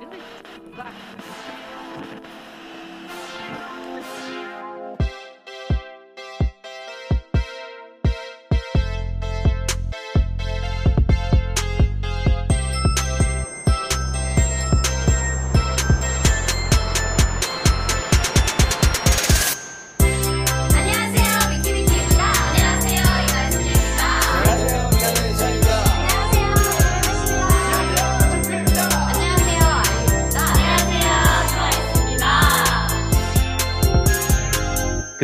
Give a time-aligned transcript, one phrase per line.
[0.00, 0.20] Really?
[0.74, 1.43] Black.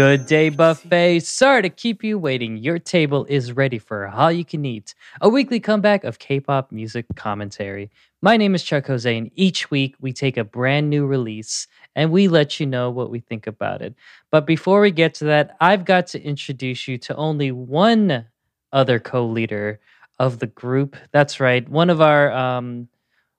[0.01, 1.21] Good day, buffet.
[1.21, 2.57] Sorry to keep you waiting.
[2.57, 4.95] Your table is ready for all you can eat.
[5.21, 7.91] A weekly comeback of K pop music commentary.
[8.23, 12.11] My name is Chuck Jose, and each week we take a brand new release and
[12.11, 13.95] we let you know what we think about it.
[14.31, 18.25] But before we get to that, I've got to introduce you to only one
[18.73, 19.81] other co leader
[20.19, 20.97] of the group.
[21.12, 21.69] That's right.
[21.69, 22.33] One of our.
[22.33, 22.89] Um,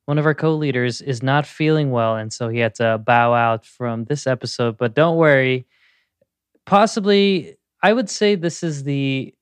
[0.05, 3.65] one of our co-leaders is not feeling well and so he had to bow out
[3.65, 5.65] from this episode but don't worry
[6.65, 9.33] possibly I would say this is the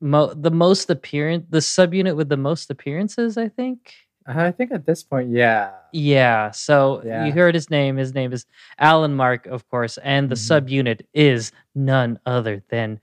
[0.00, 3.92] mo- the most appearance the subunit with the most appearances, I think.
[4.28, 5.70] I think at this point, yeah.
[5.92, 7.26] Yeah, so Yeah.
[7.26, 7.96] you heard his name.
[7.96, 8.44] His name is
[8.76, 10.62] Allen Mark, of course, and the Mhm.
[10.62, 12.98] subunit is none other than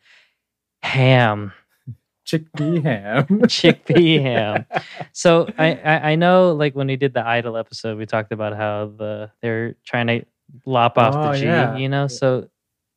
[0.84, 1.54] Ham,
[2.28, 3.26] Chickpea ham.
[3.48, 4.66] chickpea ham.
[5.14, 8.54] So I, I I know like when we did the Idol episode, we talked about
[8.56, 10.26] how the they're trying to
[10.66, 11.76] lop off Oh, the G, yeah.
[11.78, 12.08] you know.
[12.08, 12.50] So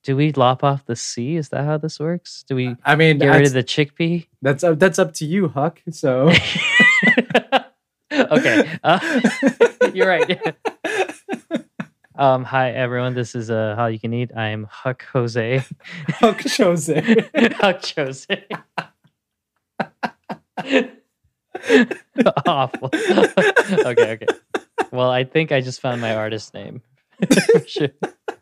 [0.06, 1.34] do we lop off the C?
[1.34, 2.44] Is that how this works?
[2.48, 4.28] Do we I mean, get rid of the chickpea?
[4.40, 5.82] that's up, that's up to you, Huck.
[5.90, 6.28] So
[8.12, 9.20] okay, uh,
[9.92, 10.56] you're right.
[12.18, 13.12] Um, hi everyone.
[13.12, 14.34] This is uh, Hallyu Can Eat.
[14.34, 15.62] I'm Huck Jose.
[16.08, 17.28] Huck Jose.
[17.58, 18.46] Huck Jose.
[22.46, 22.88] Awful.
[22.90, 24.26] okay, okay.
[24.92, 26.80] Well, I think I just found my artist name.
[27.66, 27.90] Sure.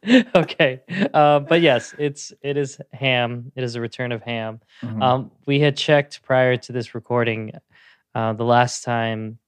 [0.35, 0.81] okay,
[1.15, 3.53] uh, but yes, it's it is Ham.
[3.57, 4.61] It is a return of Ham.
[4.83, 5.03] Mhm.
[5.03, 7.53] Um, we had checked prior to this recording
[8.15, 9.39] uh, the last time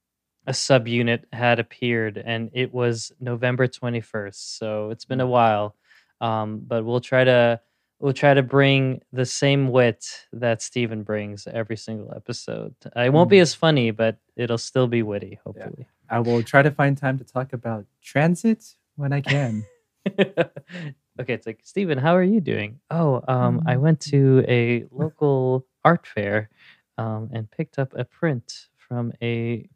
[0.47, 4.57] a subunit had appeared, and it was November 21st.
[4.57, 5.75] So it's been a while,
[6.21, 7.59] um, but we'll try to
[7.99, 12.75] we'll try to bring the same wit that Stephen brings every single episode.
[12.95, 13.41] It won't be Mhm.
[13.41, 15.87] as funny, but it'll still be witty, hopefully.
[16.09, 18.63] I will try to find time to talk about transit
[18.95, 19.65] when I can.
[21.19, 22.79] okay, it's like Stephen, how are you doing?
[22.89, 23.81] Oh, um, I Mm.
[23.81, 26.49] went to a local art fair
[26.97, 29.67] um, and picked up a print from a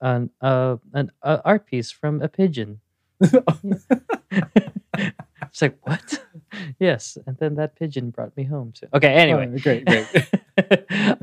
[0.00, 2.80] an uh, an uh, art piece from a pigeon.
[3.20, 3.34] it's
[5.62, 6.22] like what?
[6.78, 8.86] yes, and then that pigeon brought me home too.
[8.94, 10.06] Okay, anyway, Oh, great, great.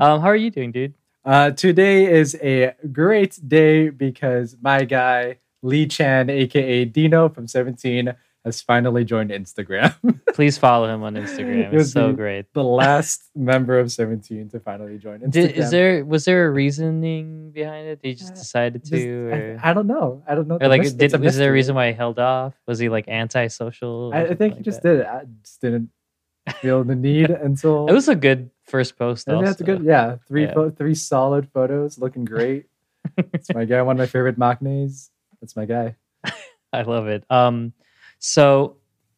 [0.00, 0.94] um, how are you doing, dude?
[1.24, 8.14] Uh, today is a great day because my guy Lee Chan, aka Dino from 17,
[8.46, 9.90] has finally joined Instagram.
[10.38, 11.74] Please follow him on Instagram.
[11.74, 12.46] It's so great.
[12.54, 15.30] the last member of 17 to finally join Instagram.
[15.32, 18.00] Did, is there was there a reasoning behind it?
[18.00, 20.22] Did he just Uh, decided to, I, or, I don't know.
[20.28, 20.58] I don't know.
[20.60, 22.54] or like mys- did, was there a reason why he held off?
[22.66, 24.12] Was he like antisocial?
[24.14, 24.88] I, I think he like just that?
[24.94, 25.06] did it.
[25.06, 25.90] I just didn't
[26.62, 29.28] feel the need until It was a good first post.
[29.28, 29.82] I think that's a good.
[29.82, 30.70] Yeah, three Yeah.
[30.70, 32.66] three solid photos, looking great.
[33.34, 33.82] It's my guy.
[33.82, 35.10] One of my favorite maknaes.
[35.40, 35.96] That's my guy.
[36.72, 37.24] I love it.
[37.30, 37.72] Um,
[38.18, 38.76] so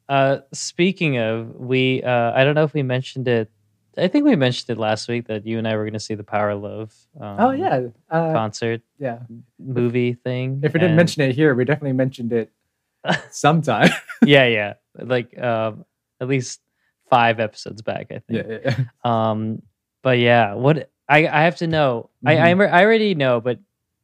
[0.09, 3.51] uh, speaking of, we uh, I don't know if we mentioned it.
[3.97, 6.15] I think we mentioned it last week that you and I were going to see
[6.15, 6.95] the Power of Love.
[7.21, 9.19] Um, oh yeah, uh, concert yeah.
[9.59, 10.61] movie thing.
[10.63, 12.51] If we didn't and- mention it here, we definitely mentioned it
[13.31, 13.91] sometime.
[14.25, 15.85] yeah, yeah, like um,
[16.21, 16.61] at least
[17.11, 18.47] five episodes back, I think.
[18.49, 18.77] yeah, yeah.
[19.05, 19.63] Um,
[20.03, 22.11] but yeah, what I I have to know.
[22.25, 22.73] I I, Mhm.
[22.73, 23.59] I already know, but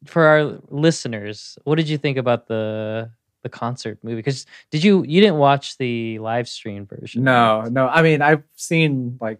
[0.06, 3.10] for our listeners, what did you think about the
[3.44, 4.16] the concert movie?
[4.16, 7.22] Because did you you didn't watch the live stream version?
[7.22, 7.86] No, no.
[7.86, 9.38] I mean, I've seen like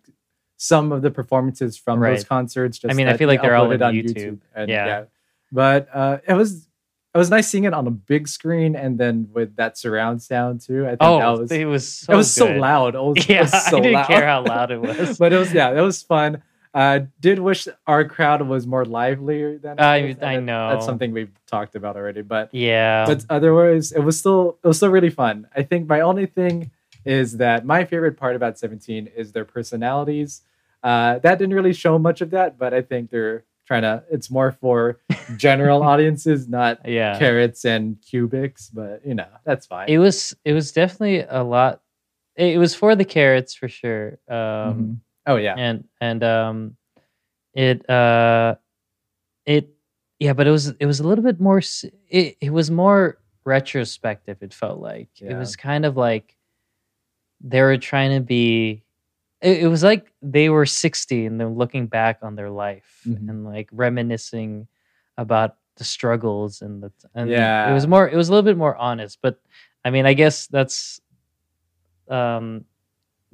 [0.57, 2.79] some of the performances from those concerts.
[2.79, 4.39] Just I mean, I feel like they're all on YouTube.
[4.55, 5.05] and, Yeah.
[5.51, 6.69] But uh, it was
[7.15, 10.61] it was nice seeing it on a big screen and then with that surround sound
[10.61, 10.85] too.
[10.85, 12.95] I think Oh, that was it was so it was so loud.
[12.95, 14.07] It was, it Yeah, was so I didn't loud.
[14.09, 15.19] care how loud it was.
[15.23, 16.43] but it was yeah, it was fun.
[16.75, 20.71] Uh, did wish our crowd was more livelier than I- I know.
[20.71, 22.23] that's something we've talked about already.
[22.23, 25.47] But yeah, but otherwise, it was still it was still really fun.
[25.55, 26.73] I think my only thing
[27.05, 30.43] is that my favorite part about Seventeen is their personalities.
[30.83, 34.03] Uh, that didn't really show much of that, but I think they're trying to.
[34.11, 34.99] It's more for
[35.37, 37.19] general audiences, not yeah.
[37.19, 38.69] carrots and cubics.
[38.73, 39.89] But you know, that's fine.
[39.89, 41.83] It was it was definitely a lot.
[42.37, 44.19] It, was for the carrots for sure.
[44.29, 44.97] Um, Mhm.
[45.27, 46.77] Oh yeah, and and um
[47.55, 48.57] it uh
[49.47, 49.69] it
[50.19, 51.61] yeah, but it was it was a little bit more.
[52.09, 54.43] It it was more retrospective.
[54.43, 56.37] It felt like it was kind of like
[57.41, 58.83] they were trying to be.
[59.43, 63.29] It, it was like they were sixty and they're looking back on their life Mhm.
[63.29, 64.67] and like reminiscing
[65.19, 67.29] about the struggles and the and
[67.71, 68.09] it was more.
[68.09, 69.41] It was a little bit more honest, but
[69.85, 71.01] I mean, I guess that's
[72.09, 72.65] um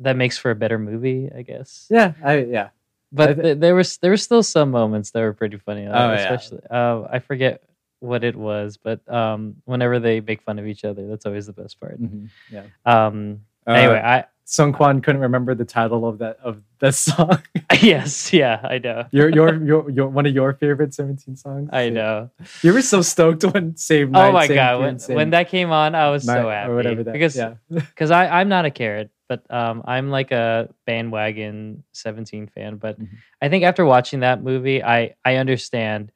[0.01, 1.31] that makes for a better movie.
[1.35, 2.69] I guess Yeah, I yeah.
[3.13, 5.87] but th- there was there were still some moments that were pretty funny.
[5.87, 6.39] uh, Oh, yeah.
[6.71, 7.63] uh, I forget
[8.01, 11.53] what it was, but um, whenever they make fun of each other, that's always the
[11.53, 12.01] best part.
[12.01, 12.65] Mhm, Yeah.
[12.87, 17.39] Um, Uh, anyway, I Seungkwan couldn't remember the title of that of the song.
[17.83, 21.69] yes, yeah, I know, your your your your one of your favorite Seventeen songs.
[21.73, 22.31] I know.
[22.65, 24.29] You were so stoked when Save Night.
[24.29, 26.49] oh my Save god, Tune, when, Save when that came on, I was Night so
[26.49, 27.55] happy or whatever that because yeah.
[27.69, 32.77] because I I'm not a carrot, but um I'm like a bandwagon 17 fan.
[32.77, 33.09] But Mhm.
[33.41, 36.11] I think after watching that movie, I I understand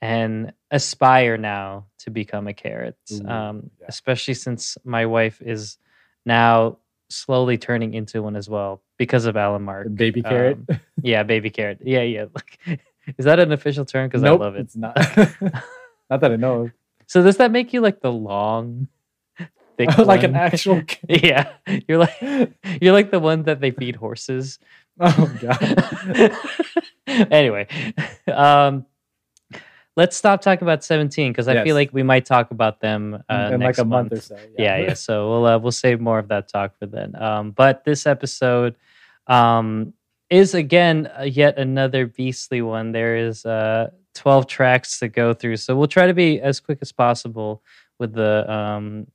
[0.00, 2.96] and aspire now to become a carrot.
[3.12, 3.86] Ooh, um, yeah.
[3.88, 5.76] especially since my wife is
[6.24, 6.78] now
[7.08, 9.88] slowly turning into one as well because of Allen Mark.
[9.92, 10.58] Baby carrot.
[10.70, 11.78] Um, yeah, baby carrot.
[11.82, 12.26] Yeah, yeah.
[12.34, 12.60] Like,
[13.18, 14.08] is that an official term?
[14.08, 14.60] Because nope, I love it.
[14.60, 14.94] It's not.
[16.10, 16.72] not that I know of.
[17.06, 18.86] So does that make you like the long,
[19.98, 20.82] like an actual.
[21.08, 21.50] Yeah,
[21.88, 22.16] you're like
[22.80, 24.58] you're like the one that they feed horses.
[25.00, 26.36] oh god.
[27.30, 27.66] anyway,
[28.32, 28.84] um,
[29.96, 31.64] let's stop talking about 17 because I Yes.
[31.64, 34.36] feel like we might talk about them uh, in like next a month, or so.
[34.58, 34.94] Yeah, yeah.
[34.94, 37.14] So we'll uh, we'll save more of that talk for then.
[37.20, 38.76] Um, but this episode
[39.26, 39.94] um,
[40.28, 42.92] is again uh, yet another beastly one.
[42.92, 46.78] There is uh, 12 tracks to go through, so we'll try to be as quick
[46.82, 47.62] as possible
[47.98, 49.06] with the um,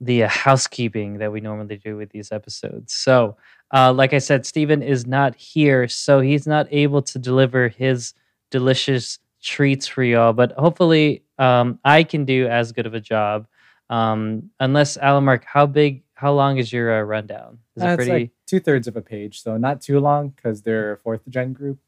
[0.00, 2.92] the uh, housekeeping that we normally do with these episodes.
[2.94, 3.36] So,
[3.72, 8.14] uh, like I said, Stephen is not here, so he's not able to deliver his
[8.50, 10.32] delicious treats for y'all.
[10.32, 13.46] But hopefully, um, I can do as good of a job.
[13.88, 17.58] Um, unless Allen Mark, how big, how long is your uh, rundown?
[17.76, 18.10] Is Uh, it pretty?
[18.12, 21.52] like two thirds of a page, so not too long because they're a fourth gen
[21.52, 21.78] group.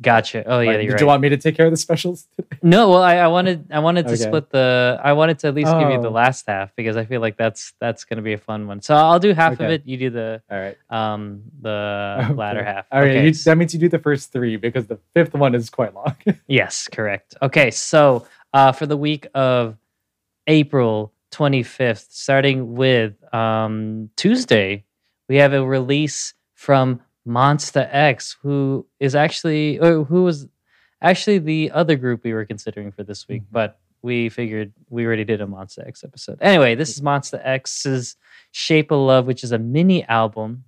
[0.00, 0.42] Gotcha.
[0.46, 1.00] Oh yeah, Like, you're did right.
[1.00, 2.26] you want me to take care of the specials?
[2.62, 4.22] No, well, I, I wanted I wanted to Okay.
[4.22, 6.22] split the I wanted to at least give you the Oh.
[6.22, 8.82] last half because I feel like that's that's gonna be a fun one.
[8.82, 9.82] So I'll do half of it.
[9.86, 10.76] You do the All right.
[10.90, 12.86] um the latter half.
[12.90, 13.10] All right.
[13.10, 15.94] Okay, you- that means you do the first three because the fifth one is quite
[15.94, 16.16] long.
[16.48, 17.36] yes, correct.
[17.42, 19.76] Okay, so uh for the week of
[20.46, 24.84] April 25th, starting with um Tuesday,
[25.28, 30.48] we have a release from Monsta X, who is actually who was
[31.02, 33.46] actually the other group we were considering for this week, Mhm.
[33.52, 36.38] but we figured we already did a Monsta X episode.
[36.40, 38.16] Anyway, this is Monsta X's
[38.52, 40.64] Shape of Love, which is a mini album.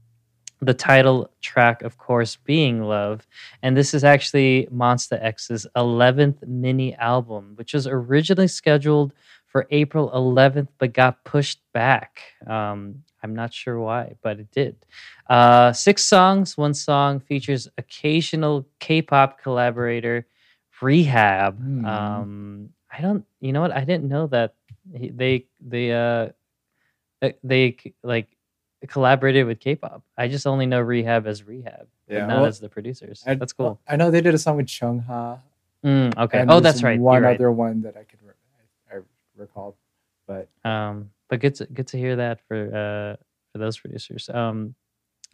[0.60, 3.26] The title track, of course, being Love.
[3.62, 9.12] And this is actually Monsta X's 11th mini album, which was originally scheduled
[9.46, 12.20] for April 11th, but got pushed back.
[12.46, 14.76] Um, I'm not sure why, but it did.
[15.28, 16.56] Uh, six songs.
[16.56, 20.26] One song features occasional K-pop collaborator
[20.80, 21.56] R3HAB.
[21.56, 21.84] Hmm.
[21.84, 23.24] Um, I don't.
[23.40, 23.72] You know what?
[23.72, 24.54] I didn't know that
[24.92, 26.28] they they uh
[27.22, 28.28] uh, they like
[28.86, 30.02] collaborated with K-pop.
[30.16, 33.24] I just only know R3HAB as R3HAB, Yeah, not well, as the producers.
[33.26, 33.80] I- That's cool.
[33.88, 35.38] I know they did a song with Chung Ha.
[35.84, 36.44] Mm, okay.
[36.48, 36.98] Oh, that's right.
[36.98, 37.34] One You're right.
[37.36, 38.34] other one that I could re-
[38.92, 39.00] I, I
[39.36, 39.76] recall,
[40.26, 43.16] but Um, but good to good to hear that for uh
[43.52, 44.28] for those producers.
[44.28, 44.74] Um,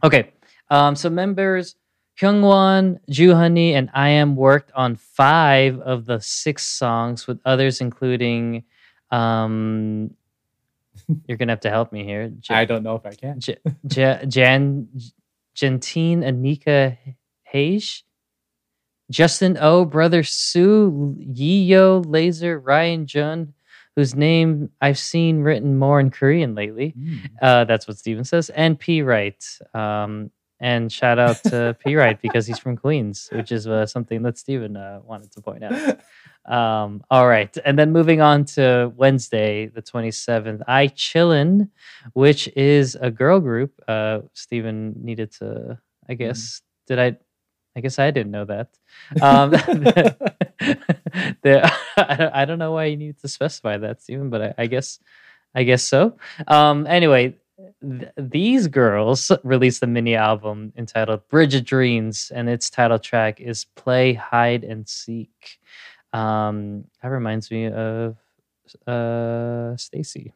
[0.02, 0.32] okay.
[0.70, 1.76] Um, so members
[2.20, 8.64] Hyungwon, Joohoney, and I am worked on five of the six songs, with others including.
[9.10, 10.14] Um,
[11.26, 12.32] you're gonna have to help me here.
[12.48, 13.40] Ja- I don't know if I can.
[13.40, 14.88] J- J- Jan
[15.54, 16.96] Gentine Anika
[17.42, 18.04] Hage,
[19.10, 23.52] Justin O, Brother Su, Yiyo, Laser, Ryan Jhun,
[23.96, 26.94] whose name I've seen written more in Korean lately.
[27.40, 28.50] Uh, that's what Stephen says.
[28.50, 29.42] And P Wright.
[29.72, 34.22] Um, and shout out to P Wright because he's from Queens, which is uh, something
[34.22, 35.98] that Stephen uh, wanted to point out.
[36.46, 37.56] Um, all right.
[37.64, 41.70] And then moving on to Wednesday, the 27th, ICHILLIN',
[42.12, 43.72] which is a girl group.
[43.88, 47.16] Uh, Stephen needed to, I guess, did I?
[47.76, 48.68] I guess I didn't know that.
[49.20, 49.50] Um,
[51.96, 54.98] I, don't, know why you need to specify that, Stephen, but I, I guess,
[55.54, 56.16] I guess so.
[56.48, 57.36] Um, anyway,
[57.80, 63.40] th- these girls released a mini album entitled Bridge of Dreams, and its title track
[63.40, 65.60] is Play, Hide, and Seek.
[66.12, 68.16] Um, that reminds me of
[68.86, 70.32] uh, STAYC,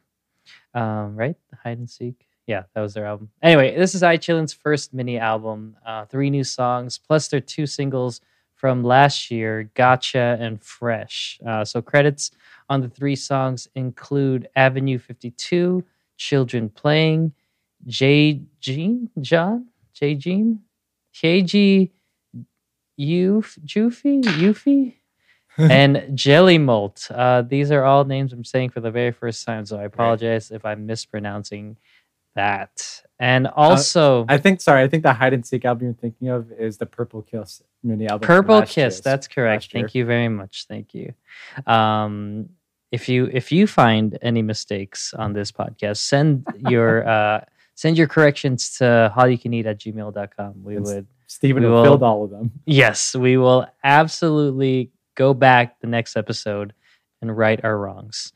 [0.73, 1.35] um, right?
[1.63, 2.25] Hide and Seek.
[2.47, 3.29] Yeah, that was their album.
[3.43, 5.75] Anyway, this is ICHILLIN's first mini album.
[5.85, 8.21] Uh, three new songs plus their two singles
[8.59, 11.39] from last year, Gotcha and Fresh.
[11.47, 12.31] Uh, so credits
[12.67, 15.81] on the three songs include Avenue 52,
[16.17, 17.31] Children Playing,
[17.87, 18.41] J.
[18.59, 20.13] Jean, John, J.
[20.15, 20.59] Jean,
[21.15, 21.89] KG,
[22.99, 24.95] Uf, Jufi, Yufi,
[25.57, 27.09] and Jelly Molt.
[27.11, 30.51] Uh, these are all names I'm saying for the very first time, so I apologize
[30.51, 31.77] if I'm mispronouncing
[32.35, 33.01] that.
[33.19, 36.51] And also, I think sorry, I think the hide and seek album you're thinking of
[36.53, 38.25] is the Purple Kiss mini album.
[38.25, 38.77] Purple Kiss.
[38.77, 39.71] year's- That's correct.
[39.71, 40.65] Thank you very much.
[40.67, 41.13] Thank you.
[41.67, 42.49] Um,
[42.91, 47.41] if you if you find any mistakes on this podcast, send your uh,
[47.75, 50.63] send your corrections to HallyuCanEat at gmail.com.
[50.63, 52.51] We It's- would Stephen will filled all of them.
[52.65, 56.73] yes, we will absolutely go back the next episode
[57.21, 58.33] and right our wrongs.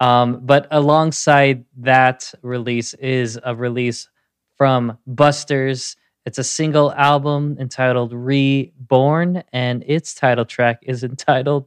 [0.00, 4.08] Um, but alongside that release is a release
[4.56, 5.96] from Busters.
[6.24, 11.66] It's a single album entitled Reborn, and its title track is entitled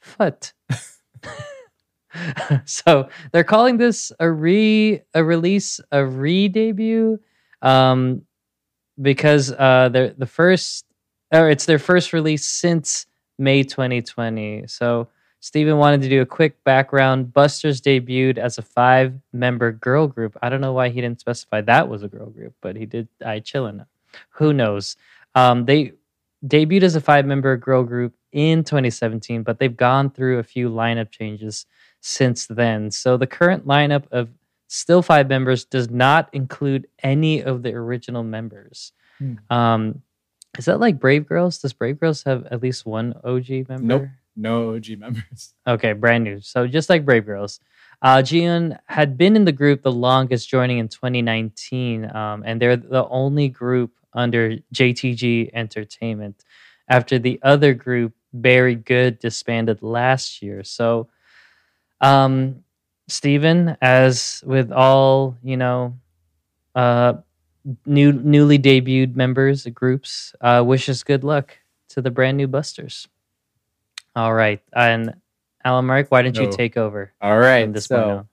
[0.00, 0.52] Foot.
[2.64, 7.18] so they're calling this a re a release, a re debut,
[7.62, 8.22] um,
[9.00, 10.84] because uh, they're the first
[11.32, 13.06] or it's their first release since
[13.38, 14.64] May 2020.
[14.66, 15.08] So
[15.46, 17.32] Stephen wanted to do a quick background.
[17.32, 20.36] Busters debuted as a five member girl group.
[20.42, 23.06] I don't know why he didn't specify that was a girl group, but he did.
[23.24, 23.86] ICHILLIN'.
[24.30, 24.96] Who knows?
[25.36, 25.92] Um, they
[26.44, 30.68] debuted as a five member girl group in 2017, but they've gone through a few
[30.68, 31.66] lineup changes
[32.00, 32.90] since then.
[32.90, 34.28] So the current lineup of
[34.66, 38.90] still five members does not include any of the original members.
[39.18, 39.34] Hmm.
[39.48, 40.02] Um,
[40.58, 41.58] is that like Brave Girls?
[41.58, 43.82] Does Brave Girls have at least one OG member?
[43.82, 44.08] Nope.
[44.36, 45.54] No OG members.
[45.66, 46.40] Okay, brand new.
[46.40, 47.60] So just like Brave Girls.
[48.02, 52.76] Uh, Jiun had been in the group the longest, joining in 2019, um, and they're
[52.76, 56.44] the only group under JTG Entertainment.
[56.88, 60.62] After the other group, Very Good, disbanded last year.
[60.62, 61.08] So,
[62.00, 62.64] um,
[63.08, 65.98] Stephen, as with all you know,
[66.74, 67.14] uh,
[67.86, 71.58] new newly debuted members groups, uh, wishes good luck
[71.90, 73.08] to the brand new Busters.
[74.16, 75.14] All right, and
[75.62, 77.70] Allen Mark, why don't you take over All right.
[77.70, 78.26] this so,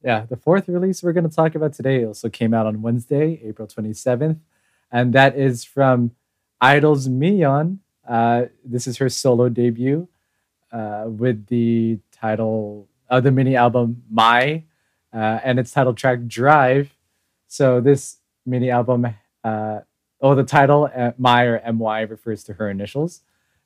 [0.00, 3.40] yeah, the fourth release we're going to talk about today also came out on Wednesday,
[3.42, 4.38] April 27th,
[4.92, 6.12] and that is from
[6.60, 7.78] Idol's Miyeon.
[8.08, 10.06] Uh, this is her solo debut
[10.70, 14.62] uh, with the title of the mini album My,
[15.12, 16.94] uh, and its title track Drive.
[17.48, 19.12] So this mini album,
[19.42, 19.80] uh,
[20.20, 23.22] oh, the title uh, My or My refers to her initials,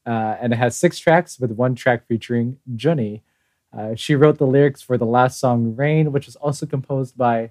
[0.09, 3.23] uh, and it has six tracks with one track featuring Junny.
[3.77, 7.51] Uh, she wrote the lyrics for the last song Rain, which was also composed by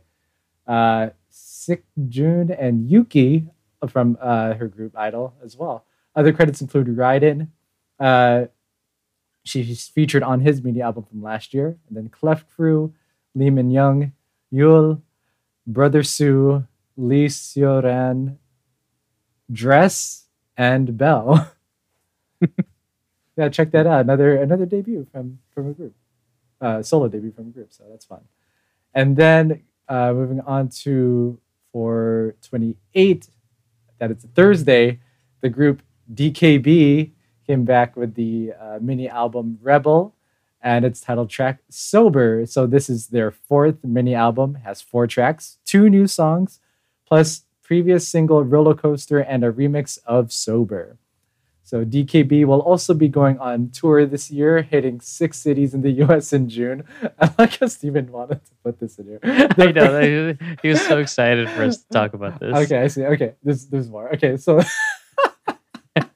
[0.66, 3.46] uh, Sik Jun and Yuki
[3.88, 5.86] from uh, her group Idol as well.
[6.16, 7.50] Other credits include Raiden.
[8.00, 8.46] Uh,
[9.44, 11.78] she's featured on his mini album from last year.
[11.88, 12.92] And then Cleft Crew,
[13.36, 14.14] Lee Min Young,
[14.52, 15.02] Yul,
[15.68, 18.38] Brother Su, Lee Sioran,
[19.52, 20.26] Dress,
[20.58, 21.52] and Bell.
[23.38, 24.02] yeah, check that out.
[24.02, 25.94] Another another debut from from a group
[26.62, 28.22] uh, solo debut from a group, so that's fun.
[28.94, 31.40] And then uh, moving on to
[31.72, 33.30] for 28,
[34.00, 35.00] that it's a Thursday,
[35.42, 35.82] the group
[36.14, 37.12] DKB
[37.46, 40.16] came back with the uh, mini album Rebel
[40.62, 42.46] and its title track Sober.
[42.46, 46.60] So this is their fourth mini album, has four tracks, two new songs,
[47.06, 50.98] plus previous single Roller Coaster and a remix of Sober.
[51.68, 55.92] So DKB will also be going on tour this year, hitting six cities in the
[56.04, 56.86] US in June.
[57.20, 59.20] I like how Stephen wanted to put this in here.
[59.58, 62.56] I know he- he was so excited for us to talk about this.
[62.56, 63.04] Okay, I see.
[63.04, 64.08] Okay, there's there's more.
[64.16, 64.62] Okay, so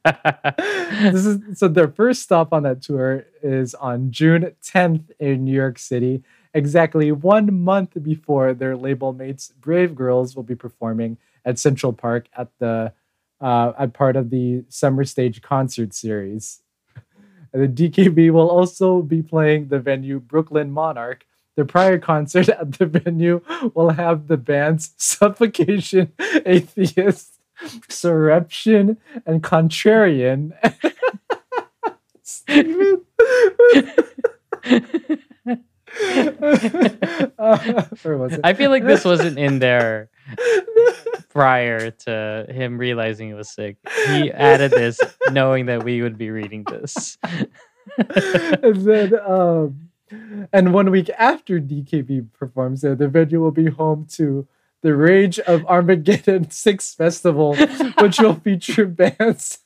[0.06, 5.54] this is so their first stop on that tour is on June 10th in New
[5.54, 11.60] York City, exactly one month before their label mates Brave Girls will be performing at
[11.60, 12.94] Central Park at the
[13.42, 16.62] uh, at part of the Summer Stage concert series.
[17.52, 21.26] And the DKB will also be playing the venue Brooklyn Monarch.
[21.56, 23.42] The prior concert at the venue
[23.74, 26.14] will have the bands Suffocation,
[26.46, 27.40] Atheist,
[27.90, 30.54] Surreption, and Contrarian.
[37.38, 37.84] Uh?
[38.44, 40.10] I feel like this wasn't in there
[41.32, 43.78] prior to him realizing he was sick.
[44.08, 47.18] He added this knowing that we would be reading this.
[47.98, 49.90] and then um
[50.52, 54.48] and one week after DKB performs there, the venue will be home to
[54.82, 57.56] the Rage of Armageddon Six Festival,
[58.00, 59.60] which will feature bands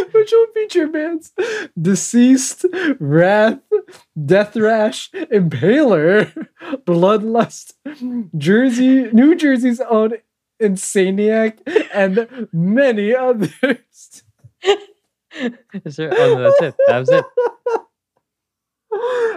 [0.12, 1.32] Which will feature bands
[1.80, 2.64] Deceased,
[2.98, 3.60] Wrath,
[4.24, 6.48] Death Rash, Impaler,
[6.86, 7.74] Bloodlust,
[8.36, 10.14] Jersey, New Jersey's own
[10.62, 11.58] Insaniac,
[11.92, 13.50] and many others.
[15.84, 16.12] Is there?
[16.12, 16.74] Oh, no, that's it.
[16.86, 17.24] That was it.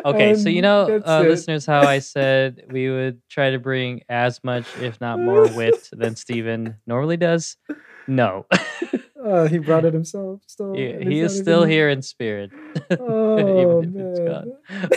[0.05, 4.43] Okay, so you know, uh, listeners, how I said we would try to bring as
[4.43, 7.55] much, if not more, wit than Stephen normally does.
[8.07, 8.45] No,
[9.23, 10.41] Uh, he brought it himself.
[10.47, 12.51] Still, he, he is still even- here in spirit.
[12.89, 14.53] Oh man.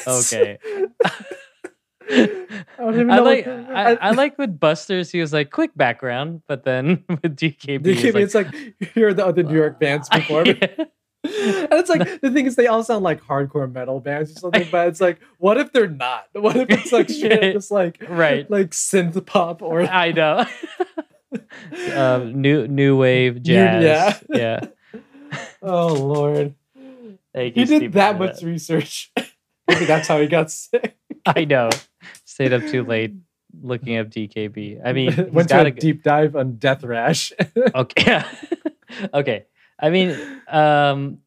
[0.06, 0.58] Okay.
[2.08, 5.10] I I like I, I like with Busters.
[5.10, 8.54] He was like quick background, but then with DKB, give me- it's like
[8.94, 10.46] here are the other New York bands before.
[10.46, 10.84] Yeah.
[11.24, 14.68] And it's like the thing is they all sound like hardcore metal bands or something,
[14.70, 16.26] but it's like, what if they're not?
[16.32, 18.48] What if it's like straight up just like right.
[18.48, 20.44] like synth pop or I know.
[21.94, 24.22] Um, new new wave jazz.
[24.28, 24.60] yeah.
[24.94, 25.40] yeah.
[25.62, 26.54] oh lord.
[27.34, 29.12] Thank He you, did Steve, that much research.
[29.68, 30.96] Maybe that's how he got sick.
[31.26, 31.68] I know.
[32.24, 33.14] Stayed up too late
[33.60, 34.80] looking up DKB.
[34.84, 37.32] I mean, went to a deep dive on Death Rash.
[37.74, 38.22] Okay.
[39.12, 39.44] Okay.
[39.78, 40.16] I mean,
[40.48, 41.18] um,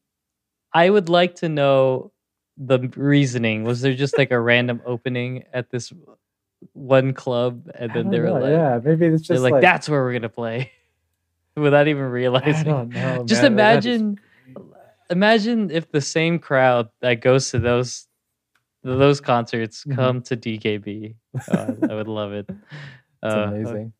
[0.72, 2.12] I would like to know
[2.56, 3.64] the reasoning.
[3.64, 5.92] Was there just like a random opening at this
[6.72, 9.62] one club, and then they were know, like, yeah, maybe it's they're just like, like,
[9.62, 10.70] "That's where we're gonna play,"
[11.56, 12.66] without even realizing.
[12.90, 13.24] know.
[13.26, 14.20] Just man, but that is- imagine,
[15.10, 18.06] imagine if the same crowd that goes to those
[18.82, 19.94] those concerts Mhm.
[19.94, 21.14] come to DKB.
[21.52, 22.46] Oh, I would love it.
[22.48, 23.92] It's Uh, amazing.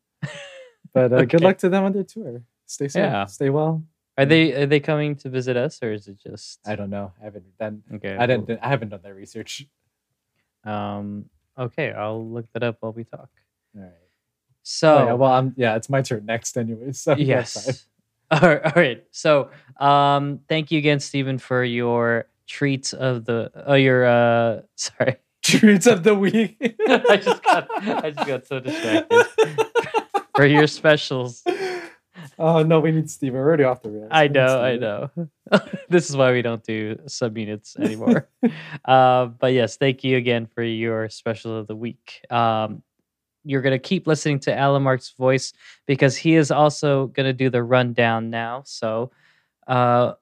[0.93, 2.43] But uh, good luck to them on their tour.
[2.67, 3.01] Stay safe.
[3.01, 3.25] Yeah.
[3.27, 3.85] Stay well.
[4.19, 6.59] Are they are they coming to visit us, or is it just?
[6.67, 7.13] I don't know.
[7.21, 7.83] I haven't done.
[7.95, 8.51] Okay, I didn't.
[8.61, 9.67] I haven't done that research.
[10.65, 11.27] Um.
[11.61, 13.29] Okay, I'll look that up while we talk.
[13.77, 13.91] All right.
[14.63, 15.55] So Oh, yeah, well, I'm.
[15.57, 16.93] Yeah, it's my turn next, anyway.
[16.93, 17.87] So yes.
[18.33, 19.05] All right, all right.
[19.11, 19.51] So,
[19.81, 23.51] um, thank you again, Stephen, for your treats of the.
[23.67, 24.07] Oh, your.
[24.07, 26.57] Uh, sorry, Treats of the week.
[26.89, 27.67] I just got.
[27.83, 29.27] I just got so distracted.
[30.37, 31.43] for your specials.
[32.41, 33.35] Oh no, we need Steve.
[33.35, 34.09] We're already off the rails.
[34.11, 35.11] I know, I know.
[35.91, 38.31] this is why we don't do subunits anymore.
[38.87, 42.25] uh, but yes, thank you again for your special of the week.
[42.31, 42.83] Um,
[43.45, 45.53] you're going to keep listening to Allen Mark's voice
[45.87, 48.63] because he is also going to do the rundown now.
[48.65, 49.11] So,
[49.67, 50.15] uh,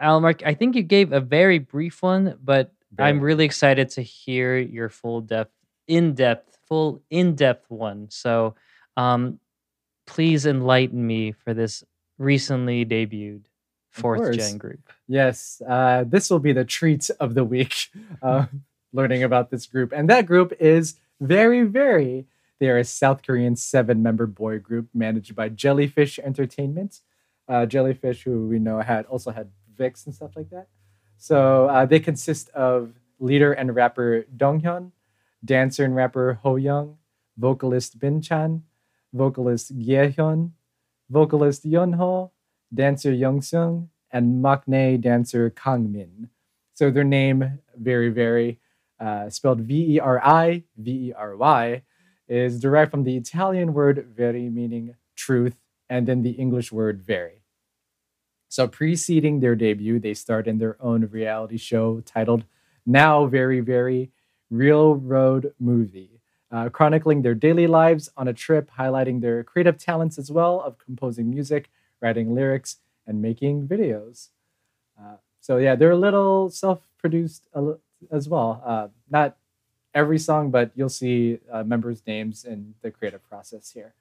[0.00, 4.02] Allen Mark, I think you gave a very brief one, but I'm really excited to
[4.02, 5.52] hear your full depth,
[5.86, 8.08] in depth, full in depth one.
[8.08, 8.54] So,
[8.96, 9.38] um,
[10.06, 11.84] please enlighten me for this
[12.18, 13.44] recently debuted
[13.90, 14.92] fourth gen group.
[15.08, 17.88] Yes, uh, this will be the treat of the week.
[18.22, 18.46] Uh,
[18.92, 22.24] learning about this group, and that group is Verivery.
[22.58, 27.00] They are a South Korean seven-member boy group managed by Jellyfish Entertainment.
[27.46, 30.68] Uh, Jellyfish, who we know had also had VIXX and stuff like that.
[31.18, 34.92] So uh, they consist of leader and rapper Donghyun,
[35.44, 36.96] dancer and rapper Ho Young,
[37.36, 38.62] vocalist Min Chan,
[39.12, 40.50] vocalist Gyehyun,
[41.10, 42.30] vocalist Yeonho,
[42.72, 46.30] dancer Young Sung, and maknae dancer Kang Min.
[46.74, 48.58] So their name, Verivery,
[49.00, 51.82] uh, spelled V E R I V E R Y,
[52.28, 55.56] is derived from the Italian word veri, meaning truth,
[55.88, 57.42] and then the English word very.
[58.48, 62.44] So preceding their debut, they starred in their own reality show titled
[62.84, 64.10] Now Verivery
[64.50, 66.15] Real Road Movie,
[66.50, 70.78] uh, chronicling their daily lives on a trip, highlighting their creative talents as well of
[70.78, 74.28] composing music, writing lyrics, and making videos.
[75.00, 77.48] Uh, so yeah, they're a little self-produced
[78.10, 78.62] as well.
[78.64, 79.36] Uh, not
[79.94, 83.94] every song, but you'll see uh, members' names in the creative process here.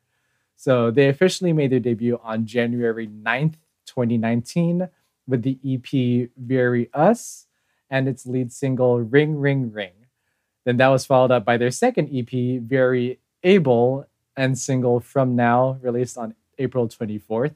[0.56, 3.56] So they officially made their debut on January 9th,
[3.86, 4.90] 2019,
[5.28, 7.48] with the EP Very Us
[7.90, 10.05] and its lead single Ring Ring Ring.
[10.66, 15.78] Then that was followed up by their second EP, Very Able, and single From Now,
[15.82, 17.54] released on April 24th.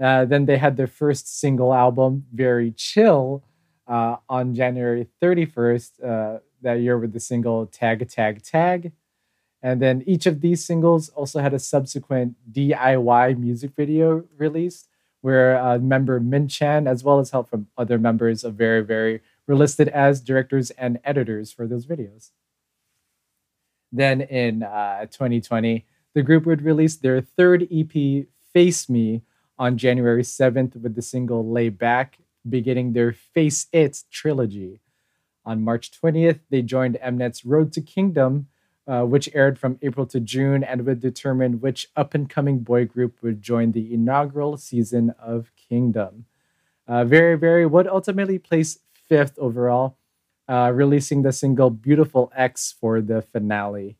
[0.00, 3.42] Uh, then they had their first single album, Very Chill,
[3.86, 8.92] uh, on January 31st uh, that year with the single Tag Tag Tag.
[9.62, 14.88] And then each of these singles also had a subsequent DIY music video released,
[15.20, 19.54] where uh, member Min Chan, as well as help from other members of Verivery, were
[19.54, 22.30] listed as directors and editors for those videos.
[23.90, 29.22] Then in uh, 2020, the group would release their third EP, Face Me,
[29.58, 34.80] on January 7th with the single Lay Back, beginning their Face It trilogy.
[35.44, 38.48] On March 20th, they joined Mnet's Road to Kingdom
[38.86, 42.84] uh, which aired from April to June and would determine which up and coming boy
[42.84, 46.24] group would join the inaugural season of Kingdom.
[46.88, 48.78] Uh, Verivery would ultimately place
[49.12, 49.98] fifth overall,
[50.48, 53.98] uh, releasing the single Beautiful X for the finale.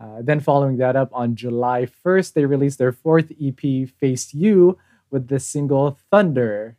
[0.00, 3.60] Uh, then, following that up on July 1st, they released their fourth EP,
[4.00, 4.78] Face You,
[5.10, 6.78] with the single Thunder.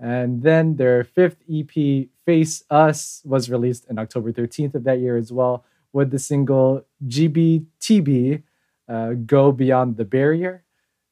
[0.00, 5.18] And then their fifth EP, Face Us, was released on October 13th of that year
[5.18, 8.44] as well, with the single GBTB,
[8.88, 10.64] uh, Go Beyond the Barrier.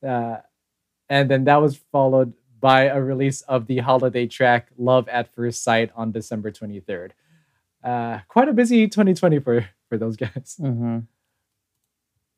[0.03, 0.39] Uh,
[1.11, 5.63] and then that was followed by a release of the holiday track Love at First
[5.63, 7.13] Sight on December 23rd.
[7.83, 10.57] Uh, quite a busy 2020 for, for those guys.
[10.61, 10.99] Mm-hmm.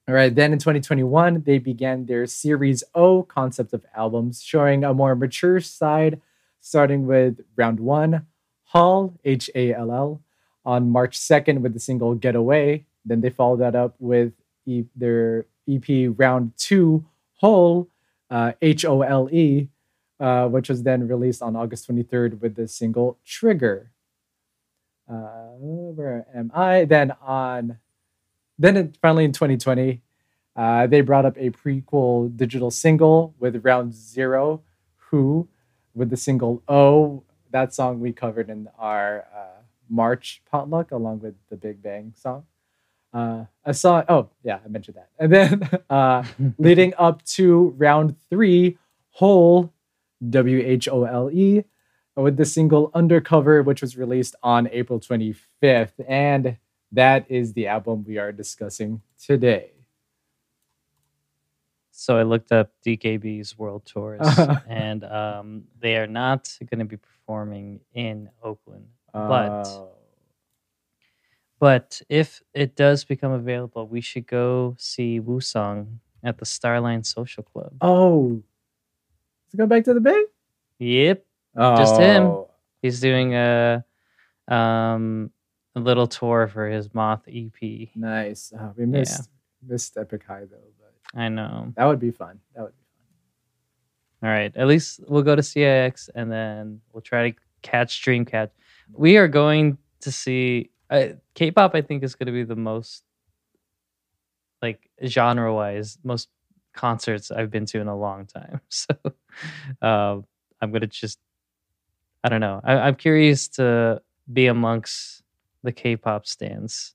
[0.08, 4.92] All right, then in 2021, they began their Series O concept of albums, showing a
[4.92, 6.20] more mature side,
[6.60, 8.26] starting with round one,
[8.64, 10.20] Hall, H A L L,
[10.64, 12.84] on March 2nd with the single Get Away.
[13.04, 14.32] Then they followed that up with
[14.66, 17.04] e- their EP round two,
[17.34, 17.88] Hole,
[18.30, 19.68] uh, H O L E,
[20.20, 23.90] uh, which was then released on August 23rd with the single Trigger.
[25.08, 26.84] Uh, where am I?
[26.84, 27.78] Then on
[28.58, 30.00] then in, finally in 2020,
[30.54, 34.62] uh, they brought up a prequel digital single with Round Zero,
[35.08, 35.48] Who,
[35.94, 37.24] with the single O.
[37.50, 42.44] That song we covered in our uh, March potluck along with the Big Bang song.
[43.12, 44.04] Uh, a song.
[44.08, 45.08] Oh yeah, I mentioned that.
[45.18, 46.24] And then uh,
[46.58, 48.78] leading up to round three,
[49.10, 49.71] Whole,
[50.30, 51.64] W H O L E,
[52.16, 55.92] with the single Undercover, which was released on April 25th.
[56.06, 56.58] And
[56.92, 59.70] that is the album we are discussing today.
[61.90, 64.26] So I looked up DKB's world tours,
[64.68, 68.86] and um, they are not going to be performing in Oakland.
[69.12, 69.88] But Oh.
[71.58, 77.42] but if it does become available, we should go see Woosung at the Starline Social
[77.42, 77.74] Club.
[77.82, 78.42] oh,
[79.52, 80.24] let's go back to the Bay.
[80.78, 81.24] Yep,
[81.56, 82.44] Oh, Just him.
[82.80, 83.84] he's doing a
[84.48, 85.30] um
[85.76, 87.88] a little tour for his Moth EP.
[87.94, 88.52] Nice.
[88.58, 89.28] Oh, we missed
[89.66, 91.72] missed Epic High though, but I know.
[91.76, 92.40] that would be fun.
[92.54, 92.82] That would be
[94.22, 94.28] fun.
[94.28, 94.52] All right.
[94.56, 98.50] At least we'll go to CIX and then we'll try to catch Dreamcatch.
[98.92, 101.74] We are going to see uh, K-pop.
[101.74, 103.04] I think is going to be the most
[104.60, 106.28] like genre-wise most
[106.74, 108.60] concerts I've been to in a long time.
[108.70, 108.94] So
[109.82, 110.26] um,
[110.60, 111.18] I'm going to just
[112.24, 112.60] I don't know.
[112.64, 114.00] I, I'm curious to
[114.32, 115.22] be amongst
[115.62, 116.94] the K-pop stands.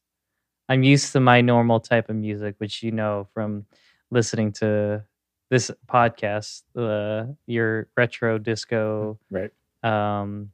[0.70, 3.66] I'm used to my normal type of music, which you know from
[4.12, 5.04] listening to
[5.50, 9.52] this podcast, uh, your retro disco, Right.
[9.84, 10.52] um,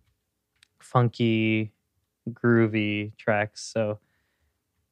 [0.79, 1.73] funky,
[2.31, 3.61] groovy tracks.
[3.73, 3.99] So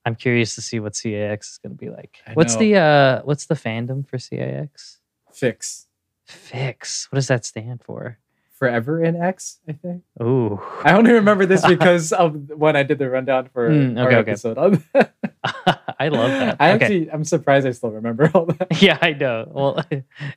[0.05, 2.17] I'm curious to see what CIX is going to be like.
[2.27, 2.59] I What's know.
[2.59, 4.99] the uh, what's the fandom for CIX?
[5.31, 5.87] Fix
[6.25, 7.07] Fix.
[7.11, 8.17] What does that stand for?
[8.61, 9.57] forever in X.
[9.67, 10.03] I think.
[10.21, 14.07] Ooh, I only remember this because of when I did the rundown for Mm, our
[14.07, 14.31] okay, okay.
[14.31, 14.57] episode.
[14.59, 14.83] on
[15.99, 16.57] I love that.
[16.59, 16.85] I okay.
[16.85, 18.67] actually, I'm surprised I still remember all that.
[18.81, 19.47] yeah, I know.
[19.49, 19.83] Well,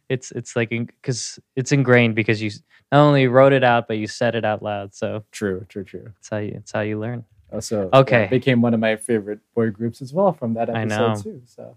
[0.08, 2.50] it's it's like because it's ingrained because you
[2.90, 4.94] not only wrote it out but you said it out loud.
[4.94, 6.12] So True, true, true.
[6.18, 7.24] it's how you it's how you learn.
[7.54, 8.26] Also, Okay.
[8.30, 11.14] became one of my favorite boy groups as well from that I episode know.
[11.22, 11.42] too.
[11.46, 11.76] So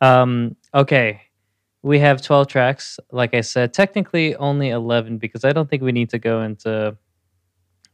[0.00, 1.22] Um, okay.
[1.82, 3.00] We have 12 tracks.
[3.10, 6.96] Like I said, technically only 11 because I don't think we need to go into,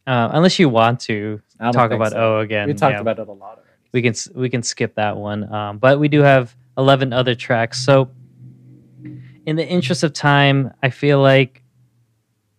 [0.09, 1.41] uh, unless you want to
[1.73, 2.37] talk about so.
[2.37, 2.67] O again.
[2.67, 3.71] we talked yeah, about it a lot already.
[3.93, 5.53] we can we can skip that one.
[5.53, 7.79] Um, but we do have 11 other tracks.
[7.79, 8.11] So,
[9.47, 11.63] in the interest of time, I feel like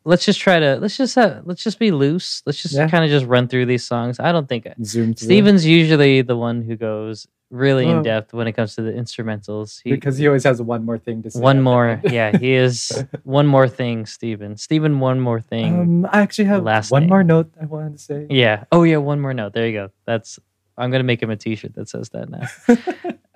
[0.07, 2.41] let's just try to let's just uh, let's just be loose.
[2.45, 2.87] Let's just Yeah.
[2.89, 4.19] kind of just run through these songs.
[4.19, 8.51] I don't think Zoom Stephen's usually the one who goes really in depth when it
[8.53, 9.79] comes to the instrumentals.
[9.83, 11.39] He, because he always has one more thing to say.
[11.39, 14.57] one more, yeah, he is one more thing, Stephen.
[14.57, 15.79] Stephen, one more thing.
[15.79, 17.09] Um, I actually have Last one name.
[17.09, 18.27] more note I wanted to say.
[18.29, 18.65] yeah.
[18.71, 19.53] Oh yeah, one more note.
[19.53, 19.89] There you go.
[20.05, 20.39] That's
[20.77, 22.45] I'm gonna make him a T-shirt that says that now.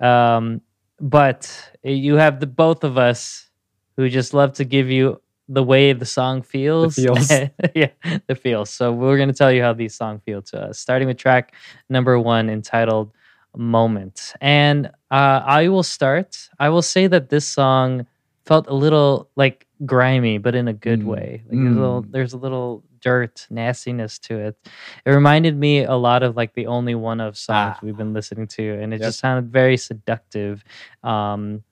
[0.36, 0.60] um,
[1.00, 1.48] but
[1.82, 3.48] you have the both of us
[3.96, 5.20] who just love to give you
[5.52, 6.94] the way the song feels.
[6.94, 7.30] feels.
[7.74, 7.90] yeah,
[8.26, 8.70] the feels.
[8.70, 10.78] So we're gonna tell you how these songs feel to us.
[10.78, 11.54] Starting with track
[11.88, 13.12] number one, entitled
[13.56, 16.48] "Moment," and uh, I will start.
[16.58, 18.06] I will say that this song
[18.46, 21.06] felt a little like grimy, but in a good Mm.
[21.14, 21.42] way.
[21.48, 22.10] Like there's a little, Mm.
[22.12, 24.56] there's a little dirt, nastiness to it.
[25.04, 27.80] It reminded me a lot of like the OnlyOneOf songs Ah.
[27.82, 29.08] we've been listening to, and it Yep.
[29.08, 30.64] just sounded very seductive
[31.04, 31.62] um,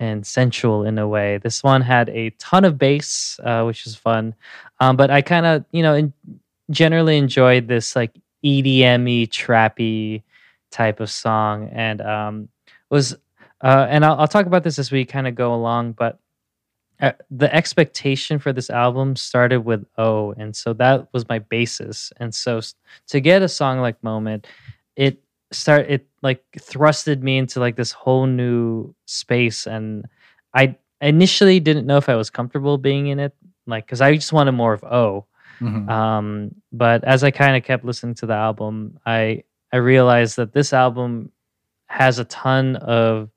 [0.00, 1.38] and sensual in a way.
[1.38, 4.34] This one had a ton of bass, uh, which is fun,
[4.80, 6.12] um, but I kind of, you know, in,
[6.70, 8.12] generally enjoyed this like
[8.44, 10.22] EDM-y, trappy
[10.70, 12.48] type of song, and um,
[12.88, 13.14] was
[13.62, 16.18] uh, and I'll, I'll talk about this as we kind of go along, but.
[17.02, 22.12] Uh, the expectation for this album started with O, and so that was my basis.
[22.18, 22.60] And so
[23.06, 24.46] to get a song like Moment,
[24.96, 25.18] it
[25.52, 30.06] start it like thrusted me into like this whole new space, and
[30.54, 33.34] I initially didn't know if I was comfortable being in it,
[33.66, 35.26] like because I just wanted more of O.
[35.60, 35.88] Mhm.
[35.90, 40.52] Um, but as I kind of kept listening to the album, I I realized that
[40.52, 41.32] this album
[41.88, 43.30] has a ton of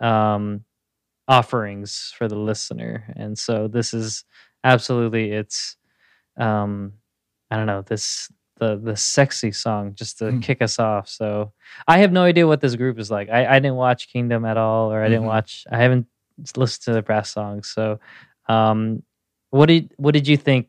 [0.00, 0.64] um
[1.26, 4.24] offerings for the listener, and so this is
[4.64, 5.76] absolutely it's
[6.38, 6.94] um
[7.50, 10.40] I don't know this the the sexy song just to Hmm.
[10.40, 11.08] kick us off.
[11.08, 11.52] So
[11.86, 13.28] I have no idea what this group is like.
[13.30, 15.34] I, I didn't watch Kingdom at all, or I didn't Mhm.
[15.34, 15.64] watch.
[15.70, 16.06] I haven't
[16.56, 17.68] listened to the brass songs.
[17.68, 17.98] So,
[18.48, 19.02] um,
[19.50, 20.68] what did what did you think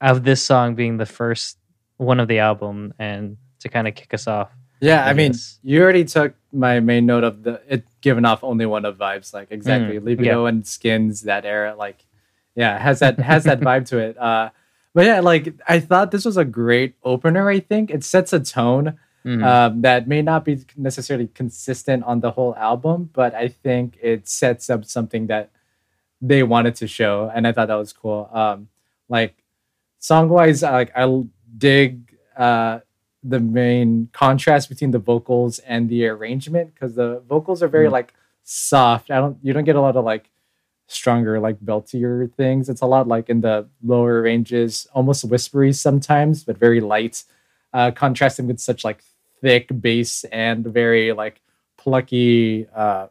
[0.00, 1.58] of this song being the first
[1.96, 4.50] one of the album and to kind of kick us off?
[4.80, 8.40] Yeah, I, I mean, you already took my main note of the it giving off
[8.42, 12.04] OnlyOneOf vibes, like exactly Mm, libido and skins that era, like
[12.54, 14.18] yeah, has that has that vibe to it.
[14.18, 14.50] Uh,
[14.94, 17.48] but yeah, like I thought this was a great opener.
[17.48, 19.44] I think it sets a tone Mhm.
[19.44, 24.28] um, that may not be necessarily consistent on the whole album, but I think it
[24.28, 25.50] sets up something that
[26.20, 28.28] they wanted to show, and I thought that was cool.
[28.32, 28.68] Um,
[29.08, 29.34] like
[29.98, 31.04] song wise, like I
[31.56, 32.80] dig uh,
[33.22, 37.92] the main contrast between the vocals and the arrangement because the vocals are very Mm.
[37.92, 39.10] like soft.
[39.12, 40.30] I don't you don't get a lot of like
[40.92, 42.68] stronger like beltier things.
[42.68, 47.24] It's a lot like in the lower ranges, almost whispery sometimes, but very light.
[47.72, 49.02] Uh, contrasting with such like
[49.40, 51.40] thick bass and very like
[51.78, 53.08] plucky uh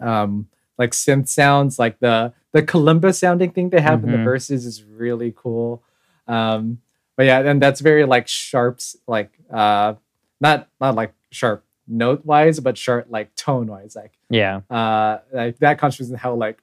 [0.00, 4.24] um like synth sounds like the the kalimba sounding thing they have in the Mhm.
[4.24, 5.82] verses is really cool
[6.28, 6.78] um
[7.16, 9.94] but yeah and that's very like sharps like uh
[10.40, 15.58] not not like sharp note wise but sharp like tone wise like yeah, uh like
[15.58, 16.58] that contrast in how like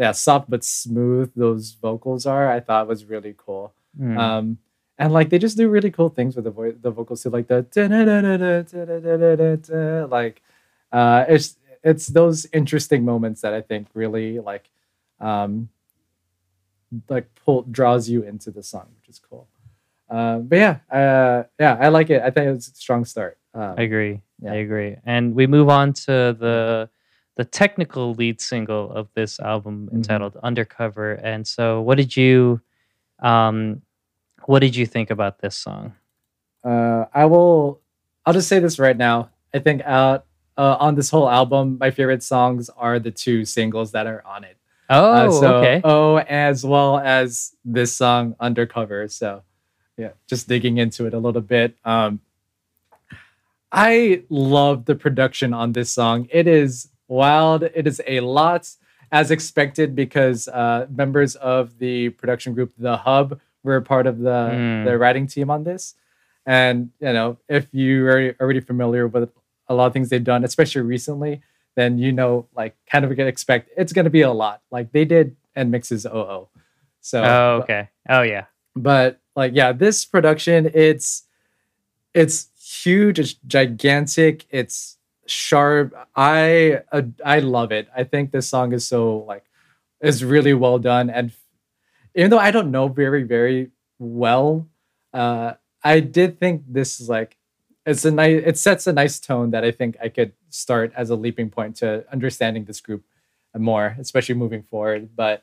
[0.00, 3.74] yeah, soft but smooth those vocals are, I thought was really cool.
[4.00, 4.18] Mm.
[4.18, 4.58] Um,
[4.98, 7.48] and like they just do really cool things with the voice, the vocals too, like
[7.48, 7.62] the
[10.10, 10.42] like
[10.90, 14.70] uh, it's it's those interesting moments that I think really like
[15.20, 15.68] um,
[17.10, 19.48] like pull draws you into the song, which is cool.
[20.08, 22.22] Uh, but yeah, uh, yeah, I like it.
[22.22, 23.36] I think it's a strong start.
[23.52, 24.22] Um, I agree.
[24.42, 24.52] Yeah.
[24.52, 24.96] I agree.
[25.04, 26.88] And we move on to the
[27.36, 29.96] the technical lead single of this album Mhm.
[29.96, 31.14] entitled Undercover.
[31.14, 32.60] And so what did you
[33.22, 33.82] um
[34.46, 35.94] what did you think about this song?
[36.64, 37.80] uh, I will.
[38.26, 39.30] I'll just say this right now.
[39.54, 40.26] I think out
[40.58, 44.44] uh, on this whole album, my favorite songs are the two singles that are on
[44.44, 44.58] it.
[44.90, 45.80] Oh, Uh, so, okay.
[45.84, 49.42] Oh, as well as this song "Undercover." So,
[49.96, 51.76] yeah, just digging into it a little bit.
[51.84, 52.20] Um,
[53.72, 56.28] I love the production on this song.
[56.30, 57.62] It is wild.
[57.64, 58.70] It is a lot,
[59.12, 64.30] as expected, because uh, members of the production group, The Hub, were part of the
[64.54, 64.84] Mm.
[64.86, 65.94] the writing team on this.
[66.46, 69.30] And you know, if you are already familiar with
[69.68, 71.42] a lot of things they've done, especially recently,
[71.76, 74.62] then you know, like, kind of expect it's going to be a lot.
[74.70, 76.48] Like they did NMIXX's O.O.
[77.02, 77.88] So, oh, okay.
[78.08, 78.46] Oh yeah.
[78.76, 81.24] but like yeah this production it's
[82.14, 82.48] it's
[82.82, 84.96] huge it's gigantic it's
[85.30, 85.94] sharp.
[86.16, 87.88] I uh, i love it.
[87.96, 89.44] I think this song is so like
[90.00, 91.10] is really well done.
[91.10, 91.32] And
[92.14, 94.66] even though i don't know very very well
[95.14, 95.52] uh
[95.84, 97.36] i did think this is like
[97.86, 101.10] it's a nice it sets a nice tone that i think i could start as
[101.10, 103.04] a leaping point to understanding this group
[103.58, 105.10] more especially moving forward.
[105.16, 105.42] But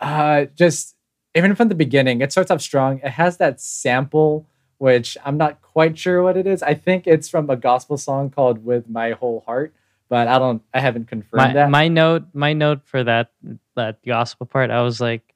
[0.00, 0.96] uh just
[1.34, 3.00] even from the beginning, it starts off strong.
[3.04, 4.46] It has that sample,
[4.78, 6.62] which I'm not quite sure what it is.
[6.62, 9.74] I think it's from a gospel song called "With My Whole Heart,"
[10.08, 10.62] but I don't.
[10.72, 11.70] I haven't confirmed My, that.
[11.70, 13.30] my note my note for that
[13.76, 15.34] that gospel part, I was like,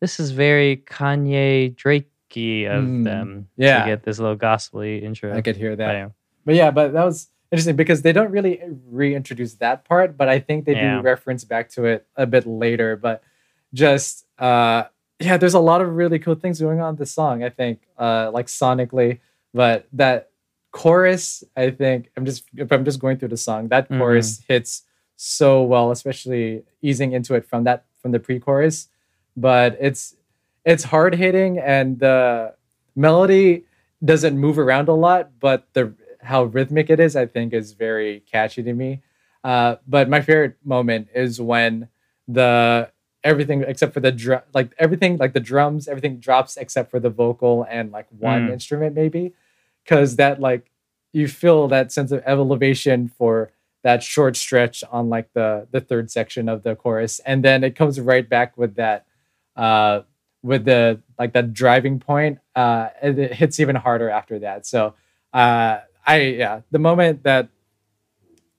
[0.00, 3.84] this is very Kanye Drakey of Mm, them yeah.
[3.84, 5.32] to get this little gospely intro.
[5.36, 5.94] I could hear But that.
[5.94, 6.12] anyway.
[6.44, 10.40] But yeah, but that was interesting because they don't really reintroduce that part, but I
[10.40, 10.96] think they Yeah.
[10.96, 12.96] do reference back to it a bit later.
[12.96, 13.22] But
[13.72, 14.84] just uh
[15.20, 17.80] yeah, there's a lot of really cool things going on in this song, I think,
[17.98, 19.20] uh like sonically,
[19.52, 20.30] but that
[20.72, 23.98] chorus, I think I'm just if I'm just going through the song, that Mhm.
[23.98, 24.82] chorus hits
[25.16, 28.88] so well, especially easing into it from that from the pre-chorus.
[29.36, 30.16] But it's
[30.64, 32.54] it's hard hitting and the
[32.96, 33.64] melody
[34.04, 38.20] doesn't move around a lot, but the how rhythmic it is, I think, is very
[38.30, 39.02] catchy to me.
[39.44, 41.88] Uh, but my favorite moment is when
[42.26, 42.90] the
[43.24, 47.10] everything except for the drum, like everything, like the drums, everything drops except for the
[47.10, 48.52] vocal and like one Mm.
[48.52, 49.34] instrument maybe,
[49.84, 50.70] because that like
[51.12, 56.10] you feel that sense of elevation for that short stretch on like the the third
[56.10, 57.20] section of the chorus.
[57.20, 59.06] And then it comes right back with that
[59.56, 60.02] uh
[60.42, 64.66] with the like that driving point uh and it hits even harder after that.
[64.66, 64.94] So
[65.32, 67.48] uh i yeah the moment that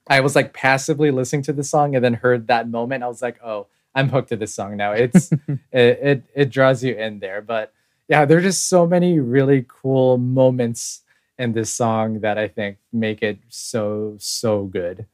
[0.10, 3.22] i was like passively listening to the song and then heard that moment i was
[3.22, 5.32] like oh i'm hooked to this song now it's
[5.72, 7.74] it, it it draws you in there but
[8.08, 11.02] yeah there's just so many really cool moments
[11.40, 15.06] in this song that i think make it so so good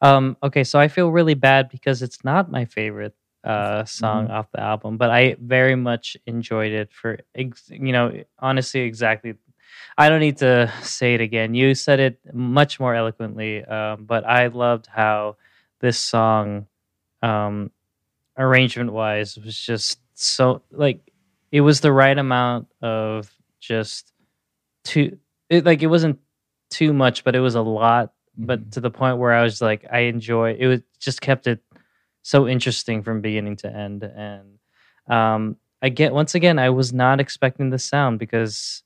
[0.00, 4.30] Um, okay, so I feel really bad because it's not my favorite uh, song Mhm.
[4.30, 9.34] off the album, but I very much enjoyed it for, ex- you know, honestly, exactly.
[9.98, 11.54] I don't need to say it again.
[11.54, 15.36] You said it much more eloquently, um, but I loved how
[15.80, 16.66] this song,
[17.22, 17.70] um,
[18.38, 21.00] arrangement wise, was just so like
[21.50, 24.12] it was the right amount of just
[24.84, 25.18] too,
[25.48, 26.18] it, like it wasn't
[26.70, 28.72] too much, but it was a lot but Mhm.
[28.72, 30.66] to the point where I was like, I enjoy it.
[30.66, 31.60] Was just kept it
[32.22, 34.04] so interesting from beginning to end.
[34.04, 34.58] And
[35.08, 38.82] um, I get once again, I was not expecting the sound because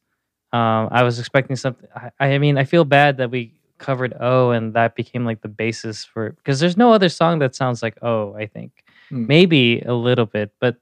[0.52, 1.88] um, I was expecting something.
[1.94, 5.48] I, I mean, I feel bad that we covered O and that became like the
[5.48, 8.34] basis for because there's no other song that sounds like O.
[8.34, 8.72] I think
[9.10, 9.26] Hmm.
[9.26, 10.76] maybe a little bit, but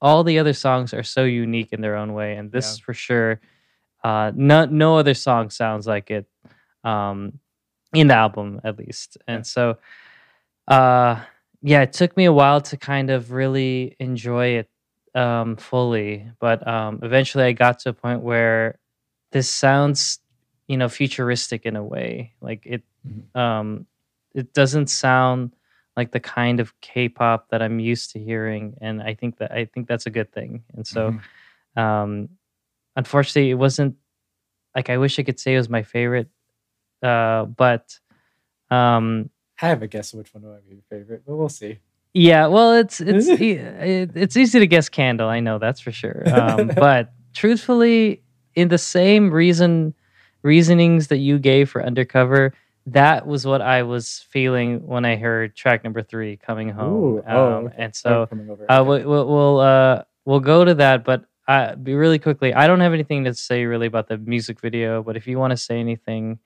[0.00, 2.84] all the other songs are so unique in their own way, and this Yeah.
[2.84, 3.40] for sure.
[4.04, 6.26] Uh, no, no other song sounds like it.
[6.84, 7.40] Um,
[7.94, 9.78] in the album at least and so
[10.68, 11.20] uh
[11.62, 14.68] yeah it took me a while to kind of really enjoy it
[15.14, 18.78] um fully but um eventually i got to a point where
[19.32, 20.20] this sounds
[20.68, 23.36] you know futuristic in a way like it Mhm.
[23.40, 23.86] um
[24.34, 25.56] it doesn't sound
[25.96, 29.64] like the kind of k-pop that i'm used to hearing and i think that i
[29.64, 31.12] think that's a good thing and so
[31.76, 31.80] Mhm.
[31.82, 32.28] um
[32.96, 33.96] unfortunately it wasn't
[34.74, 36.28] like i wish i could say it was my favorite
[37.02, 37.98] uh but
[38.70, 39.30] um
[39.62, 41.80] I have a guess which one would be your favorite, but we'll see.
[42.14, 45.92] yeah well it's it's e- it, it's easy to guess candle i know that's for
[45.92, 48.22] sure um but truthfully
[48.54, 49.94] in the same reason
[50.42, 52.52] reasonings that you gave for undercover
[52.92, 57.18] that was what i was feeling when i heard track number three coming home Ooh,
[57.18, 57.74] um, oh, okay.
[57.78, 58.28] and so
[58.68, 62.54] uh, we'll, we'll, we'll, uh, we'll go to that, but uh, be really quickly.
[62.54, 65.50] I don't have anything to say really about the music video, but if you want
[65.50, 66.38] to say anything,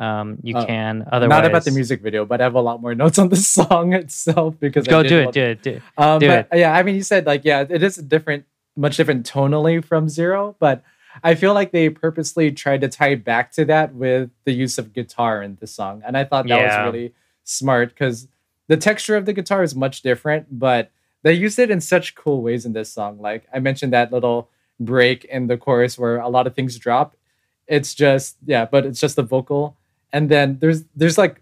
[0.00, 1.06] um, you Oh, can.
[1.12, 3.36] Otherwise, Not about the music video, but I have a lot more notes on the
[3.36, 5.82] song itself because I Go do it, do it, do it.
[5.98, 8.96] Um, do but, Yeah, I mean, you said like yeah, it is a different, much
[8.96, 10.82] different tonally from Zero, but
[11.22, 14.92] I feel like they purposely tried to tie back to that with the use of
[14.92, 16.84] guitar in the song, and I thought that Yeah.
[16.86, 18.28] was really smart because
[18.68, 20.90] the texture of the guitar is much different, but
[21.22, 23.18] they used it in such cool ways in this song.
[23.20, 27.16] Like I mentioned that little break in the chorus where a lot of things drop.
[27.66, 29.76] It's just yeah, but it's just the vocal,
[30.12, 31.40] and then there's there's like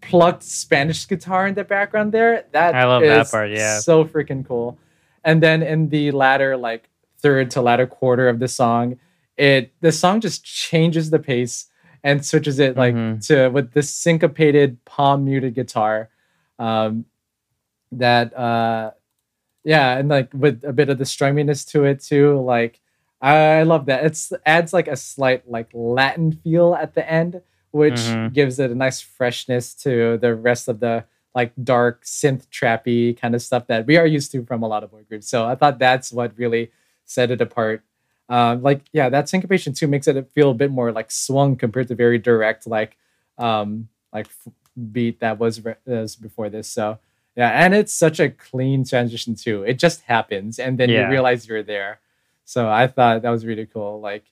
[0.00, 2.44] plucked Spanish guitar in the background there.
[2.52, 3.80] That I love that part, yeah.
[3.80, 4.78] so freaking cool.
[5.24, 8.98] And then in the latter like third to latter quarter of the song,
[9.38, 11.66] it the song just changes the pace
[12.04, 13.26] and switches it like Mhm.
[13.26, 16.10] to with this syncopated palm muted guitar.
[16.58, 17.04] Um,
[17.92, 18.90] that uh
[19.64, 22.80] yeah and like with a bit of the strumminess to it too like
[23.22, 27.94] i love that it's adds like a slight like latin feel at the end which
[27.94, 28.32] Mhm.
[28.34, 33.34] gives it a nice freshness to the rest of the like dark synth trappy kind
[33.34, 35.54] of stuff that we are used to from a lot of boy groups so i
[35.54, 36.70] thought that's what really
[37.06, 37.82] set it apart
[38.28, 41.88] um like yeah that syncopation too makes it feel a bit more like swung compared
[41.88, 42.96] to very direct like
[43.38, 44.52] um like f-
[44.92, 46.98] beat that was, re- was before this so
[47.36, 49.62] yeah, and it's such a clean transition too.
[49.62, 51.04] It just happens, and then Yeah.
[51.04, 52.00] you realize you're there.
[52.44, 54.00] So I thought that was really cool.
[54.00, 54.24] Like,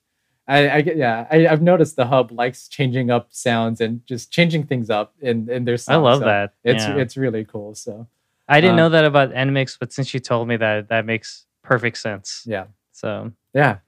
[0.49, 4.33] I, I get, yeah, I, I've noticed the hub likes changing up sounds and just
[4.33, 5.77] changing things up in in their.
[5.87, 6.55] I love So that.
[6.65, 6.97] It's yeah.
[6.97, 7.77] it's really cool.
[7.77, 8.09] So
[8.49, 11.47] I didn't um, know that about NMIXX, but since you told me that, that makes
[11.63, 12.43] perfect sense.
[12.45, 13.79] yeah, So yeah,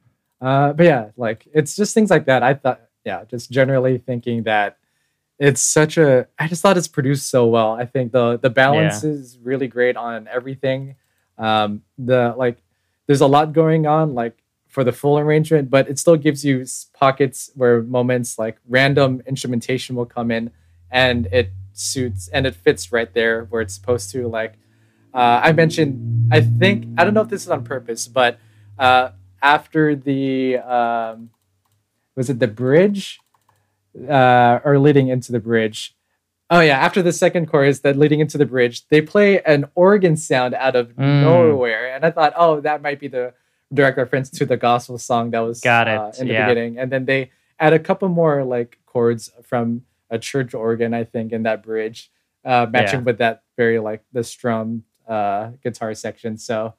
[0.41, 2.43] uh, but yeah, like it's just things like that.
[2.43, 4.79] I thought, yeah, just generally thinking that
[5.39, 6.27] it's such a.
[6.39, 7.73] I just thought it's produced so well.
[7.73, 10.97] I think the the balance is really great on everything.
[11.39, 12.59] Um, the like,
[13.07, 14.37] there's a lot going on like
[14.67, 19.97] for the full arrangement, but it still gives you pockets where moments like random instrumentation
[19.97, 20.51] will come in,
[20.91, 24.29] and it suits and it fits right there where it's supposed to.
[24.29, 24.55] Like
[25.15, 28.39] uh, I mentioned, I think I don't know if this is on purpose, but
[28.79, 29.11] uh,
[29.43, 31.31] after the um,
[32.17, 33.21] was it the bridge
[34.09, 35.95] uh, or leading into the bridge?
[36.51, 40.17] Oh yeah, after the second chorus, that leading into the bridge, they play an organ
[40.17, 41.23] sound out of Mm.
[41.23, 43.35] nowhere, and I thought, oh, that might be the
[43.73, 46.47] direct reference to the gospel song that was Got it, uh, in the yeah.
[46.49, 47.31] beginning, and then they
[47.61, 52.11] add a couple more like chords from a church organ, I think, in that bridge,
[52.47, 53.05] uh, matching Yeah.
[53.05, 56.39] with that very like the strum uh, guitar section.
[56.39, 56.75] So,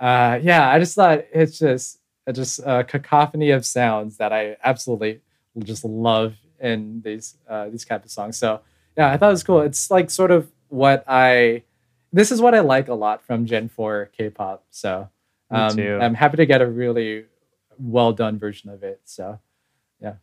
[0.00, 4.56] uh, yeah, I just thought it's just it's just a cacophony of sounds that I
[4.64, 5.20] absolutely
[5.58, 8.36] just love in these uh, these type of songs.
[8.36, 8.60] So,
[8.96, 9.60] yeah, I thought it was cool.
[9.60, 11.62] It's like sort of what I
[12.12, 14.64] this is what I like a lot from Gen Four K-pop.
[14.70, 15.08] So,
[15.50, 15.78] um.
[15.78, 17.26] I'm happy to get a really
[17.78, 19.00] well done version of it.
[19.04, 19.38] So.
[20.00, 20.14] Yeah.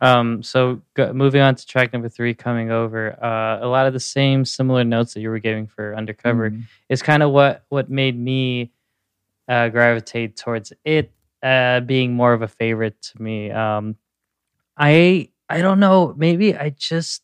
[0.00, 3.92] Um, so go, moving on to track number three, coming over, uh, a lot of
[3.92, 6.64] the same similar notes that you were giving for Undercover Mm.
[6.88, 8.70] is kind of what what made me
[9.48, 13.50] uh, gravitate towards it uh, being more of a favorite to me.
[13.50, 13.96] Um,
[14.78, 17.22] I I don't know, maybe I just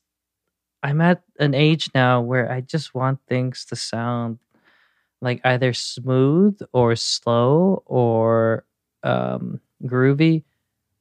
[0.83, 4.39] I'm at an age now where I just want things to sound
[5.21, 8.65] like either smooth or slow or
[9.03, 10.43] um, groovy,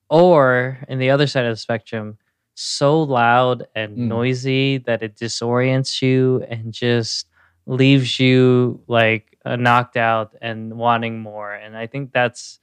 [0.09, 2.17] or in the other side of the spectrum,
[2.55, 4.07] so loud and Mm.
[4.09, 7.27] noisy that it disorients you and just
[7.65, 11.53] leaves you like uh, knocked out and wanting more.
[11.53, 12.59] And I think that's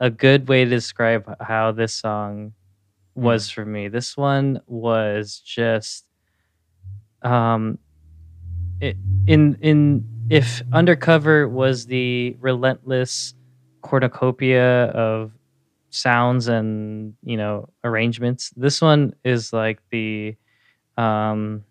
[0.00, 2.52] a good way to describe how this song
[3.14, 3.88] was for me.
[3.88, 6.06] This one was just
[7.22, 7.78] um
[8.80, 8.96] it,
[9.26, 13.34] in in if undercover was the relentless
[13.82, 15.32] cornucopia of
[15.90, 20.36] sounds and you know arrangements this one is like the
[20.98, 21.64] um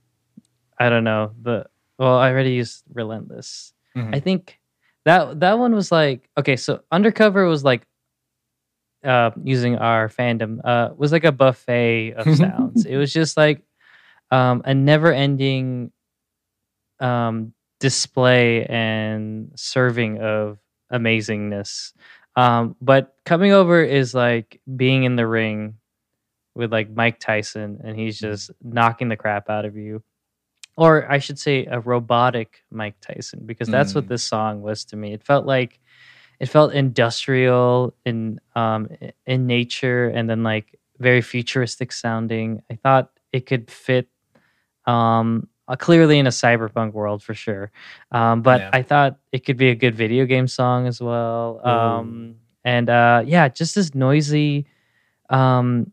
[0.79, 1.65] i don't know the
[1.99, 3.73] well i already used relentless.
[3.95, 4.15] Mhm.
[4.15, 4.59] i think
[5.05, 7.85] that that one was like okay so undercover was like
[9.03, 12.85] uh using our fandom uh was like a buffet of sounds.
[12.85, 13.61] It was just like
[14.31, 15.91] um a never ending
[16.99, 20.57] um display and serving of
[20.91, 21.93] amazingness.
[22.35, 25.75] Um but coming over is like being in the ring
[26.55, 30.03] with like Mike Tyson and he's just knocking the crap out of you
[30.79, 34.09] or I should say a robotic Mike Tyson because that's what Mm.
[34.09, 35.13] this song was to me.
[35.13, 35.79] It felt like
[36.39, 38.87] it felt industrial in um
[39.25, 42.61] in nature and then like very futuristic sounding.
[42.71, 44.07] I thought it could fit
[44.85, 47.71] um uh, clearly in a cyberpunk world for sure.
[48.11, 48.69] Um but Yeah.
[48.73, 51.59] i thought it could be a good video game song as well.
[51.65, 54.65] Um and uh yeah just this noisy
[55.29, 55.91] um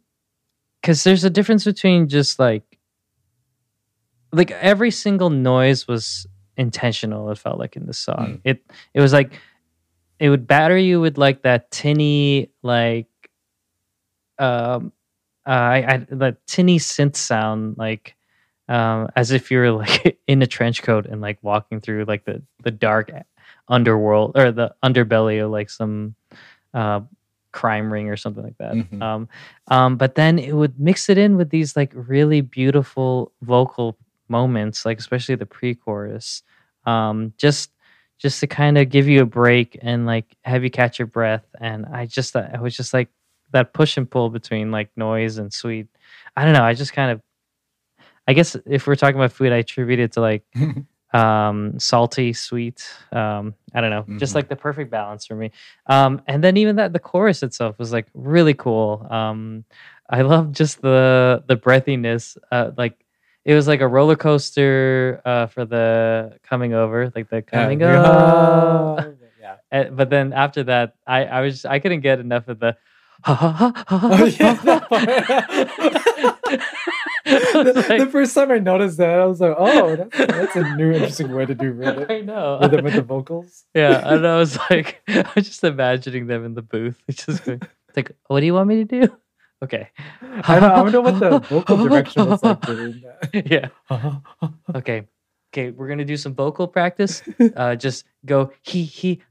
[0.81, 2.76] because there's a difference between just like
[4.37, 6.27] like every single noise was
[6.57, 8.41] intentional it felt like in the song.
[8.45, 8.63] It
[8.95, 9.33] it was like
[10.19, 13.09] it would batter you with like that tinny like
[14.39, 14.93] um
[15.47, 18.15] uh, I, I the tinny synth sound like
[18.69, 22.25] um as if you were like in a trench coat and like walking through like
[22.25, 23.13] the the dark
[23.69, 26.15] underworld or the underbelly of like some
[26.75, 27.01] uh
[27.53, 28.75] crime ring or something like that.
[28.75, 29.03] Mhm.
[29.03, 29.29] um
[29.69, 33.97] um but then it would mix it in with these like really beautiful vocal
[34.29, 36.43] moments like especially the pre-chorus
[36.85, 37.71] um just
[38.19, 41.45] just to kind of give you a break and like have you catch your breath.
[41.61, 43.09] And i just i was just like
[43.53, 45.87] that push and pull between like noise and sweet.
[46.37, 47.21] I don't know i just kind of
[48.27, 50.43] i guess if we're talking about food i attribute it to like
[51.15, 54.37] um salty sweet um i don't know just Mhm.
[54.37, 55.53] like the perfect balance for me.
[55.87, 59.07] Um and then even that the chorus itself was like really cool.
[59.09, 59.65] Um
[60.11, 63.06] i love just the the breathiness uh like
[63.47, 68.01] it was like a roller coaster uh for the coming over like the coming yeah.
[68.03, 69.57] over yeah.
[69.71, 72.77] and, but then after that i i was i couldn't get enough of the
[73.27, 73.73] Oh,
[74.39, 74.55] yeah,
[77.25, 80.77] the, Like- the first time I noticed that, I was like, "Oh, that's, that's a
[80.77, 82.59] new, interesting way to do with I know.
[82.61, 86.45] with the, with the vocals." yeah, and I was like, I was just imagining them
[86.45, 89.17] in the booth, just going, it's like, what do you want me to do?
[89.63, 89.89] Okay,
[90.23, 93.47] I don't, I wonder what the vocal direction was like during that.
[93.51, 93.69] yeah,
[94.75, 95.07] okay,
[95.53, 97.23] okay, we're gonna do some vocal practice.
[97.57, 99.23] Uh, just go he he,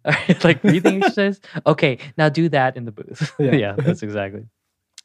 [0.43, 1.39] like breathing exercise.
[1.67, 3.33] Okay, now do that in the booth.
[3.37, 3.55] Yeah.
[3.55, 4.47] yeah, that's exactly.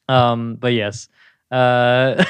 [0.08, 1.08] Um, but yes,
[1.50, 2.24] uh,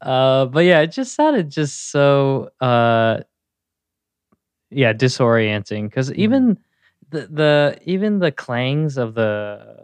[0.00, 3.20] uh, but yeah, it just sounded just so uh,
[4.70, 6.58] yeah, disorienting because even
[7.10, 9.81] the the even the clangs of the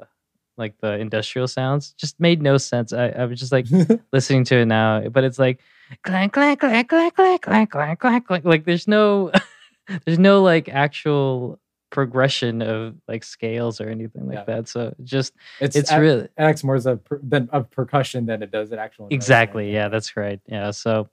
[0.58, 2.92] like the industrial sounds just made no sense.
[2.92, 3.66] I, I was just like
[4.12, 5.60] listening to it now, but it's like
[6.02, 8.44] clank clank clank clank clank clank clank clank clank.
[8.44, 9.32] Like there's no
[10.04, 11.58] there's no like actual
[11.90, 14.44] progression of like scales or anything like Yeah.
[14.44, 14.68] that.
[14.68, 18.42] So just it's it's ac- really acts more as a per, than of percussion than
[18.42, 19.06] it does an actual.
[19.10, 21.08] exactly yeah that's right yeah so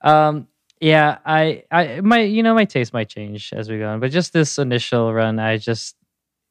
[0.00, 0.48] um
[0.80, 4.10] yeah i i my you know my taste might change as we go on but
[4.10, 5.96] just this initial run i just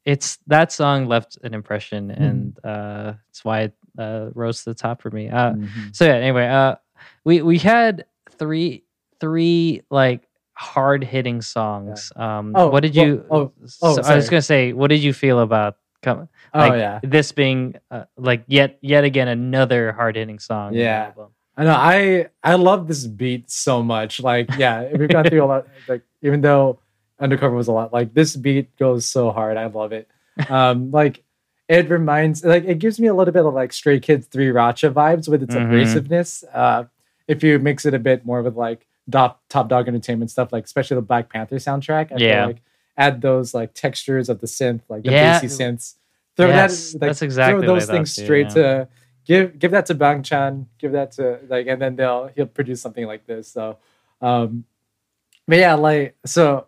[0.07, 2.23] it's that song left an impression Mm-hmm.
[2.23, 5.27] and uh it's why uh, rose to the top for me.
[5.27, 5.95] Uh, Mhm.
[5.95, 6.75] so yeah, anyway, uh,
[7.25, 8.05] we we had
[8.39, 8.83] three
[9.19, 10.21] three like
[10.53, 12.11] hard hitting songs.
[12.15, 13.25] Um, Oh, what did you?
[13.29, 16.73] oh, s- oh, so I was gonna say, what did you feel about come, Oh
[16.73, 16.99] yeah.
[17.03, 20.73] this being uh, like yet yet again another hard hitting song?
[20.73, 21.11] Yeah.
[21.57, 21.73] I know.
[21.73, 24.21] I I love this beat so much.
[24.21, 25.65] Like, yeah, we've gone through a lot.
[25.89, 26.77] Like, even though
[27.19, 29.57] Undercover was a lot, like this beat goes so hard.
[29.57, 30.07] I love it.
[30.49, 31.23] Um, like
[31.67, 35.27] it reminds, like it gives me a little bit of like Stray Kids 3RACHA vibes
[35.27, 35.67] with its Mhm.
[35.69, 36.43] abrasiveness.
[36.53, 36.85] Uh,
[37.27, 40.65] if you mix it a bit more with like top Top Dawg Entertainment stuff, like
[40.65, 42.11] especially the Black Panther soundtrack.
[42.11, 42.45] I feel Yeah.
[42.45, 42.61] like
[42.97, 45.33] add those like textures of the synth, like the Yeah.
[45.39, 45.95] bassy synths.
[46.35, 48.53] Throw Yes, that, like, that's exactly throw those things too, straight yeah.
[48.53, 48.87] to
[49.25, 52.79] give give that to Bang Chan, give that to like, and then they'll he'll produce
[52.79, 53.47] something like this.
[53.47, 53.77] So,
[54.21, 54.63] um,
[55.47, 56.66] but yeah, like so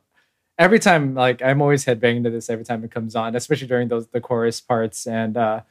[0.59, 3.87] every time like I'm always headbanging to this every time it comes on, especially during
[3.87, 5.61] those the chorus parts and uh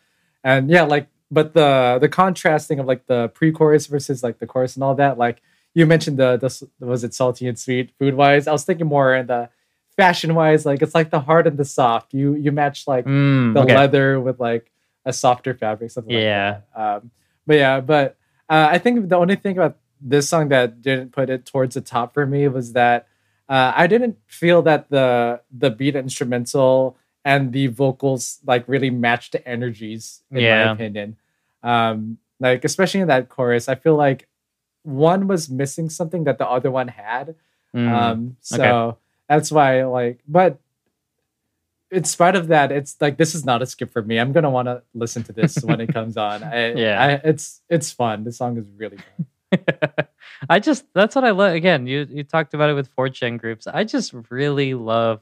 [0.42, 4.74] and yeah, like but the the contrasting of like the pre-chorus versus like the chorus
[4.74, 5.42] and all that, like
[5.74, 6.50] you mentioned the the
[6.84, 8.48] was it salty and sweet food wise?
[8.48, 9.50] I was thinking more in the
[9.96, 12.14] fashion wise, like it's like the hard and the soft.
[12.14, 13.74] You you match like Mm, the okay.
[13.74, 14.70] leather with like
[15.04, 16.50] a softer fabric, something Yeah.
[16.50, 16.80] like that.
[16.96, 17.10] Um,
[17.46, 18.16] but yeah, but
[18.48, 21.80] uh, I think the only thing about this song that didn't put it towards the
[21.80, 23.07] top for me was that
[23.48, 29.32] uh, I didn't feel that the the beat instrumental and the vocals like really matched
[29.32, 30.66] the energies in Yeah.
[30.66, 31.16] my opinion.
[31.62, 34.28] Um, like especially in that chorus, I feel like
[34.82, 37.34] one was missing something that the other one had.
[37.74, 38.98] Mm, Um, so okay.
[39.28, 40.58] that's why, like, but
[41.90, 44.18] in spite of that, it's like this is not a skip for me.
[44.18, 46.42] I'm gonna want to listen to this when it comes on.
[46.42, 47.02] I, Yeah.
[47.02, 48.24] I, it's it's fun.
[48.24, 49.26] The song is really fun.
[50.50, 51.54] I just that's what I love.
[51.54, 53.66] Again, you you talked about it with four gen groups.
[53.66, 55.20] I just really love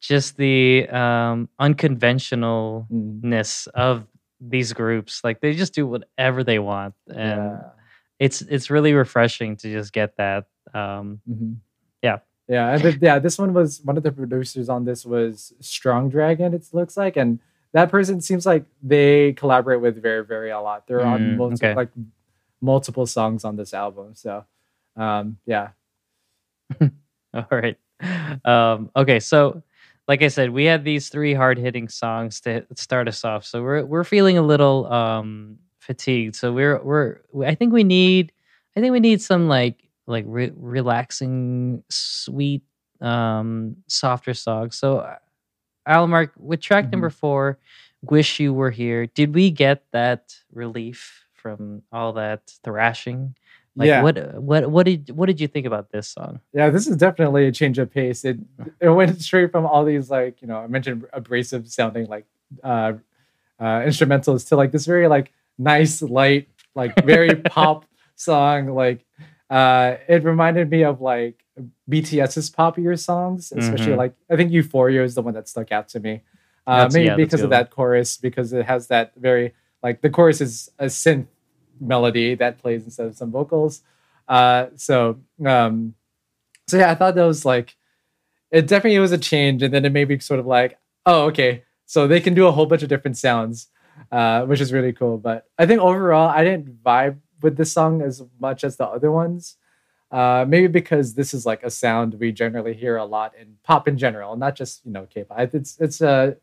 [0.00, 3.68] just the um unconventionalness Mm.
[3.74, 4.06] of
[4.40, 5.22] these groups.
[5.24, 7.70] Like they just do whatever they want, and Yeah.
[8.18, 10.46] it's it's really refreshing to just get that.
[10.74, 11.56] Um, Mhm.
[12.02, 12.18] Yeah.
[12.46, 16.10] Yeah, and the, yeah, this one was one of the producers on this was Strong
[16.10, 16.52] Dragon.
[16.52, 17.38] It looks like, and
[17.72, 20.86] that person seems like they collaborate with Verivery a lot.
[20.86, 21.74] They're on Mm, multiple, okay.
[21.74, 21.88] like
[22.64, 24.14] multiple songs on this album.
[24.14, 24.44] So,
[24.96, 25.70] um, yeah,
[27.34, 27.76] All right.
[28.44, 29.62] Um, okay, so
[30.08, 33.44] like I said, we had these three hard hitting songs to start us off.
[33.44, 36.36] So we're we're feeling a little um fatigued.
[36.36, 38.32] So we're we're I think we need
[38.76, 42.62] I think we need some like like re- relaxing, sweet,
[43.00, 44.76] um, softer songs.
[44.76, 45.08] So
[45.88, 46.92] AMark with track Mhm.
[46.92, 47.58] number four,
[48.02, 53.36] "Wish You Were Here." Did we get that relief from all that thrashing?
[53.76, 54.02] Like yeah.
[54.02, 56.40] what what what did what did you think about this song?
[56.54, 58.24] Yeah, this is definitely a change of pace.
[58.24, 58.38] It
[58.80, 62.24] it went straight from all these like you know I mentioned abrasive sounding like
[62.62, 62.92] uh,
[63.60, 67.84] uh, instrumentals to like this very like nice light like very pop
[68.14, 68.68] song.
[68.68, 69.04] Like
[69.50, 71.44] uh, it reminded me of like
[71.90, 73.98] BTS's poppier songs, especially Mhm.
[73.98, 76.22] like I think Euphoria is the one that stuck out to me.
[76.66, 80.10] Uh, That's- maybe yeah, because of that chorus because it has that very like the
[80.10, 81.26] chorus is a synth
[81.80, 83.82] melody that plays instead of some vocals.
[84.28, 85.94] Uh, so um,
[86.66, 87.76] so yeah, I thought that was like
[88.50, 91.64] it definitely was a change, and then it made me sort of like, oh, okay,
[91.86, 93.68] so they can do a whole bunch of different sounds,
[94.12, 95.18] uh, which is really cool.
[95.18, 99.10] But I think overall, I didn't vibe with this song as much as the other
[99.10, 99.56] ones.
[100.10, 103.88] Uh, maybe because this is like a sound we generally hear a lot in pop
[103.88, 105.52] in general, not just you know K-pop.
[105.52, 106.36] It's it's a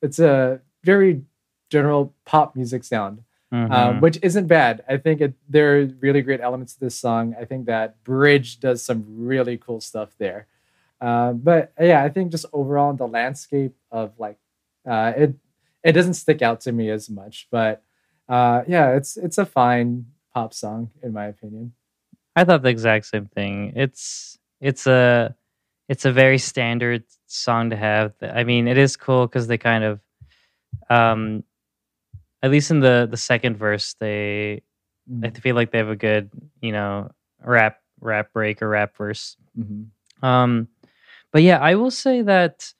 [0.00, 1.22] it's a very
[1.70, 4.00] general pop music sound um, Mhm.
[4.00, 4.84] which isn't bad.
[4.88, 7.34] I think it, there are really great elements to this song.
[7.40, 10.46] I think that Bridge does some really cool stuff there.
[11.00, 14.38] Uh, but yeah, I think just overall the landscape of like
[14.86, 15.34] uh, it,
[15.84, 17.46] it doesn't stick out to me as much.
[17.50, 17.82] But
[18.28, 21.72] uh, yeah, it's it's a fine pop song in my opinion.
[22.36, 23.72] I thought the exact same thing.
[23.76, 25.34] It's it's a
[25.88, 28.12] it's a very standard song to have.
[28.20, 30.00] I mean, it is cool because they kind of,
[30.90, 31.44] um,
[32.42, 34.62] at least in the the second verse, they
[35.22, 36.30] I feel like they have a good
[36.60, 37.10] you know
[37.42, 39.36] rap rap break or rap verse.
[39.58, 39.88] Mhm.
[40.22, 40.68] Um,
[41.32, 42.72] but yeah, I will say that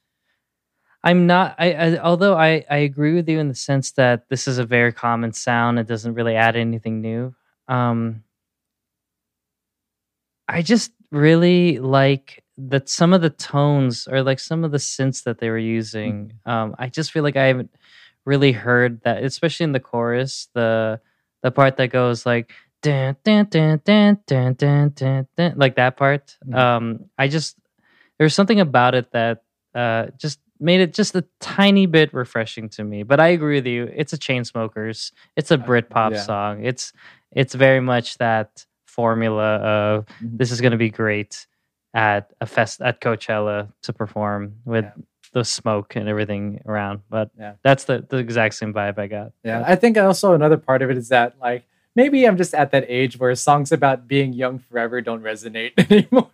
[1.03, 1.55] I'm not.
[1.59, 4.65] I, I although I I agree with you in the sense that this is a
[4.65, 5.79] very common sound.
[5.79, 7.35] It doesn't really add anything new.
[7.69, 8.25] Um,
[10.49, 15.23] I just really like that some of the tones or like some of the synths
[15.25, 16.33] that they were using.
[16.47, 17.71] Um, I just feel like I haven't
[18.29, 21.01] really heard that, especially in the chorus, the
[21.43, 22.53] the part that goes like
[22.83, 26.37] dun, dun, dun, dun, dun, dun, dun, dun like that part.
[26.45, 26.55] Mm-hmm.
[26.55, 27.57] Um, I just
[28.19, 29.43] there's something about it that
[29.75, 33.03] uh, just made it just a tiny bit refreshing to me.
[33.03, 33.91] But I agree with you.
[33.95, 35.13] It's a Chainsmokers.
[35.37, 36.23] It's a uh, Britpop uh, yeah.
[36.23, 36.65] song.
[36.65, 36.93] It's
[37.33, 40.37] it's very much that formula of mm-hmm.
[40.37, 41.47] this is going to be great
[41.95, 45.03] at a fest at Coachella to perform with yeah
[45.39, 47.01] the smoke and everything around.
[47.09, 47.55] But Yeah.
[47.63, 49.33] that's the, the exact same vibe I got.
[49.45, 51.65] Yeah, I think also another part of it is that like
[51.95, 56.31] maybe I'm just at that age where songs about being young forever don't resonate anymore.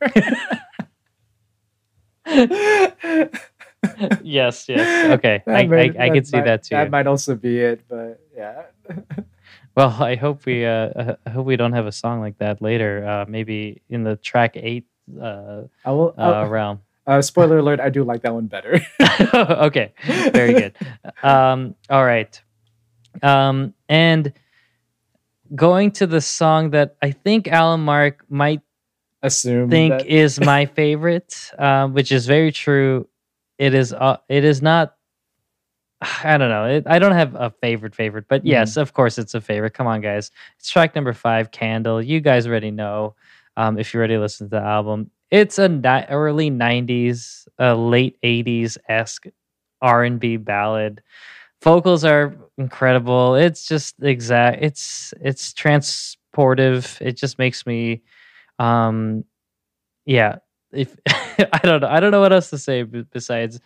[4.22, 5.10] yes, yes.
[5.18, 5.42] Okay.
[5.46, 6.74] That I, I, might- I can see might- that too.
[6.74, 8.62] That might also be it, but yeah.
[9.76, 13.04] Well, I hope we uh, I hope we don't have a song like that later.
[13.04, 14.86] Uh, maybe in the track eight
[15.20, 16.14] uh, I will.
[16.16, 16.78] uh, Uh, realm.
[17.06, 18.80] Uh, spoiler alert: I do like that one better.
[19.34, 19.92] okay,
[20.32, 20.74] very good.
[21.22, 22.40] Um, all right,
[23.22, 24.32] um, and
[25.54, 28.62] going to the song that I think Allen Mark might
[29.22, 33.08] Assume think that- is my favorite, um, which is very true.
[33.58, 33.92] It is.
[33.92, 34.94] Uh, it is not.
[36.24, 36.64] I don't know.
[36.66, 39.74] It, I don't have a favorite favorite, but yes, of course, it's a favorite.
[39.74, 40.30] Come on, guys.
[40.58, 43.14] It's track number five, "Candle." You guys already know.
[43.56, 48.16] Um, if you already listened to the album, it's a ni- early '90s, uh, late
[48.22, 49.26] '80s esque
[49.82, 51.02] R and B ballad.
[51.62, 53.34] Vocals are incredible.
[53.36, 54.62] It's just exact.
[54.62, 57.00] It's it's transportive.
[57.00, 58.02] It just makes me
[58.58, 59.24] um
[60.06, 60.36] yeah
[60.72, 63.60] if i don't know i don't know what else to say besides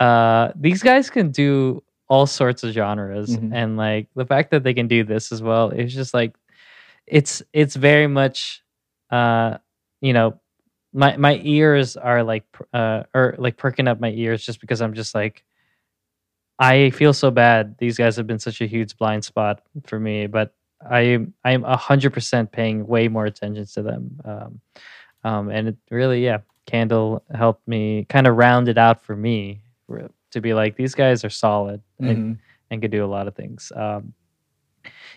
[0.00, 3.50] uh these guys can do all sorts of genres Mhm.
[3.54, 6.34] and like the fact that they can do this as well is just like
[7.06, 8.62] it's it's very much
[9.10, 9.58] uh
[10.00, 10.40] you know
[10.94, 14.94] my my ears are like uh or like perking up my ears just because i'm
[14.94, 15.44] just like
[16.58, 20.26] i feel so bad these guys have been such a huge blind spot for me
[20.26, 20.54] but
[20.86, 24.60] I I am a hundred percent paying way more attention to them, um,
[25.24, 29.62] um, and it really, yeah, Candle helped me kind of round it out for me
[30.32, 32.38] to be like these guys are solid and, Mhm.
[32.70, 33.72] and could do a lot of things.
[33.74, 34.12] Um,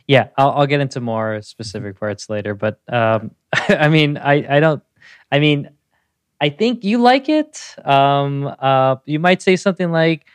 [0.08, 3.32] yeah, I'll, I'll get into more specific parts later, but um,
[3.68, 4.82] I mean, I I don't,
[5.32, 5.70] I mean,
[6.42, 7.76] I think you like it.
[7.86, 10.26] Um, uh, you might say something like,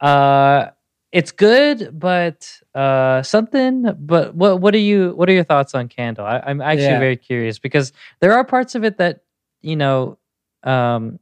[0.00, 0.68] uh,
[1.12, 5.88] "It's good, but uh, something." But what what are you what are your thoughts on
[5.88, 6.26] Candle?
[6.26, 6.98] I, I'm actually Yeah.
[7.00, 9.22] very curious because there are parts of it that
[9.62, 10.18] you know
[10.64, 11.18] um,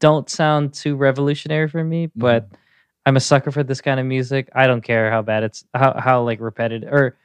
[0.00, 2.48] don't sound too revolutionary for me, but
[3.06, 4.48] I'm a sucker for this kind of music.
[4.54, 7.16] I don't care how bad it's how how like repetitive or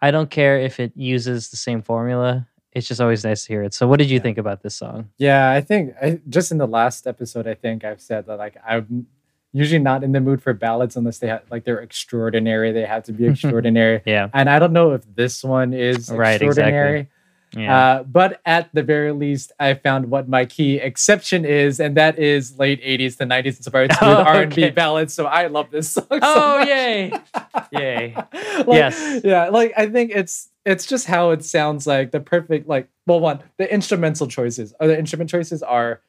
[0.00, 2.46] I don't care if it uses the same formula.
[2.76, 3.72] It's just always nice to hear it.
[3.72, 4.22] So, what did you Yeah.
[4.22, 5.08] think about this song?
[5.16, 8.56] Yeah, I think I, just in the last episode, I think I've said that like
[8.68, 9.06] I'm
[9.52, 12.72] usually not in the mood for ballads unless they have like they're extraordinary.
[12.72, 16.40] They have to be extraordinary, Yeah, and I don't know if this one is Right,
[16.42, 17.08] exactly.
[17.56, 21.96] yeah, Uh, but at the very least, I found what my key exception is, and
[21.96, 24.70] that is late '80s to '90s inspired smooth Oh, R&B okay.
[24.70, 25.14] ballads.
[25.14, 26.04] So I love this song.
[26.10, 26.68] so Oh, much.
[26.68, 27.12] yay.
[27.72, 28.14] Yay.
[28.14, 29.20] Like, Yes.
[29.24, 29.48] yeah.
[29.48, 33.40] Like I think it's it's just how it sounds like the perfect like well one
[33.56, 36.00] the instrumental choices or the instrument choices are,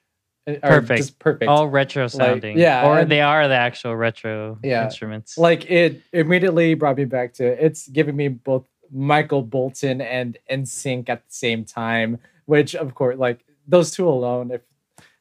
[0.47, 0.97] are Perfect.
[0.97, 1.47] just perfect.
[1.49, 2.57] all retro sounding.
[2.57, 4.83] yeah, or and- they are the actual retro Yeah.
[4.85, 5.37] instruments.
[5.37, 11.09] like it immediately brought me back to it's giving me both Michael Bolton and NSYNC
[11.09, 14.61] at the same time, which of course like those two alone, if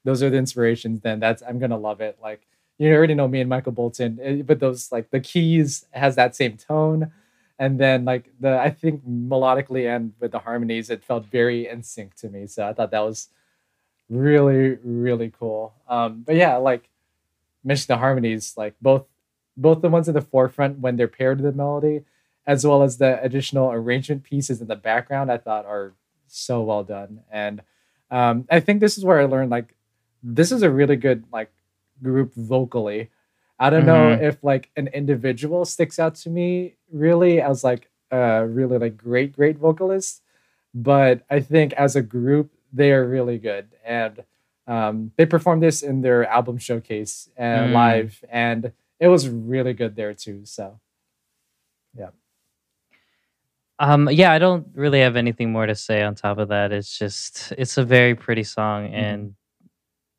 [0.05, 2.17] those are the inspirations, then that's I'm gonna love it.
[2.23, 2.47] Like
[2.79, 6.37] you already know me and Michael Bolton, eh, but those like the keys has that
[6.37, 7.11] same tone.
[7.59, 11.83] And then like the I think melodically and with the harmonies, it felt very in
[11.83, 12.47] sync to me.
[12.47, 13.29] So I thought that was
[14.11, 15.75] really, really cool.
[15.89, 16.89] Um, but yeah, like
[17.65, 19.07] mentioned the harmonies, like both
[19.57, 22.05] both the ones in the forefront when they're paired to the melody,
[22.47, 25.95] as well as the additional arrangement pieces in the background, I thought are
[26.27, 27.23] so well done.
[27.31, 27.63] And
[28.11, 29.75] um, I think this is where I learned like
[30.23, 31.51] this is a really good like
[32.03, 33.11] group vocally.
[33.59, 34.23] I don't know Mhm.
[34.23, 39.33] if like an individual sticks out to me really as like a really like great
[39.33, 40.23] great vocalist,
[40.75, 44.25] but I think as a group they are really good and
[44.69, 47.75] um, they performed this in their album showcase and Mm.
[47.75, 50.45] live and it was really good there too.
[50.45, 50.81] So
[51.97, 52.11] yeah.
[53.79, 56.73] Um, yeah, I don't really have anything more to say on top of that.
[56.73, 58.95] It's just it's a very pretty song, Mhm.
[58.95, 59.35] and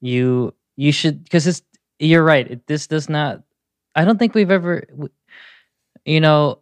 [0.01, 1.61] you you should because it's
[1.99, 2.65] you're right.
[2.67, 3.43] This does not.
[3.95, 4.83] I don't think we've ever,
[6.05, 6.59] you know.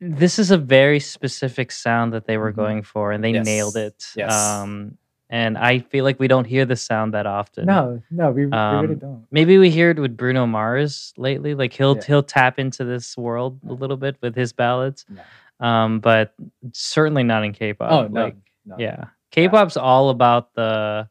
[0.00, 2.56] This is a very specific sound that they were Mhm.
[2.56, 3.44] going for, and they Yes.
[3.44, 4.06] nailed it.
[4.16, 4.32] Yes.
[4.32, 4.96] Um,
[5.28, 7.66] and I feel like we don't hear the sound that often.
[7.66, 9.26] no, no, we, we really Um, don't.
[9.32, 11.54] Maybe we hear it with Bruno Mars lately.
[11.54, 12.02] Like he'll Yeah.
[12.06, 15.66] he'll tap into this world a little bit with his ballads No.
[15.66, 16.32] um, but
[16.72, 17.90] certainly not in K-pop.
[17.90, 18.76] Oh no, Like, no.
[18.78, 21.08] yeah, K-pop's all about the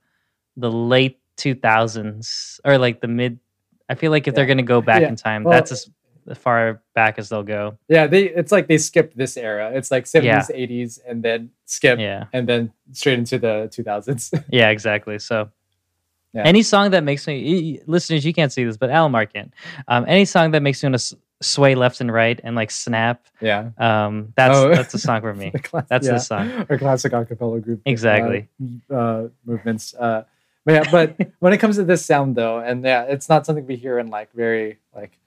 [0.56, 3.40] the late 2000s or like the mid.
[3.90, 5.08] I feel like if they're going to go back Yeah.
[5.10, 5.90] in time, Well- that's as
[6.38, 7.78] far back as they'll go.
[7.88, 9.72] Yeah, they it's like they skipped this era.
[9.74, 12.26] It's like 70s, 80s, and then skip Yeah.
[12.34, 14.34] and then straight into the 2000s.
[14.52, 15.20] Yeah, exactly.
[15.20, 15.50] So,
[16.34, 16.44] Yeah.
[16.44, 19.54] any song that makes me, listeners, you can't see this, but Alamar can.
[19.88, 22.72] Um, any song that makes me want to s- sway left and right and like
[22.72, 23.70] snap, yeah.
[23.78, 24.68] um, that's Oh.
[24.76, 25.52] that's a song for me.
[25.52, 26.52] The class- That's the song.
[26.70, 27.80] Our classic acapella group.
[27.88, 28.50] uh, Exactly.
[28.92, 29.96] Uh, movements.
[29.96, 30.24] Uh,
[30.68, 33.66] but yeah, but when it comes to this sound though, and yeah, it's not something
[33.66, 35.18] we hear in like very like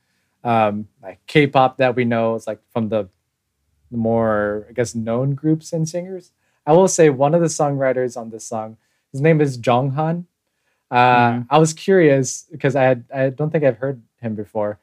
[0.44, 2.34] um like K-pop that we know.
[2.36, 3.08] It's like from the
[3.90, 6.32] the more I guess known groups and singers.
[6.66, 8.76] I will say one of the songwriters on this song,
[9.12, 10.26] his name is Jong Han.
[10.90, 10.96] Uh,
[11.32, 11.46] Mhm.
[11.50, 14.78] I was curious because I had I don't think I've heard him before,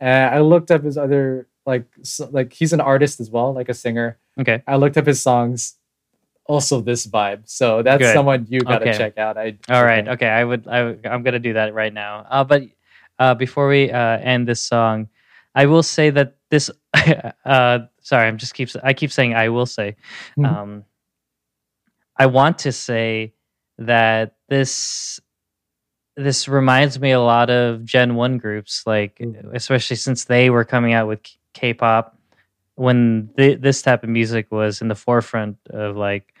[0.00, 3.68] and I looked up his other like so, like he's an artist as well, like
[3.68, 4.18] a singer.
[4.40, 4.62] Okay.
[4.66, 5.76] I looked up his songs.
[6.50, 7.42] Also, this vibe.
[7.46, 8.12] So that's Good.
[8.12, 8.98] someone you gotta Okay.
[8.98, 9.38] check out.
[9.38, 10.02] I All right.
[10.08, 10.26] Okay.
[10.26, 10.66] I would.
[10.66, 12.26] I, I'm gonna do that right now.
[12.28, 12.62] Uh, but
[13.20, 15.08] uh, before we uh, end this song,
[15.54, 16.68] I will say that this.
[17.46, 18.74] uh, sorry, I'm just keeps.
[18.82, 19.94] I keep saying I will say.
[20.36, 20.46] Mhm.
[20.46, 20.84] Um,
[22.18, 23.32] I want to say
[23.78, 25.20] that this
[26.16, 29.54] this reminds me a lot of Gen One groups, like Mhm.
[29.54, 32.18] especially since they were coming out with K- K-pop
[32.74, 36.34] when th- this type of music was in the forefront of like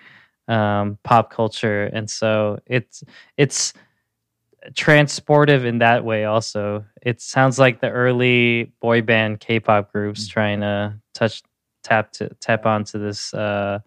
[0.50, 3.02] um, pop culture, and so it's
[3.36, 3.72] it's
[4.72, 6.24] transportive in that way.
[6.24, 10.30] Also, it sounds like the early boy band K-pop groups Mhm.
[10.32, 11.42] trying to touch
[11.82, 13.78] tap to tap onto this uh,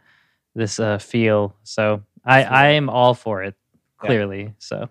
[0.55, 1.55] this uh, feel.
[1.63, 3.55] So I I am all for it.
[4.01, 4.07] Yeah.
[4.07, 4.89] Clearly, so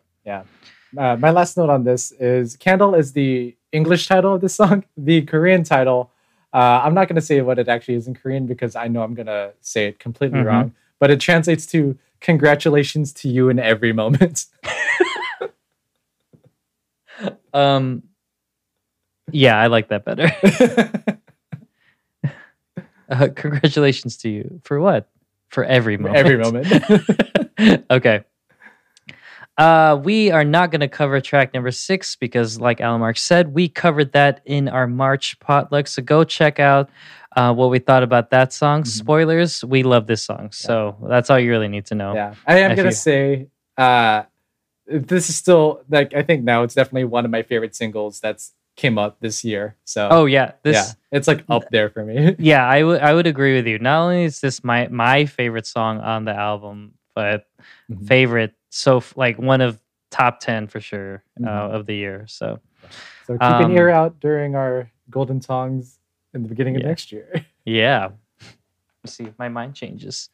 [0.95, 4.85] Uh, my last note on this is "Candle" is the English title of this song.
[4.97, 6.11] The Korean title,
[6.53, 9.03] uh, I'm not going to say what it actually is in Korean because I know
[9.03, 10.45] I'm going to say it completely Mhm.
[10.47, 10.75] wrong.
[11.03, 14.47] But it translates to "Congratulations to you in every moment."
[17.53, 18.05] um,
[19.33, 20.31] yeah, I like that better.
[23.11, 25.11] Uh, congratulations to you for what?
[25.51, 26.17] For every moment.
[26.17, 27.85] every moment.
[27.91, 28.25] okay.
[29.59, 33.53] Uh, we are not going to cover track number six because, like Allen Mark said,
[33.53, 35.87] we covered that in our March potluck.
[35.87, 36.89] So go check out
[37.37, 38.83] uh, what we thought about that song.
[38.83, 38.87] Mhm.
[38.87, 42.15] Spoilers: We love this song, so that's all you really need to know.
[42.15, 44.23] yeah, I am going you- to say uh,
[44.87, 48.53] this is still like I think now it's definitely one of my favorite singles that's
[48.77, 49.77] came up this year.
[49.85, 50.75] So Oh yeah, this.
[50.75, 52.35] yeah, it's like up there for me.
[52.39, 53.79] Yeah, I would I would agree with you.
[53.79, 57.45] Not only is this my my favorite song on the album, but
[57.91, 58.07] Mhm.
[58.09, 59.79] favorite so like one of
[60.11, 61.75] top 10 for sure uh, Mhm.
[61.75, 62.25] of the year.
[62.27, 62.59] So
[63.27, 66.01] So keep an Um, ear out during our golden songs
[66.35, 67.31] in the beginning of next year.
[67.64, 68.09] Yeah.
[69.05, 70.31] Let's see, if my mind changes.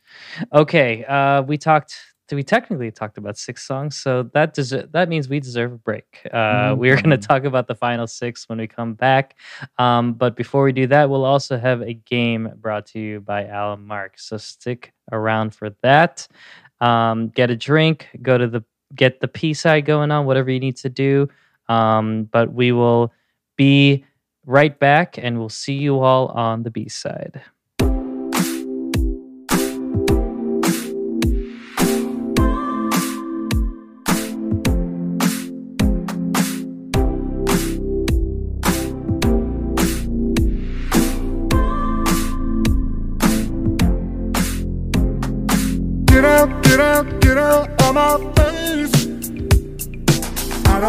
[0.53, 1.95] Okay, uh, we talked.
[2.30, 6.20] We technically talked about six songs, so that deser- that means we deserve a break.
[6.30, 7.26] Uh, We are going to Mhm.
[7.26, 9.34] talk about the final six when we come back.
[9.78, 13.47] Um, but before we do that, we'll also have a game brought to you by
[13.47, 14.18] Allen Mark.
[14.18, 16.28] So stick around for that.
[16.81, 18.09] Um, get a drink.
[18.22, 18.64] Go to the
[18.95, 20.26] get the P side going on.
[20.26, 21.29] Whatever you need to do.
[21.68, 23.12] Um, but we will
[23.57, 24.05] be
[24.47, 27.43] right back, and we'll see you all on the B side.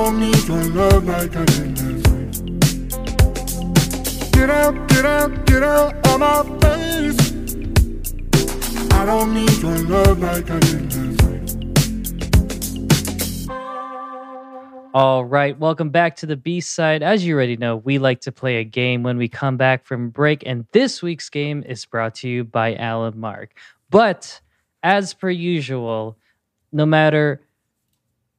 [0.10, 1.32] Love like.
[4.32, 7.32] Get out, get out, get out of my face.
[8.92, 10.50] I don't need your love like.
[14.96, 17.04] All right, welcome back to the B side.
[17.04, 20.10] As you already know, we like to play a game when we come back from
[20.10, 23.54] break, and this week's game is brought to you by Allen Mark.
[23.92, 24.42] But
[24.82, 26.18] as per usual,
[26.72, 27.42] no matter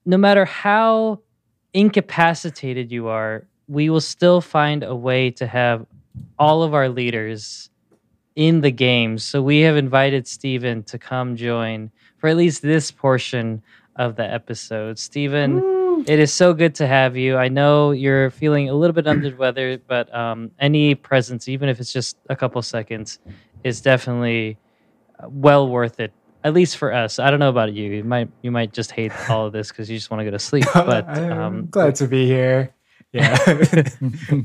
[0.04, 1.20] no matter how
[1.72, 5.86] incapacitated you are, we will still find a way to have
[6.38, 7.70] all of our leaders
[8.36, 9.18] in the game.
[9.18, 13.62] So we have invited Stephen to come join for at least this portion
[13.96, 14.98] of the episode.
[14.98, 17.36] Stephen, it is so good to have you.
[17.36, 21.68] I know you're feeling a little bit under the weather, but um, any presence, even
[21.68, 23.18] if it's just a couple seconds,
[23.62, 24.58] is definitely
[25.18, 26.12] uh, well worth it.
[26.43, 27.18] At least for us.
[27.18, 27.91] I don't know about you.
[27.93, 30.30] You might you might just hate all of this because you just want to go
[30.30, 30.64] to sleep.
[30.74, 32.74] But I'm um, glad to be here.
[33.12, 33.36] Yeah,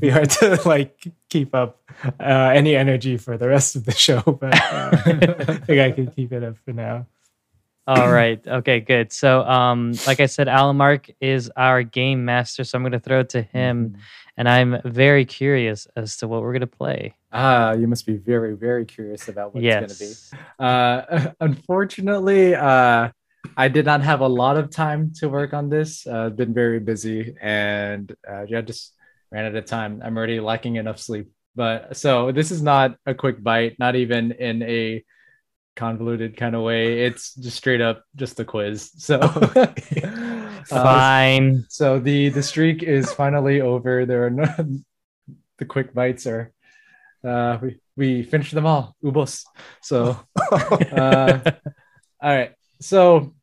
[0.00, 1.80] be hard to like keep up
[2.18, 6.10] uh, any energy for the rest of the show, but uh, I think I can
[6.10, 7.06] keep it up for now.
[7.86, 8.44] All right.
[8.44, 9.12] Okay, good.
[9.12, 12.98] So, um, like I said, Allen Mark is our game master, so I'm going to
[12.98, 14.00] throw it to him, Mhm.
[14.36, 17.14] and I'm very curious as to what we're going to play.
[17.38, 19.82] Ah, you must be very, very curious about what yes.
[19.82, 20.64] it's going to be.
[20.64, 23.10] Uh, unfortunately, uh,
[23.58, 26.06] I did not have a lot of time to work on this.
[26.06, 28.94] Uh, been very busy, and uh, yeah, just
[29.30, 30.00] ran out of time.
[30.02, 31.28] I'm already lacking enough sleep.
[31.54, 35.04] But so this is not a quick bite, not even in a
[35.74, 37.04] convoluted kind of way.
[37.04, 38.92] It's just straight up just a quiz.
[38.96, 39.66] So, uh,
[40.64, 41.66] Fine.
[41.68, 44.06] so the the streak is finally over.
[44.06, 44.46] There are no
[45.58, 46.52] the quick bites are
[47.24, 48.94] uh we we finished them all.
[49.02, 49.44] Ubos.
[49.82, 51.40] So uh
[52.20, 52.52] all right.
[52.80, 53.34] So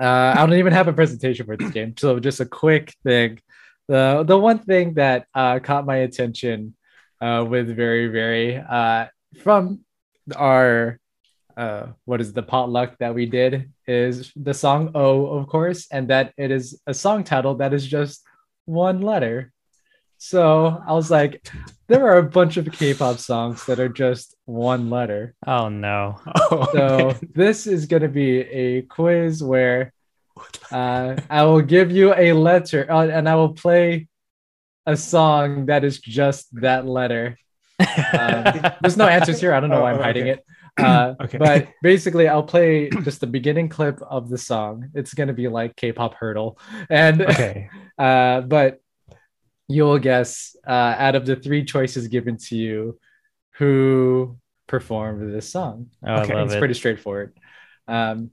[0.00, 1.94] uh I don't even have a presentation for this game.
[1.96, 3.40] So just a quick thing.
[3.88, 6.74] The the one thing that uh caught my attention
[7.20, 9.08] uh with Verivery uh
[9.42, 9.80] from
[10.36, 10.98] our
[11.56, 16.08] uh what is the potluck that we did is the song O of course and
[16.08, 18.22] that it is a song title that is just
[18.66, 19.52] one letter.
[20.22, 21.50] So I was like
[21.88, 25.34] there are a bunch of K-pop songs that are just one letter.
[25.46, 26.20] oh no.
[26.50, 27.16] Oh, So man.
[27.34, 29.92] this is going to be a quiz where
[30.70, 34.08] uh, I will give you a letter uh, and I will play
[34.84, 37.38] a song that is just that letter.
[38.12, 38.44] Um,
[38.82, 39.54] there's no answers here.
[39.54, 40.44] I don't know why I'm Oh, hiding it.
[40.78, 41.36] Uh, Okay.
[41.38, 44.88] But basically, I'll play just the beginning clip of the song.
[44.94, 46.58] It's going to be like K-pop hurdle,
[46.88, 47.68] and okay.
[47.98, 48.80] uh, but
[49.70, 52.98] you'll guess uh, out of the three choices given to you,
[53.58, 55.90] who performed this song.
[56.06, 56.58] Oh, Okay, it's it.
[56.58, 57.36] pretty straightforward.
[57.88, 58.30] Um,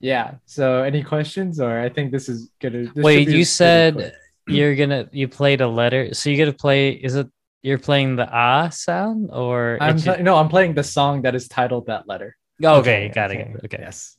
[0.00, 0.34] yeah.
[0.46, 2.84] So, any questions, or I think this is gonna.
[2.94, 4.14] this Wait, you said quick.
[4.48, 6.90] you're gonna you played a letter, so you're gonna play.
[6.90, 7.28] Is it
[7.62, 11.86] you're playing the ah sound or I'm no, I'm playing the song that is titled
[11.86, 12.36] that letter.
[12.62, 13.48] Okay, got okay, it.
[13.48, 14.16] got it, Okay, Yes.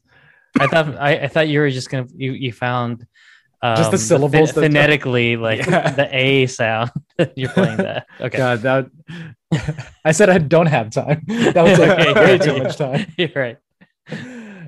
[0.59, 3.05] I thought I, I thought you were just gonna you you found
[3.72, 5.91] um, Just the syllables that- phonetically like Yeah.
[5.91, 6.91] the a sound.
[7.36, 8.05] you're playing that.
[8.22, 8.88] Okay, God, that.
[10.05, 11.24] I said I don't have time.
[11.28, 13.05] That was like Okay, way too much time.
[13.18, 13.57] you're right.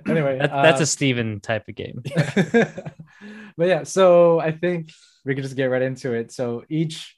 [0.07, 2.01] Anyway, That, that's uh, a Stephen type of game.
[3.57, 4.91] but yeah, so I think
[5.25, 6.31] we can just get right into it.
[6.31, 7.15] So each,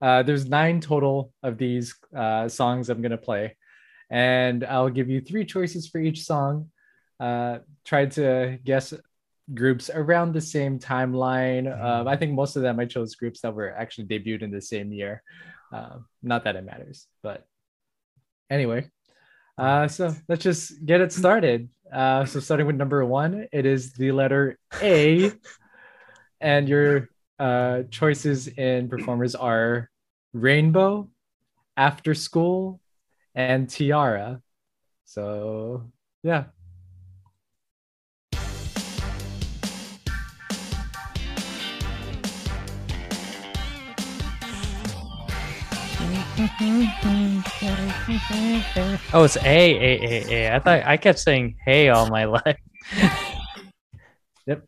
[0.00, 3.56] uh, there's nine total of these uh, songs I'm gonna play,
[4.10, 6.70] and I'll give you three choices for each song.
[7.20, 8.92] Uh, try to guess
[9.54, 11.66] groups around the same timeline.
[11.82, 14.60] Um, I think most of them I chose groups that were actually debuted in the
[14.60, 15.22] same year.
[15.72, 17.46] Um, not that it matters, but
[18.50, 18.88] anyway.
[19.58, 21.68] Uh, so let's just get it started.
[21.92, 25.32] Uh, so starting with number one, it is the letter A,
[26.40, 29.90] and your uh, choices in performers are
[30.32, 31.08] Rainbow,
[31.76, 32.80] After School,
[33.34, 34.40] and T-ara.
[35.04, 35.90] So
[36.22, 36.44] yeah.
[49.12, 50.54] Oh, it's a a a a.
[50.56, 52.56] I thought I kept saying hey all my life.
[54.46, 54.64] Yep.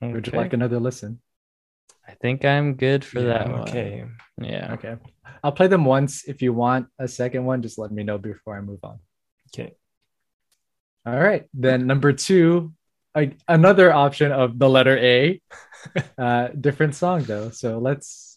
[0.00, 1.20] Would you like another listen?
[2.08, 3.60] I think I'm good for Yeah, that I'm one.
[3.68, 4.04] okay.
[4.40, 4.72] Yeah.
[4.74, 4.96] Okay.
[5.44, 6.24] I'll play them once.
[6.24, 8.98] If you want a second one, just let me know before I move on.
[9.54, 9.74] Okay.
[11.06, 11.46] All right.
[11.54, 12.72] Then number two,
[13.14, 15.40] like another option of the letter A.
[16.18, 17.50] uh, different song though.
[17.50, 18.36] So let's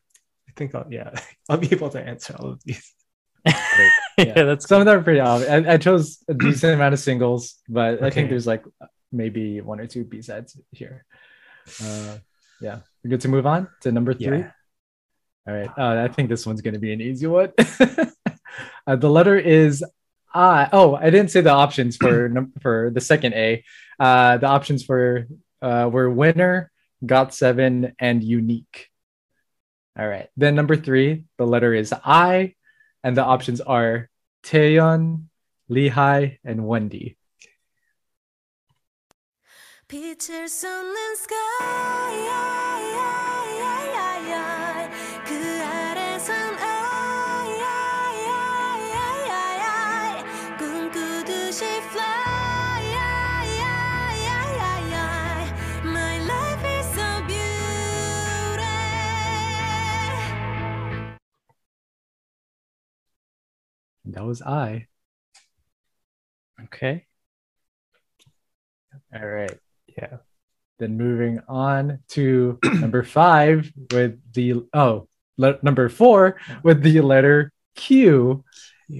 [0.51, 1.11] I think I'll yeah,
[1.49, 2.93] I'll be able to answer all of these.
[4.17, 5.49] yeah, that's Some of them are pretty obvious.
[5.49, 8.63] I, I chose a decent amount of singles, but I think there's like
[9.11, 11.05] maybe one or two B sides here.
[11.81, 12.17] Uh,
[12.61, 14.39] yeah, we're good to move on to number three.
[14.39, 14.51] Yeah.
[15.47, 15.69] All right.
[15.75, 17.51] Uh, I think this one's going to be an easy one.
[18.85, 19.83] uh, the letter is
[20.33, 20.69] I.
[20.71, 23.63] Oh, I didn't say the options for num- for the second A.
[23.99, 25.27] Uh, the options for
[25.61, 26.71] uh, were winner,
[27.05, 28.65] GOT7, and UNIQ.
[29.97, 30.29] All right.
[30.37, 32.55] Then number three, the letter is I,
[33.03, 34.09] and the options are
[34.43, 35.25] Taeyeon,
[35.67, 37.17] Lee Hi, and Wendy.
[41.15, 43.20] sky.
[64.11, 64.87] That was I.
[66.65, 67.05] Okay.
[69.13, 69.57] All right.
[69.97, 70.17] Yeah.
[70.79, 75.07] Then moving on to number five with the oh
[75.37, 78.43] le- number four with the letter Q,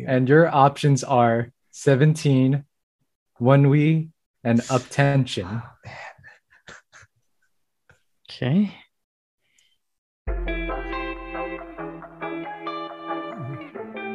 [0.08, 2.64] and your options are 17,
[3.40, 4.10] ONEWE,
[4.44, 5.48] and up tension.
[5.48, 6.72] Oh,
[8.30, 8.74] okay.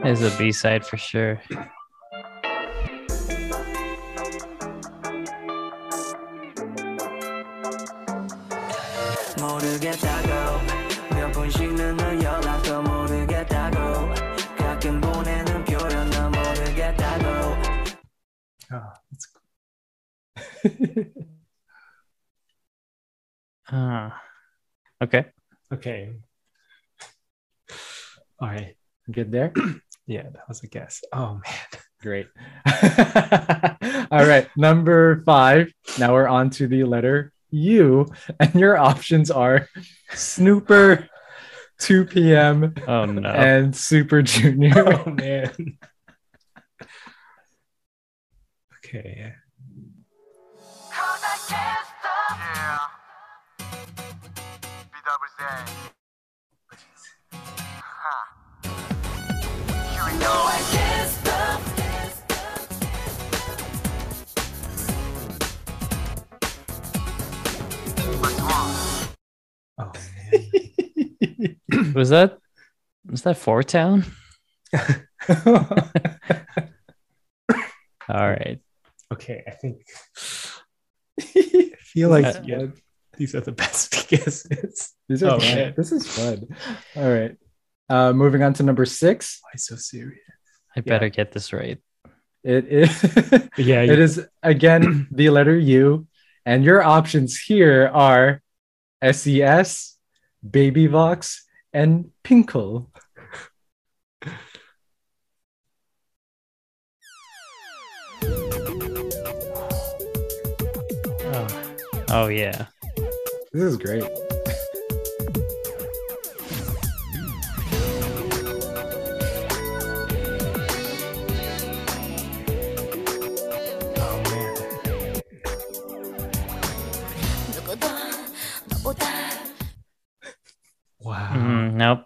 [0.06, 1.42] There's a B side for sure.
[9.40, 14.10] 모르겠다고 몇 번씩은 널 연락도 모르겠다고
[14.58, 17.42] 가끔 보내는 표현 너 모르겠다고
[18.74, 19.28] Oh, that's
[23.74, 24.22] Ah.
[25.04, 25.26] okay.
[25.74, 26.14] okay.
[28.40, 28.76] All right.
[29.12, 29.52] Good there.
[30.07, 31.03] Yeah, that was a guess.
[31.13, 31.83] Oh man.
[32.03, 32.29] Great.
[34.11, 35.73] All right, number five.
[35.99, 38.07] Now we're on to the letter U,
[38.39, 39.69] and your options are
[40.13, 41.09] Snuper,
[41.79, 43.29] 2 p.m., Oh no.
[43.29, 44.73] and Super Junior.
[45.07, 45.79] Oh man.
[48.85, 49.33] okay.
[69.79, 69.93] Oh
[70.33, 71.57] man.
[71.95, 72.39] was that
[73.09, 74.05] was that Four Town?
[78.09, 78.61] All right.
[79.13, 79.83] Okay, I think
[81.21, 82.67] I feel like Uh, yeah,
[83.17, 84.93] these are the best guesses.
[85.09, 85.55] These are Oh, fun.
[85.55, 85.75] man.
[85.77, 86.47] This is fun.
[86.97, 87.37] All right.
[87.89, 89.39] Uh, moving on to number six.
[89.43, 90.21] Why so serious?
[90.77, 91.79] I better get this right.
[92.45, 93.03] It is.
[93.57, 96.07] Yeah, it is again the letter U,
[96.45, 98.43] and your options here are
[99.03, 99.97] SES,
[100.49, 102.91] Baby Vox, and Fin.K.L.
[111.25, 111.47] Oh,
[112.11, 112.67] oh yeah.
[113.53, 114.05] This is great.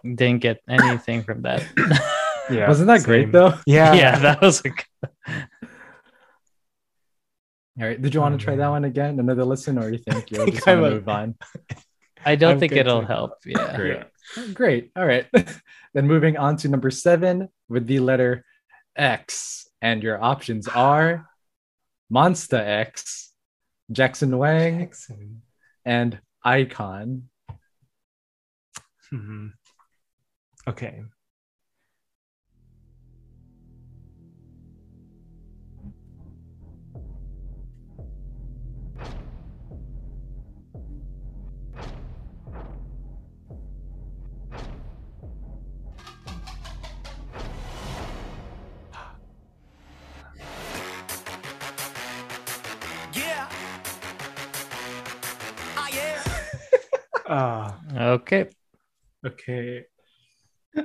[0.03, 1.65] Didn't get anything from that.
[2.51, 2.67] Yeah.
[2.67, 3.55] Wasn't that great though?
[3.67, 3.95] Yeah.
[3.95, 4.85] yeah, that was a Good...
[7.81, 8.01] All right.
[8.03, 9.21] Did you want Oh, to try that one again?
[9.21, 11.35] Another listen, or you think you'll think just want I to move on?
[12.27, 13.35] I don't I'm think it'll to- help.
[13.47, 13.77] Yeah.
[13.77, 14.03] Great.
[14.55, 14.91] Great.
[14.97, 15.27] All right.
[15.95, 18.45] then moving on to number seven with the letter
[18.97, 19.69] X.
[19.81, 21.29] And your options are
[22.13, 23.31] Monsta X,
[23.93, 25.37] Jackson Wang, Excellent.
[25.85, 27.23] and iKON.
[29.11, 29.47] hmm
[30.67, 31.03] Okay.
[53.13, 53.49] Yeah
[55.77, 56.23] Ah yeah
[57.29, 57.79] Ah,
[58.19, 58.49] Okay.
[59.25, 59.87] okay.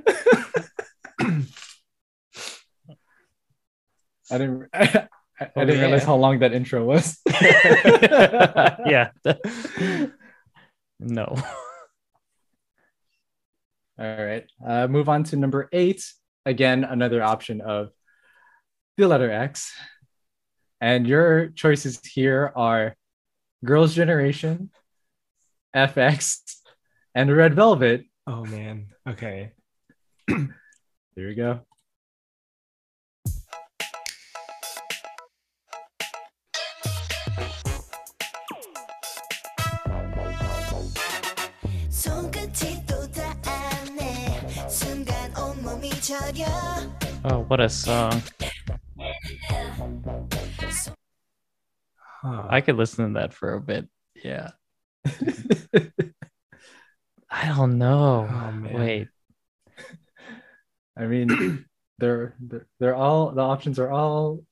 [4.31, 4.69] I didn't.
[4.73, 5.07] I,
[5.37, 7.19] I Oh, didn't realize how long that intro was.
[7.41, 9.09] yeah.
[10.97, 11.25] no.
[13.99, 14.45] All right.
[14.65, 16.05] Uh, move on to number eight.
[16.45, 17.89] Again, another option of
[18.95, 19.73] the letter X.
[20.79, 22.95] And your choices here are
[23.65, 24.69] Girls' Generation,
[25.75, 26.39] f(x),
[27.13, 28.05] and Red Velvet.
[28.25, 28.87] Oh man.
[29.07, 29.51] Okay
[30.27, 31.61] there you go.
[47.27, 48.21] Oh, what a song.
[52.21, 52.47] Huh.
[52.49, 53.87] I could listen to that for a bit.
[54.23, 54.51] Yeah.
[57.29, 58.27] I don't know.
[58.29, 59.07] Oh, Wait.
[60.97, 61.65] I mean,
[61.99, 64.43] they're, they're they're all the options are all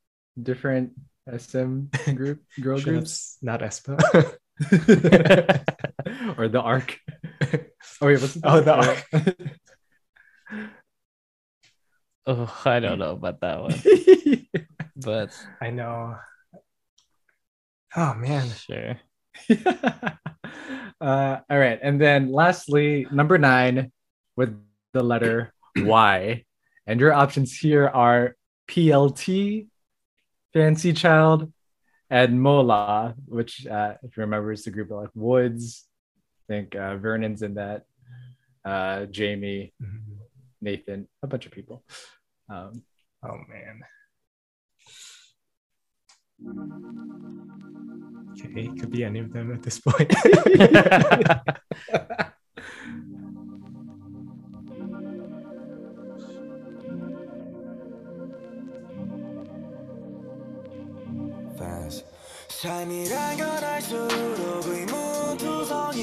[0.41, 0.93] different
[1.29, 3.97] SM group girl Should groups s- not aespa.
[6.37, 6.99] or the arc.
[8.01, 9.03] Oh wait, what's Oh, the arc.
[12.25, 13.75] Oh, I don't know about that one,
[14.95, 16.15] but I know.
[17.95, 18.47] Oh man.
[18.49, 18.95] sure.
[21.01, 23.91] uh, all right, and then lastly, number nine
[24.37, 24.55] with
[24.93, 26.43] the letter Y,
[26.87, 28.35] and your options here are
[28.67, 29.67] PLT,
[30.53, 31.51] Fancy Child,
[32.09, 35.85] and Mola, which, uh, if you remember, is the group of like Woodz.
[36.49, 37.85] I think uh, Vernon's in that.
[38.63, 39.73] Uh, Jamie,
[40.61, 41.83] Nathan, a bunch of people.
[42.49, 42.83] Um,
[43.25, 43.79] Oh man.
[48.33, 50.13] Okay, it could be any of them at this point.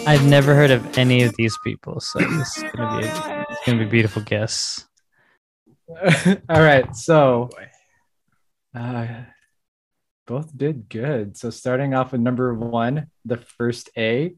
[0.06, 3.60] I've never heard of any of these people, so this is gonna be a, it's
[3.66, 4.86] gonna be a beautiful guess.
[6.48, 7.50] all right, so
[8.74, 9.06] uh,
[10.26, 11.36] both did good.
[11.36, 14.34] So starting off with number one, the first A.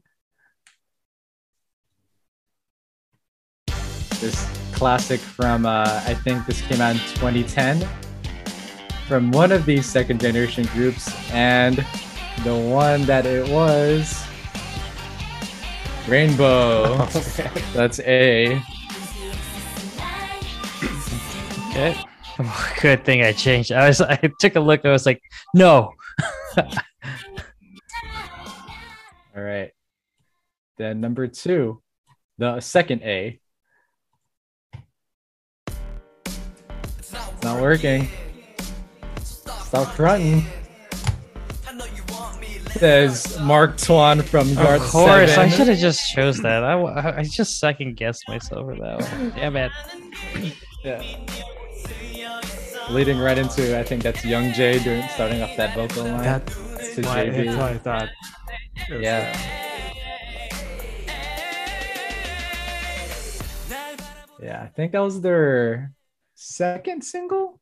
[4.19, 8.02] This classic from uh, I think this came out in 2010
[9.07, 11.85] from one of these second generation groups, and
[12.43, 14.23] the one that it was
[16.07, 17.05] Rainbow.
[17.73, 18.61] That's A.
[21.69, 21.95] Okay.
[22.81, 23.71] Good thing I changed.
[23.71, 24.85] I was I took a look.
[24.85, 25.21] I was like,
[25.53, 25.93] no.
[26.57, 26.63] All
[29.35, 29.71] right.
[30.77, 31.81] Then number two,
[32.37, 33.39] the second A.
[36.99, 38.09] It's not working.
[39.73, 40.45] Stop fronting.
[41.67, 45.67] I know you want me let's Says Mark Tuan from Yard Of course, I should
[45.67, 46.63] have just chose that.
[46.63, 49.29] I, wa- I just second guessed myself for that one.
[49.31, 49.71] Damn it.
[50.83, 51.01] Yeah.
[52.91, 56.21] Leading right into, I think that's Youngjae doing starting off that vocal line.
[56.21, 56.53] That's
[56.95, 57.45] to why, JB.
[57.45, 58.09] that's why I thought.
[58.89, 59.35] it was Yeah.
[64.39, 65.93] Yeah, I think that was their
[66.35, 67.59] second single,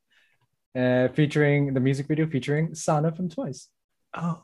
[0.76, 3.68] uh, featuring the music video featuring Sana from Twice.
[4.14, 4.42] Oh.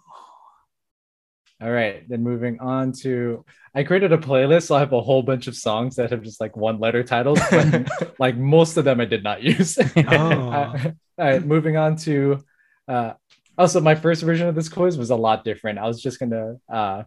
[1.60, 5.24] All right, then moving on to I created a playlist, so I have a whole
[5.24, 9.02] bunch of songs that have just like one letter titles, but like most of them
[9.02, 9.78] I did not use.
[9.98, 10.12] Oh.
[10.12, 12.44] All right, moving on to
[12.88, 13.14] uh
[13.58, 15.80] also my first version of this quiz was a lot different.
[15.80, 17.04] I was just gonna uh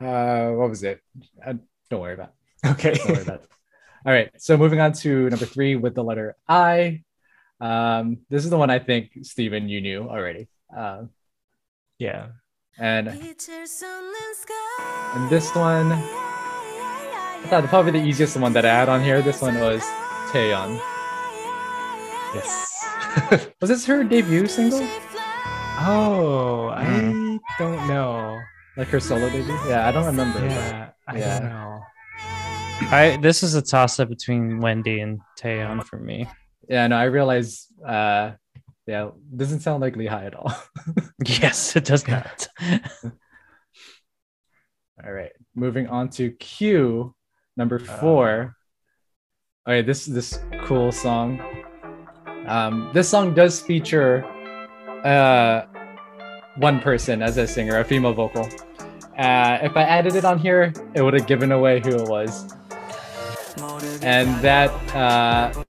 [0.00, 1.00] uh what was it?
[1.44, 1.54] Uh,
[1.88, 2.32] don't worry about
[2.64, 2.68] it.
[2.70, 2.94] Okay.
[2.94, 3.48] Don't worry about it.
[4.04, 7.04] All right, so moving on to number three with the letter I.
[7.60, 10.48] Um, this is the one I think Stephen you knew already.
[10.74, 11.04] Uh,
[11.98, 12.28] yeah,
[12.78, 13.36] and and
[15.30, 19.22] this one, I thought probably the easiest one that I had on here.
[19.22, 19.82] This one was
[20.30, 20.78] Taeyeon.
[22.34, 23.48] Yes.
[23.60, 24.80] was this her debut single?
[25.78, 26.76] Oh, mm.
[26.76, 27.36] I hmm.
[27.58, 28.38] don't know.
[28.76, 29.54] Like her solo debut?
[29.68, 30.40] Yeah, I don't remember.
[30.40, 31.40] Yeah, I yeah.
[31.40, 31.80] don't know.
[32.90, 36.28] I this is a toss up between Wendy and Taeyeon for me.
[36.68, 37.66] Yeah, no, I realize.
[37.84, 38.32] uh
[38.86, 40.52] yeah, doesn't sound like Lee Hi at all.
[41.24, 42.46] Yes, it does not.
[45.04, 45.32] all right.
[45.56, 47.14] Moving on to Q
[47.56, 48.54] number four.
[49.66, 51.40] All right, this this cool song.
[52.46, 54.24] Um, this song does feature
[55.04, 55.66] uh
[56.58, 58.48] one person as a singer, a female vocal.
[59.18, 62.52] Uh, if I added it on here, it would have given away who it was.
[64.02, 65.64] And that uh,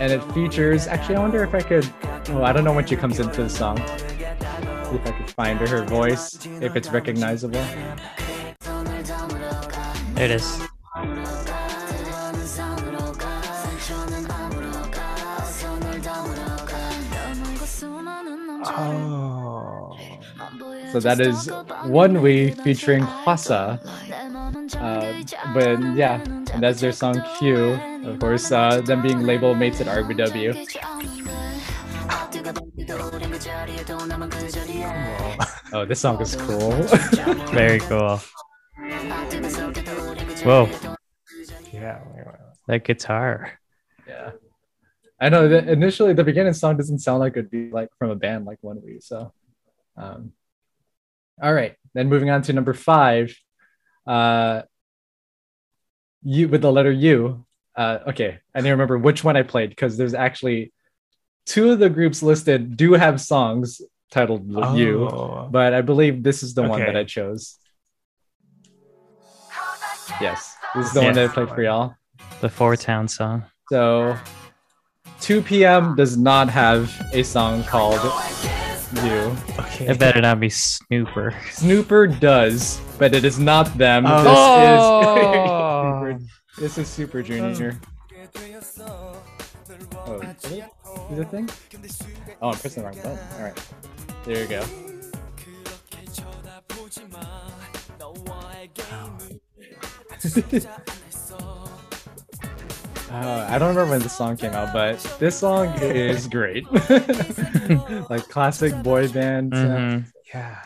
[0.00, 1.88] and it features actually I wonder if I could
[2.30, 3.76] oh I don't know when she comes into the song.
[3.76, 7.62] See if I could find her, her voice, if it's recognizable.
[10.14, 10.60] There it is.
[18.62, 19.39] Oh.
[20.92, 21.48] So that is
[21.86, 23.78] ONEWE featuring Hwasa.
[24.76, 25.22] Uh,
[25.54, 26.20] but yeah,
[26.52, 27.78] and that's their song Q.
[28.04, 30.54] Of course, uh, them being label mates at RBW.
[35.72, 36.72] Oh, this song is cool.
[37.54, 38.16] Very cool.
[40.42, 40.68] Whoa,
[41.72, 42.00] Yeah.
[42.66, 43.52] that guitar.
[44.08, 44.30] yeah.
[45.20, 48.16] I know that initially the beginning song doesn't sound like it'd be like from a
[48.16, 49.00] band like ONEWE.
[49.02, 49.32] So,
[49.96, 50.32] um,
[51.42, 51.74] all right.
[51.94, 53.36] Then moving on to number five,
[54.06, 54.62] uh,
[56.22, 57.44] you with the letter U.
[57.76, 60.72] Uh, okay, I didn't remember which one I played because there's actually
[61.46, 63.80] two of the groups listed do have songs
[64.10, 64.46] titled
[64.76, 65.48] U, Oh.
[65.50, 67.56] but I believe this is the one that I chose.
[70.20, 71.94] Yes, this is the one that I played for y'all.
[72.40, 73.44] The Four Town song.
[73.70, 74.16] So
[75.20, 75.94] 2 p.m.
[75.94, 78.00] does not have a song called
[78.92, 79.36] You.
[79.58, 79.86] Okay.
[79.86, 81.32] It better not be Snuper.
[81.52, 84.04] Snuper does, but it is not them.
[84.06, 84.16] Oh.
[86.06, 86.18] This is oh.
[86.62, 87.78] this is Super Junior.
[90.06, 90.64] Oh, is it
[91.10, 91.48] is it a thing?
[92.42, 93.18] Oh, I'm pressing the wrong button.
[93.36, 93.72] All right,
[94.24, 94.64] there you go.
[98.92, 99.40] Oh.
[103.10, 106.64] Uh, I don't remember when this song came out, but this song is great.
[108.10, 109.52] like classic boy band.
[109.54, 110.04] sound.
[110.04, 110.12] Mhm.
[110.32, 110.56] Yeah.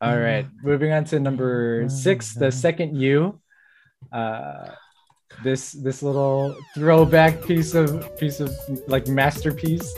[0.00, 3.40] All right, moving on to number six, the second U.
[4.12, 4.68] Uh,
[5.42, 8.52] this this little throwback piece of piece of
[8.86, 9.92] like masterpiece.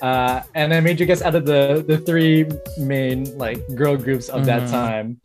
[0.00, 2.46] Uh, and I made you guess out of the the three
[2.78, 4.70] main like girl groups of that Mhm.
[4.70, 5.20] time.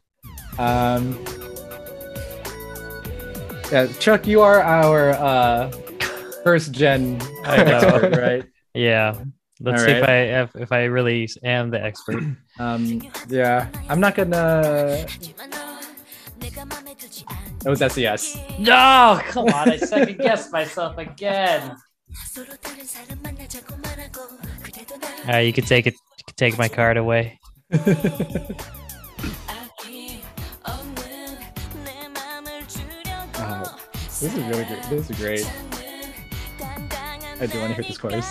[0.57, 1.19] Um,
[3.71, 5.71] yeah, Chuck, you are our uh,
[6.43, 7.77] first gen I know.
[7.77, 8.45] expert, right?
[8.73, 9.15] Yeah.
[9.59, 10.03] Let's All see if.
[10.07, 12.23] I if, if I really am the expert.
[12.59, 15.05] Um, yeah, I'm not gonna.
[17.63, 18.35] It was SES.
[18.57, 19.69] No, come on!
[19.69, 21.75] I second guessed myself again.
[22.35, 22.47] All
[25.27, 25.93] right, you can take it.
[25.93, 27.39] You can take my card away.
[34.19, 34.83] this is really great.
[34.89, 35.51] This is great.
[37.39, 38.27] I do want to hear this chorus.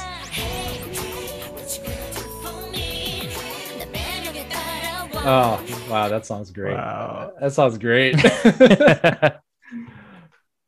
[5.29, 6.75] Oh, wow, that sounds great.
[6.75, 7.33] Wow.
[7.41, 8.17] That sounds great.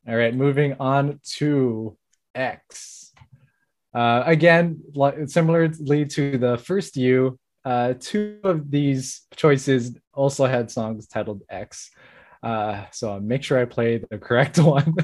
[0.07, 1.97] All right, moving on to
[2.33, 3.13] X.
[3.93, 4.81] Uh, again,
[5.27, 11.91] similarly to the first U, uh, two of these choices also had songs titled X.
[12.41, 14.95] Uh, so I'll make sure I play the correct one.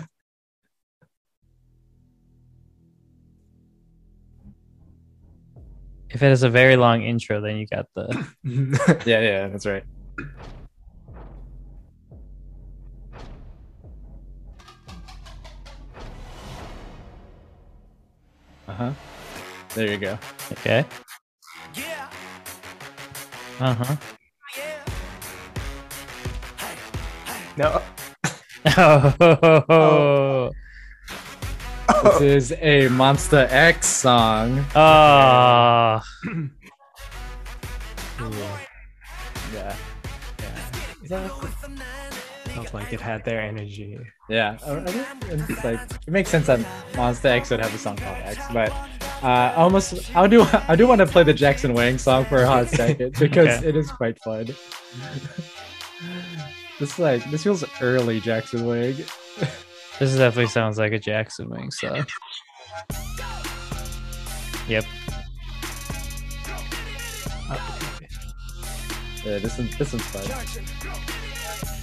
[6.10, 8.08] if it has a very long intro, then you got the.
[9.06, 9.84] yeah, yeah, that's right.
[18.68, 18.92] Uh huh.
[19.76, 20.18] There you go.
[20.54, 20.86] Okay.
[21.76, 22.08] Yeah,
[23.60, 23.96] Uh huh.
[27.58, 27.82] No.
[28.68, 30.52] Oh.
[32.20, 34.66] This is a Monsta X song.
[34.76, 36.02] Oh.
[39.54, 39.76] Yeah.
[41.04, 41.28] Yeah.
[42.48, 44.00] Felt like it had their energy.
[44.30, 44.58] Yeah.
[44.66, 46.60] I think It's like it makes sense that
[46.94, 48.72] Monsta X would have a song called X, but
[49.24, 52.48] uh, almost I do I do want to play the Jackson Wang song for a
[52.48, 53.68] hot second because Okay.
[53.68, 54.48] it is quite fun.
[56.80, 58.96] This like this feels early Jackson Wang.
[59.98, 62.06] This definitely sounds like a Jackson Wang song.
[64.68, 64.84] Yep.
[69.24, 70.24] Yeah, this one this one's fun.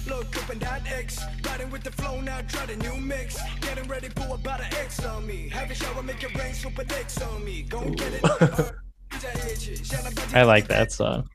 [0.07, 3.39] Look up and that X, riding with the flow now, try the new mix.
[3.61, 5.49] Getting ready, pull about an X on me.
[5.49, 7.63] Have a shower, make it rain, super dicks on me.
[7.63, 8.23] Go and get it.
[10.35, 11.27] I like that song.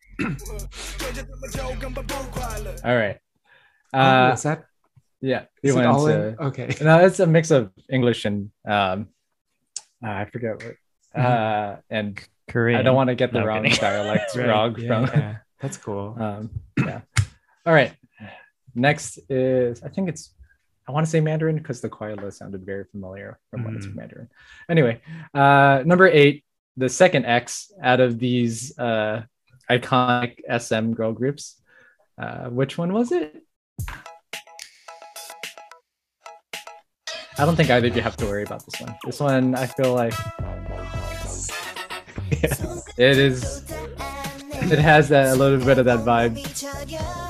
[2.85, 3.19] All right.
[3.93, 4.65] Uh, Uh, is that
[5.21, 5.45] yeah.
[5.63, 6.39] is we went all to- in?
[6.39, 6.69] Okay.
[6.83, 9.09] No, it's a mix of English and um,
[10.05, 10.75] uh, I forget what.
[11.17, 11.27] Mm-hmm.
[11.27, 12.79] Uh, and Korean.
[12.79, 13.79] I don't want to get the No, wrong kidding.
[13.81, 15.21] dialect Right, wrong yeah, from.
[15.21, 15.37] yeah.
[15.61, 16.15] That's cool.
[16.19, 17.01] Um, yeah.
[17.67, 17.93] All right.
[18.75, 20.35] Next is I think it's
[20.87, 23.97] I want to say Mandarin because the Koala sounded very familiar from when it's Mm.
[23.97, 24.29] Mandarin.
[24.71, 25.01] Anyway,
[25.35, 26.45] uh, number eight,
[26.77, 29.23] the second X out of these uh,
[29.71, 31.61] iconic SM girl groups.
[32.17, 33.43] Uh, which one was it?
[37.41, 38.97] I don't think either of you have to worry about this one.
[39.05, 40.13] This one, I feel like
[42.33, 43.65] it is.
[44.61, 46.37] It has that a little bit of that vibe.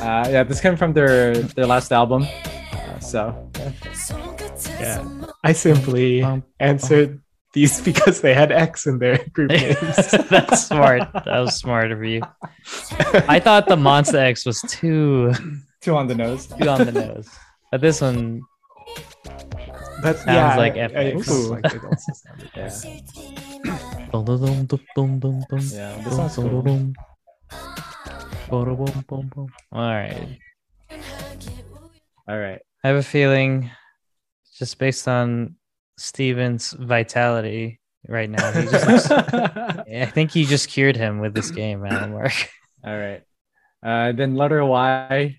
[0.01, 2.27] Uh, yeah, this came from their their last album.
[2.73, 3.51] Uh, so
[4.81, 5.05] Yeah.
[5.45, 6.25] I simply
[6.59, 7.21] answered
[7.53, 9.77] these because they had X in their group names.
[10.31, 11.03] That's smart.
[11.13, 12.23] That was smart of you.
[13.29, 15.35] I thought the Monsta X was too
[15.81, 16.47] two on the nose.
[16.47, 17.29] too on the nose,
[17.73, 18.43] but this one
[20.03, 21.27] But Sounds yeah, like f(x).
[29.73, 30.39] All right.
[32.29, 32.61] All right.
[32.85, 33.71] I have a feeling,
[34.57, 35.57] just based on
[35.99, 41.51] Stephen's vitality right now, he just looks, I think you just cured him with this
[41.51, 42.33] game, Allen Mark.
[42.85, 43.23] All right.
[43.85, 45.37] Uh, then letter Y.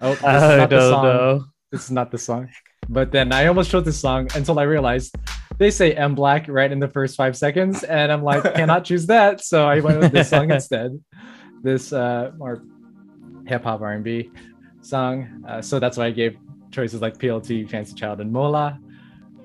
[0.00, 1.04] Oh, this is I not the don't song.
[1.04, 1.44] know.
[1.72, 2.48] This is not the song.
[2.88, 5.14] but then I almost chose this song until I realized
[5.58, 9.06] they say M Black right in the first five seconds, and I'm like, cannot choose
[9.06, 11.00] that, so I went with this song instead.
[11.62, 12.62] This uh, more
[13.46, 14.30] hip hop R&B
[14.82, 16.36] song, uh, so that's why I gave
[16.72, 18.78] choices like PLT, Fancy Child, and Mola.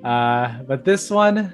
[0.03, 1.53] Uh, but this one,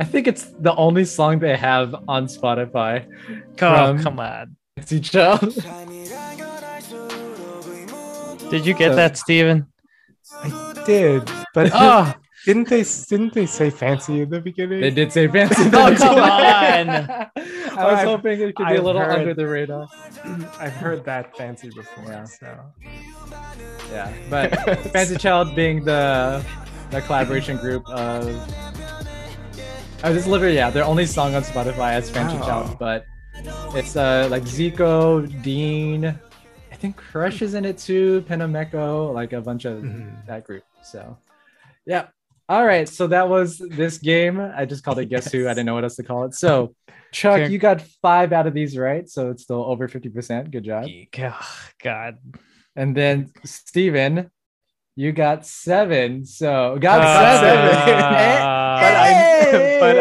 [0.00, 3.06] I think it's the only song they have on Spotify.
[3.30, 4.56] Oh, From- come on.
[4.76, 5.56] Fancy Child.
[8.50, 9.66] Did you get that, Stephen?
[10.42, 12.12] I did, but Oh,
[12.44, 14.80] didn't they didn't they say fancy in the beginning?
[14.80, 15.62] They did say fancy.
[15.72, 16.88] Oh, come on.
[17.76, 19.86] I was I've- hoping it could be a I've little heard- under the radar.
[20.60, 22.04] I've heard that fancy before.
[22.08, 22.24] Yeah.
[22.24, 22.58] So
[23.90, 24.54] Yeah, but
[24.92, 26.44] Fancy Child being the
[26.90, 28.24] the collaboration group of.
[30.04, 32.46] Oh, this is literally yeah, their only song on Spotify is Fancy Wow.
[32.46, 33.04] Child, but
[33.74, 36.18] it's uh like Zico, Dean,
[36.76, 40.26] I think Crush is in it too, Penomeco, like a bunch of Mhm.
[40.26, 40.62] that group.
[40.82, 41.16] So,
[41.86, 42.08] yeah.
[42.50, 44.38] All right, so that was this game.
[44.38, 45.46] I just called it Guess Who.
[45.46, 46.34] I didn't know what else to call it.
[46.34, 46.74] So,
[47.12, 50.50] Chuck, you got five out of these right, so it's still over fifty percent.
[50.50, 50.86] Good job.
[51.82, 52.18] God.
[52.76, 54.30] And then Stephen,
[54.96, 56.26] you got seven.
[56.26, 58.46] So got Uh, seven.
[58.80, 59.98] but I but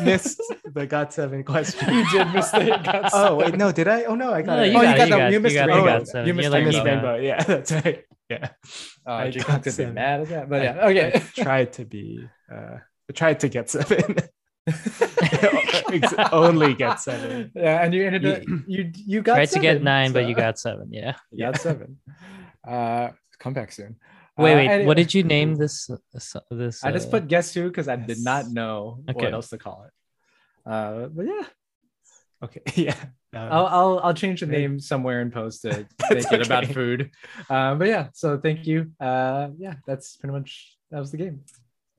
[0.00, 0.40] I missed
[0.74, 1.92] the got seven question.
[1.94, 4.04] you did miss the got Oh wait, no, did I?
[4.04, 4.72] Oh no, I got No, it.
[4.72, 5.98] you Oh, got, you got you the- got, you you missed got, the you rainbow.
[5.98, 6.26] got seven.
[6.28, 7.12] You missed the like I missed me rainbow.
[7.12, 7.22] rainbow.
[7.28, 8.04] Yeah, that's right.
[8.28, 8.48] Yeah.
[9.06, 9.94] Oh, I Jake got could be seven.
[9.94, 11.22] mad at that, but yeah, I okay.
[11.36, 12.26] tried to be.
[12.50, 12.76] Uh,
[13.10, 14.16] I tried to get seven.
[14.66, 17.50] Ex- Only get seven.
[17.54, 20.34] yeah, and you ended up you you got Tried to get seven, nine, but you
[20.34, 20.88] got seven.
[20.92, 21.16] Yeah.
[21.30, 21.98] you got seven.
[22.66, 23.96] Uh, come back soon.
[24.38, 24.66] Wait, Uh, wait.
[24.68, 25.90] anyway, What did you name this?
[26.12, 26.36] This.
[26.50, 29.24] this I just uh, put guess who because I did not know Okay.
[29.24, 29.92] what else to call it.
[30.70, 31.46] Uh, but yeah,
[32.42, 32.60] Okay.
[32.76, 32.96] Yeah.
[33.34, 37.10] Um, I'll I'll, I'll change the name somewhere in post to make it about food.
[37.48, 38.92] Uh, but yeah, so thank you.
[39.00, 41.40] Uh, yeah, that's pretty much that was the game.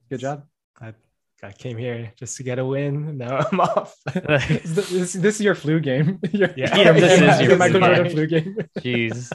[0.10, 0.46] Good job.
[0.80, 0.94] I,
[1.42, 3.18] I came here just to get a win.
[3.18, 3.96] Now I'm off.
[4.14, 6.20] this, this, this is your flu game.
[6.32, 6.76] Your- Yeah.
[6.78, 8.12] Yeah, this is your Michael flu game.
[8.12, 8.58] flu game.
[8.80, 9.32] Jeez.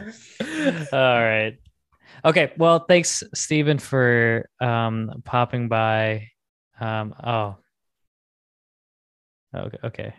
[0.92, 1.58] All right.
[2.24, 2.52] Okay.
[2.56, 6.28] Well, thanks, Stephen, for um popping by.
[6.80, 7.14] Um.
[7.22, 7.56] Oh.
[9.54, 9.78] Okay.
[9.84, 10.14] Okay.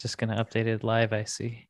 [0.00, 1.12] Just gonna update it live.
[1.12, 1.66] I see.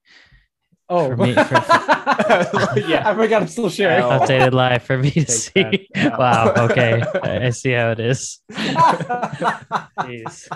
[0.89, 1.41] Oh, For me- for-
[2.89, 4.03] yeah, I forgot I'm still sharing.
[4.03, 5.89] Updated live for me to Take see.
[5.95, 6.19] that.
[6.19, 6.53] Wow.
[6.71, 7.01] Okay.
[7.23, 8.41] I I see how it is.
[8.51, 10.49] Jeez.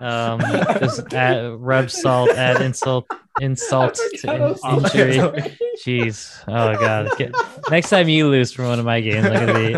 [0.00, 0.40] Um.
[0.80, 2.30] Just add, rub salt.
[2.30, 3.06] Add insult.
[3.40, 5.16] Insult to in- injury.
[5.84, 6.42] Jeez.
[6.46, 7.16] Oh god.
[7.18, 7.32] Get,
[7.70, 9.74] next time you lose from one of my games, I'm gonna be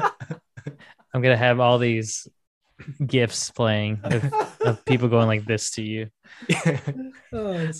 [1.15, 2.29] I'm gonna have all these
[3.05, 6.09] gifs playing of, of people going like this to you.
[7.33, 7.71] Oh.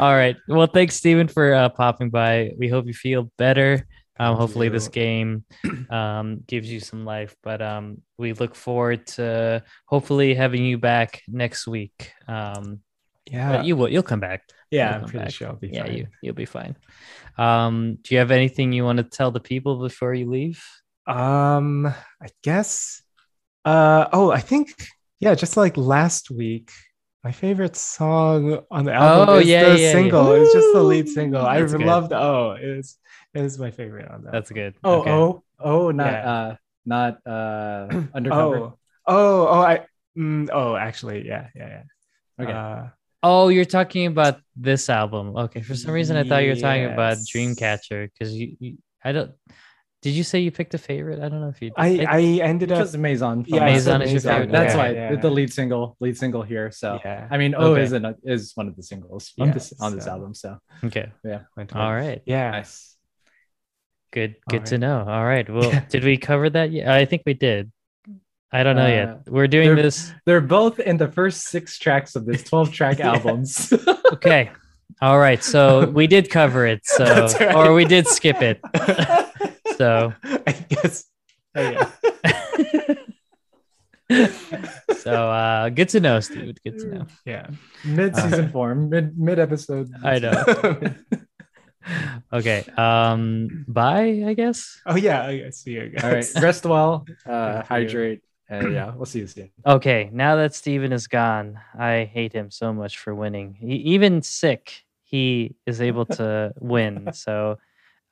[0.00, 0.36] All right.
[0.48, 2.52] Well, thanks, Stephen, for uh, popping by.
[2.58, 3.86] We hope you feel better.
[4.18, 5.44] Um, hopefully, this game
[5.90, 7.36] um, gives you some life.
[7.42, 12.12] But um, we look forward to hopefully having you back next week.
[12.26, 12.80] Um,
[13.30, 13.56] yeah.
[13.58, 13.88] but you will.
[13.88, 14.42] You'll come back.
[14.70, 15.34] yeah, You'll I'm pretty back.
[15.34, 15.96] sure I'll be yeah, fine.
[15.96, 16.76] you you'll be fine.
[17.38, 20.62] Um, do you have anything you want to tell the people before you leave?
[21.06, 23.02] Um, I guess.
[23.64, 24.74] Uh oh, I think
[25.20, 26.70] yeah, just like last week,
[27.24, 29.92] my favorite song on the album Oh, is yeah, the yeah, yeah.
[29.92, 30.32] single.
[30.32, 31.42] It's just the lead single.
[31.44, 31.82] I good.
[31.82, 32.12] loved.
[32.12, 32.98] Oh, it's
[33.36, 34.32] it was my favorite on that.
[34.32, 34.74] That's good.
[34.82, 35.10] Oh, Okay.
[35.10, 36.30] oh, oh, not Yeah.
[36.32, 38.56] uh, not uh, undercover.
[38.56, 39.86] Oh, oh, oh, I.
[40.16, 42.44] Mm, oh, actually, yeah, yeah, yeah.
[42.44, 42.52] Okay.
[42.52, 42.88] Uh,
[43.22, 45.34] Oh, you're talking about this album.
[45.36, 45.60] Okay.
[45.60, 47.26] For some reason, I thought you were talking about Yes.
[47.30, 48.78] Dreamcatcher because you, you.
[49.02, 49.32] I don't.
[50.02, 51.18] Did you say you picked a favorite?
[51.18, 51.70] I don't know if you.
[51.70, 52.06] Did.
[52.06, 52.78] I I ended up.
[52.78, 53.44] Because Maison.
[53.48, 54.52] Yeah, Maison is your Maison, favorite.
[54.52, 54.78] That's Okay.
[54.78, 55.16] why yeah.
[55.16, 56.70] the lead single, lead single here.
[56.70, 57.26] So Yeah.
[57.28, 57.82] I mean, oh, Okay.
[57.82, 60.34] is an, is one of the singles on Yeah, this on this album.
[60.34, 61.10] So Okay.
[61.24, 61.40] yeah.
[61.74, 62.22] All right.
[62.26, 62.50] Yeah.
[62.52, 62.95] nice.
[64.16, 64.36] Good.
[64.48, 65.04] Good to know.
[65.06, 65.46] All right.
[65.48, 65.84] Well, Yeah.
[65.90, 66.88] did we cover that yet?
[66.88, 67.70] I think we did.
[68.50, 69.28] I don't know Uh, yet.
[69.28, 70.10] We're doing they're- this.
[70.24, 73.70] They're both in the first six tracks of this twelve track albums.
[74.12, 74.50] Okay.
[75.02, 75.42] All right.
[75.44, 76.80] So we did cover it.
[76.86, 77.54] So right.
[77.54, 78.58] or we did skip it.
[79.76, 81.04] So I guess.
[81.56, 81.90] Oh, yeah.
[84.96, 86.56] so uh good to know, Steve.
[86.64, 87.06] Good to know.
[87.26, 87.50] Yeah.
[87.84, 89.90] mid season form, mid mid episode.
[90.02, 90.44] I know.
[92.32, 92.64] Okay.
[92.76, 94.80] Um bye, I guess.
[94.86, 95.26] oh yeah.
[95.26, 95.58] I guess.
[95.58, 96.04] See you guys.
[96.04, 99.50] All right, rest well, uh, hydrate, and yeah, we'll see you soon.
[99.64, 103.54] Okay, now that Stephen is gone, I hate him so much for winning.
[103.58, 107.10] He, even sick, he is able to win.
[107.12, 107.58] So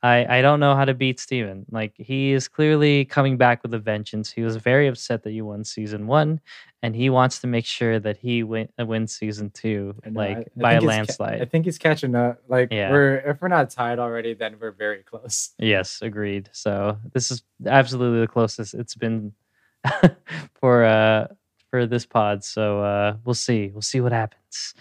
[0.05, 1.65] I I don't know how to beat Stephen.
[1.71, 4.31] Like he is clearly coming back with a vengeance.
[4.31, 6.39] He was very upset that you won season one,
[6.83, 10.27] and he wants to make sure that he win, uh, wins season two, know, I-
[10.27, 11.41] like I by a landslide.
[11.41, 12.41] I think he's catching up.
[12.47, 12.91] Like Yeah.
[12.91, 15.51] we're if we're not tied already, then we're very close.
[15.57, 16.49] Yes, agreed.
[16.51, 19.33] So this is absolutely the closest it's been
[20.59, 21.27] for uh
[21.69, 22.43] for this pod.
[22.43, 23.69] So uh we'll see.
[23.73, 24.73] We'll see what happens.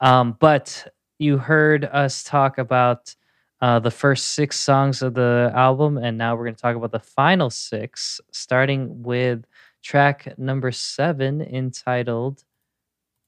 [0.00, 3.14] Um but you heard us talk about
[3.62, 6.92] uh the first six songs of the album and now we're going to talk about
[6.92, 9.46] the final six starting with
[9.82, 12.44] track number 7 entitled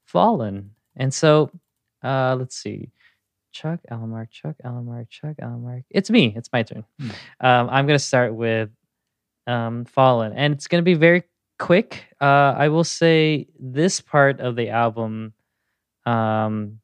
[0.05, 0.71] Fallen.
[0.97, 1.51] And so
[2.03, 2.91] uh let's see.
[3.55, 5.85] Chuck Allen Mark, Chuck Allen Mark, Chuck Allen Mark.
[5.89, 6.35] It's me.
[6.37, 6.85] It's my turn.
[7.01, 7.11] Hmm.
[7.41, 8.69] Um, I'm gonna start with
[9.47, 11.23] um, Fallen, and it's gonna be very
[11.59, 12.05] quick.
[12.21, 15.35] Uh, I will say this part of the album
[16.05, 16.81] um,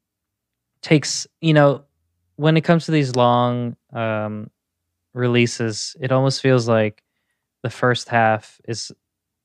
[0.81, 1.83] takes, you know,
[2.41, 4.49] when it comes to these long um,
[5.13, 7.03] releases, it almost feels like
[7.63, 8.91] the first half is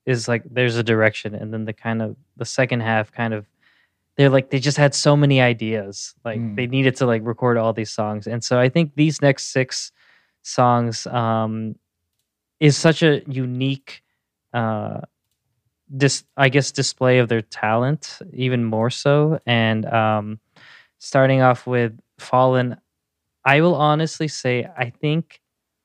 [0.07, 3.47] is like there's a direction, and then the kind of the second half kind of
[4.17, 6.15] they're like they just had so many ideas.
[6.25, 6.57] Like Mm.
[6.57, 8.27] they needed to like record all these songs.
[8.27, 9.93] And so i think these next six
[10.43, 11.77] songs um
[12.61, 14.03] is such a unique
[14.55, 15.01] uh
[15.97, 19.39] dis i guess display of their talent even more so.
[19.47, 20.41] And um
[20.99, 22.77] starting off with fallen
[23.47, 25.41] i will honestly say i think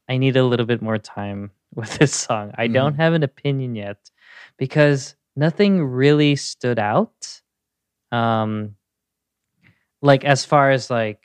[0.10, 2.52] i need a little bit more time with this song.
[2.58, 2.74] I Mhm.
[2.74, 4.12] don't have an opinion yet
[4.58, 7.42] because nothing really stood out
[8.12, 8.76] um
[10.02, 11.24] like as far as like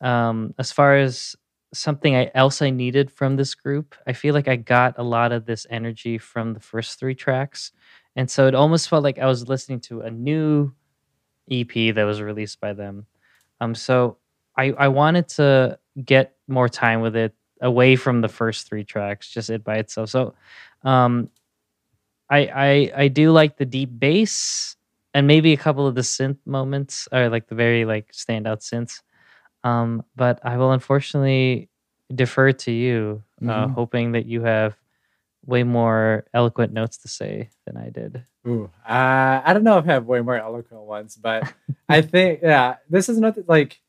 [0.00, 1.34] um as far as
[1.74, 5.32] something I, else i needed from this group i feel like i got a lot
[5.32, 7.72] of this energy from the first three tracks.
[8.16, 10.72] And so it almost felt like i was listening to a new
[11.50, 13.06] ep that was released by them.
[13.60, 14.18] Um so
[14.58, 17.32] i i wanted to get more time with it
[17.62, 20.34] away from the first three tracks just it by itself so
[20.84, 21.28] um
[22.30, 24.76] i i i do like the deep bass
[25.14, 29.00] and maybe a couple of the synth moments are like the very like standout synths.
[29.64, 31.70] Um, but I will unfortunately
[32.14, 33.72] defer to you, uh, Mhm.
[33.74, 34.76] hoping that you have
[35.46, 38.22] way more eloquent notes to say than I did.
[38.46, 41.42] Ooh, uh, I don't know if I have way more eloquent ones, but
[41.88, 43.80] I think yeah, this is not like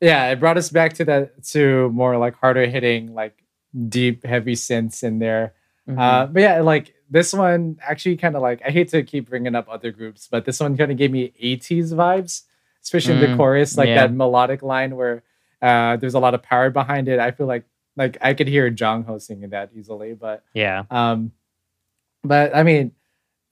[0.00, 3.42] yeah, it brought us back to that to more like harder hitting, like
[3.88, 5.54] deep, heavy synths in there.
[5.88, 5.98] Mhm.
[5.98, 9.54] Uh, but yeah, like this one actually kind of like I hate to keep bringing
[9.54, 12.42] up other groups, but this one kind of gave me 80s vibes,
[12.82, 14.06] especially in the Mm, chorus, like yeah.
[14.06, 15.22] that melodic line where
[15.62, 17.18] uh, there's a lot of power behind it.
[17.20, 17.64] I feel like
[17.96, 21.32] like I could hear Jong Ho singing that easily, but yeah, um,
[22.22, 22.92] but I mean,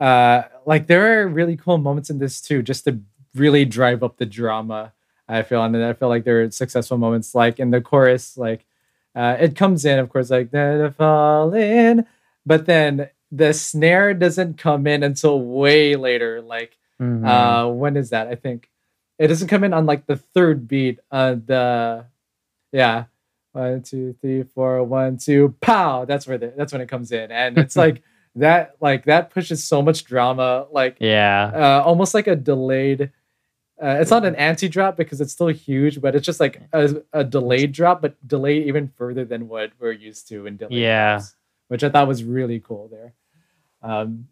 [0.00, 3.00] uh, like there are really cool moments in this too, just to
[3.34, 4.92] really drive up the drama.
[5.28, 8.66] I feel, and I feel like there are successful moments, like in the chorus, like
[9.14, 12.06] uh, it comes in, of course, like "Let it fall in,"
[12.44, 16.40] but then the snare doesn't come in until way later.
[16.42, 17.24] Like, Mhm.
[17.26, 18.28] uh, when is that?
[18.28, 18.70] I think
[19.18, 21.00] it doesn't come in on like the third beat.
[21.10, 22.04] Uh, the
[22.72, 23.04] yeah,
[23.52, 26.04] one, two, three, four, one, two, pow.
[26.04, 28.02] That's where the, that's when it comes in, and it's like
[28.36, 28.74] that.
[28.80, 30.66] Like that pushes so much drama.
[30.70, 33.10] Like yeah, uh, almost like a delayed.
[33.82, 37.02] Uh, it's not an anti drop because it's still huge, but it's just like a,
[37.12, 41.14] a delayed drop, but delayed even further than what we're used to in delayed Yeah.
[41.16, 41.34] drops,
[41.68, 43.14] which I thought was really cool there.
[43.82, 44.28] Um,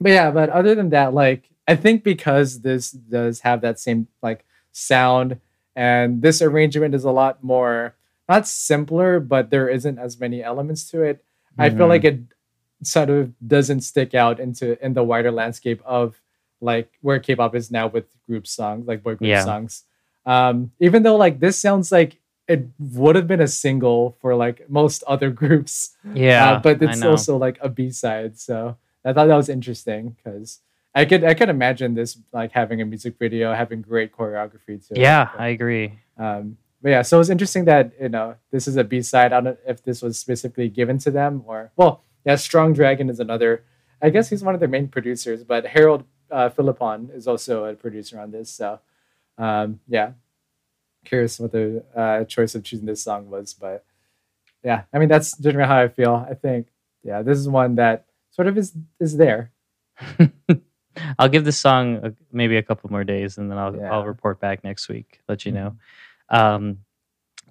[0.00, 4.06] but yeah, but other than that, like I think because this does have that same
[4.22, 5.40] like sound,
[5.74, 7.94] and this arrangement is a lot more
[8.28, 11.24] not simpler, but there isn't as many elements to it.
[11.56, 11.88] I feel Mhm.
[11.88, 12.20] like it
[12.82, 16.20] sort of doesn't stick out into in the wider landscape of
[16.60, 19.44] like where K-pop is now with group songs, like boy group Yeah.
[19.44, 19.84] songs.
[20.26, 24.68] Um, even though like this sounds like it would have been a single for like
[24.70, 26.52] most other groups, yeah.
[26.52, 28.38] uh, but it's also like a B side.
[28.38, 30.60] So I thought that was interesting because
[30.94, 34.94] I could I could imagine this like having a music video, having great choreography too.
[35.00, 35.98] yeah, I agree.
[36.18, 39.32] Um, but yeah, so it's interesting that you know this is a B side.
[39.32, 43.08] I don't know if this was specifically given to them or well, yeah, Strong Dragon
[43.10, 43.64] is another.
[44.02, 47.74] I guess he's one of their main producers, but Harold uh, Philippon is also a
[47.74, 48.50] producer on this.
[48.50, 48.80] So
[49.36, 50.12] um, yeah,
[51.04, 53.84] curious what the uh, choice of choosing this song was, but
[54.64, 56.26] yeah, I mean that's generally how I feel.
[56.28, 56.68] I think
[57.02, 59.52] yeah, this is one that sort of is is there.
[61.18, 63.92] I'll give this song a, maybe a couple more days, and then I'll Yeah.
[63.92, 65.76] I'll report back next week, let you know.
[66.30, 66.36] Mm-hmm.
[66.36, 66.78] Um,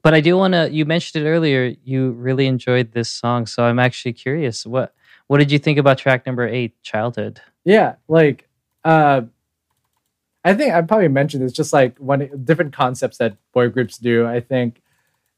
[0.03, 0.69] but I do want to.
[0.71, 1.75] You mentioned it earlier.
[1.83, 4.65] You really enjoyed this song, so I'm actually curious.
[4.65, 4.93] What
[5.27, 7.41] what did you think about track number eight, "Childhood"?
[7.65, 8.46] Yeah, like
[8.87, 9.21] uh
[10.43, 14.25] I think I probably mentioned this just like one different concepts that boy groups do.
[14.25, 14.81] I think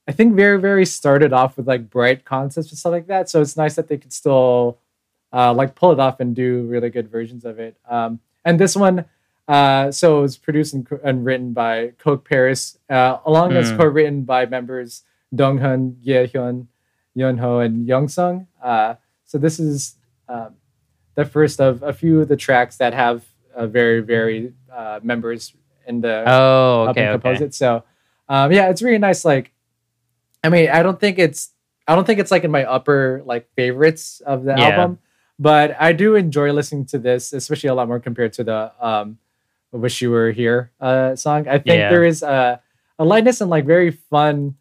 [0.08, 3.30] I think Verivery started off with like bright concepts and stuff like that.
[3.30, 4.78] So it's nice that they could still
[5.34, 7.78] uh, like pull it off and do really good versions of it.
[7.88, 9.06] Um, and this one,
[9.48, 13.78] uh, so it was produced and, and written by Coke Paris, uh, along as Hmm.
[13.78, 15.04] co-written by members
[15.36, 16.68] Dongheon, Gyehyeon,
[17.16, 18.48] Yeonho, and Yongseung.
[18.62, 18.96] Uh,
[19.26, 19.96] so this is
[20.28, 20.56] um,
[21.16, 23.26] the first of a few of the tracks that have
[23.60, 25.54] uh, Verivery uh, members
[25.88, 27.54] in the Oh, helping okay, compose it.
[27.54, 27.84] So,
[28.30, 29.26] um, yeah, it's really nice.
[29.26, 29.52] Like,
[30.44, 31.52] I mean, I don't think it's,
[31.88, 34.66] I don't think it's like in my upper like favorites of the Yeah.
[34.66, 35.00] album,
[35.40, 39.18] but I do enjoy listening to this, especially a lot more compared to the um,
[39.72, 41.48] "Wish You Were Here" uh, song.
[41.48, 41.90] I think Yeah.
[41.90, 42.62] there is a
[43.00, 44.56] a lightness and like very fun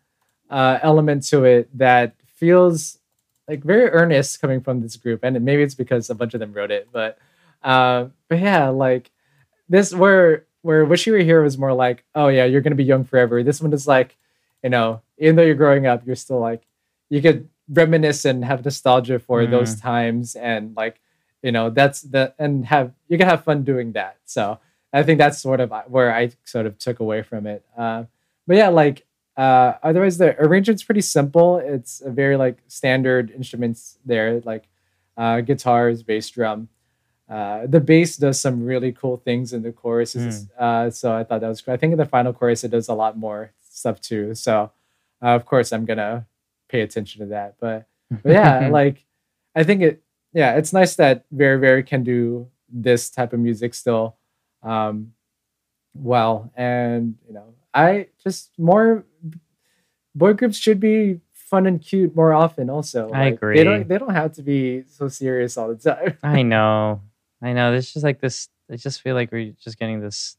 [0.50, 2.98] uh, element to it that feels
[3.48, 6.52] like very earnest coming from this group, and maybe it's because a bunch of them
[6.52, 7.18] wrote it, but
[7.62, 9.10] uh, but yeah, like
[9.68, 12.84] this where where Wish You Were Here was more like, oh yeah, you're gonna be
[12.84, 13.42] young forever.
[13.42, 14.16] This one is like,
[14.62, 16.62] you know, even though you're growing up, you're still like,
[17.10, 19.50] you could reminisce and have nostalgia for Mm.
[19.50, 21.00] those times, and like,
[21.42, 24.16] you know, that's the and have you can have fun doing that.
[24.24, 24.58] So
[24.92, 27.64] I think that's sort of where I sort of took away from it.
[27.76, 28.04] Uh,
[28.46, 29.04] but yeah, like
[29.36, 31.58] uh, otherwise the arrangement's pretty simple.
[31.58, 34.64] It's a very like standard instruments there, like
[35.16, 36.68] uh, guitars, bass drum.
[37.28, 41.40] Uh, the bass does some really cool things in the choruses, uh, so I thought
[41.42, 41.74] that was cool.
[41.74, 44.34] I think in the final chorus it does a lot more stuff too.
[44.34, 44.70] So
[45.22, 46.26] uh, of course I'm gonna
[46.68, 47.56] pay attention to that.
[47.60, 47.86] But
[48.22, 49.04] but yeah, like
[49.54, 50.02] I think it
[50.32, 54.16] yeah, it's nice that Verivery can do this type of music still
[54.62, 55.12] um
[55.94, 56.50] well.
[56.56, 59.04] And you know, I just more
[60.14, 63.10] boy groups should be fun and cute more often also.
[63.10, 63.56] I Like, agree.
[63.56, 66.16] They don't they don't have to be so serious all the time.
[66.22, 67.02] I know.
[67.42, 67.70] I know.
[67.70, 70.36] There's just like this I just feel like we're just getting this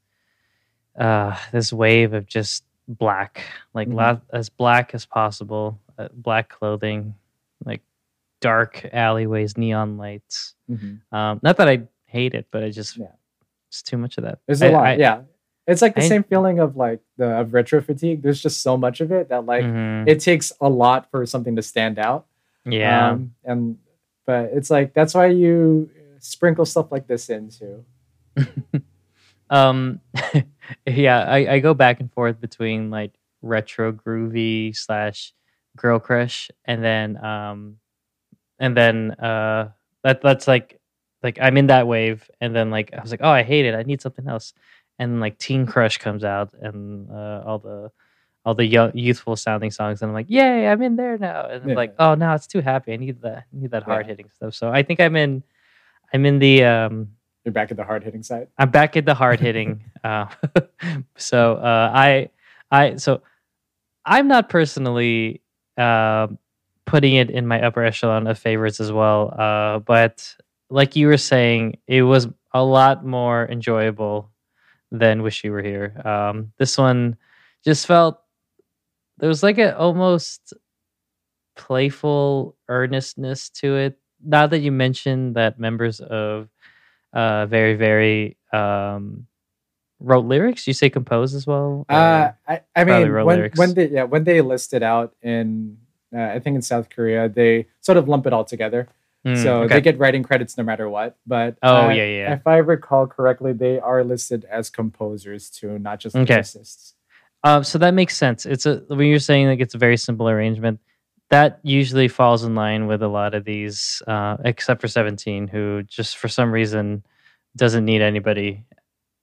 [0.98, 3.42] uh this wave of just black.
[3.74, 3.94] Like Mhm.
[3.96, 5.80] la- as black as possible.
[5.98, 7.14] Uh, black clothing,
[7.66, 7.82] like
[8.42, 10.56] dark alleyways, neon lights.
[11.12, 13.12] Um not that I hate it, but I just Yeah.
[13.70, 14.40] it's too much of that.
[14.46, 15.22] There's a a lot, yeah.
[15.68, 18.22] It's like the I- same feeling of like the of retro fatigue.
[18.24, 20.08] There's just so much of it that like Mm-hmm.
[20.10, 22.26] it takes a lot for something to stand out.
[22.66, 23.12] yeah.
[23.12, 23.78] Um, and
[24.26, 25.90] but it's like that's why you
[26.20, 27.84] sprinkle stuff like this in too.
[29.50, 30.00] um
[30.86, 35.34] yeah I, I go back and forth between like retro groovy slash
[35.78, 37.78] girl crush and then um
[38.60, 39.72] and then uh
[40.04, 40.80] that that's like
[41.24, 43.74] like i'm in that wave and then like i was like oh i hate it
[43.74, 44.54] i need something else
[45.00, 47.92] and like teen crush comes out and uh all the
[48.46, 51.64] all the young youthful sounding songs and i'm like yay i'm in there now and
[51.64, 51.76] i'm Yeah.
[51.76, 53.94] like oh no it's too happy i need that I need that Yeah.
[53.94, 55.44] hard hitting stuff so i think i'm in
[56.14, 57.10] i'm in the um
[57.46, 58.48] You're back at the hard hitting side.
[58.58, 59.84] I'm back at the hard hitting.
[60.04, 60.28] uh,
[61.18, 62.30] so uh, I,
[62.70, 63.22] I, so
[64.06, 65.42] I'm not personally
[65.78, 66.28] uh,
[66.86, 69.34] putting it in my upper echelon of favorites as well.
[69.38, 70.36] Uh, but
[70.70, 74.30] like you were saying, it was a lot more enjoyable
[74.92, 75.96] than Wish You Were Here.
[76.04, 77.16] Um, this one
[77.64, 78.20] just felt
[79.18, 80.54] there was like a almost
[81.56, 83.98] playful earnestness to it.
[84.24, 86.50] Now that you mentioned that members of
[87.14, 89.26] uh Verivery um
[90.00, 93.58] wrote lyrics you say compose as well Uh, I, I mean, when, lyrics.
[93.58, 95.78] when they yeah when they list it out in
[96.16, 98.88] uh, I think in South Korea they sort of lump it all together,
[99.26, 99.76] Mm, so okay.
[99.76, 101.18] they get writing credits no matter what.
[101.28, 102.34] But Oh, uh, yeah, yeah.
[102.36, 106.40] If I recall correctly, they are listed as composers too, not just Okay.
[106.40, 106.94] lyricists.
[107.44, 108.46] Um, so that makes sense.
[108.46, 110.80] It's a when you're saying like it's a very simple arrangement,
[111.30, 115.84] that usually falls in line with a lot of these, uh, except for Seventeen, who
[115.84, 117.04] just for some reason
[117.56, 118.64] doesn't need anybody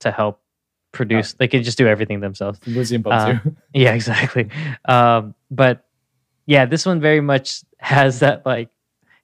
[0.00, 0.40] to help
[0.92, 1.34] produce.
[1.34, 2.58] They can just do everything themselves.
[2.66, 3.38] Museum Uh.
[3.74, 4.48] Yeah, exactly.
[4.86, 5.84] Um, but
[6.46, 8.70] yeah, this one very much has that like,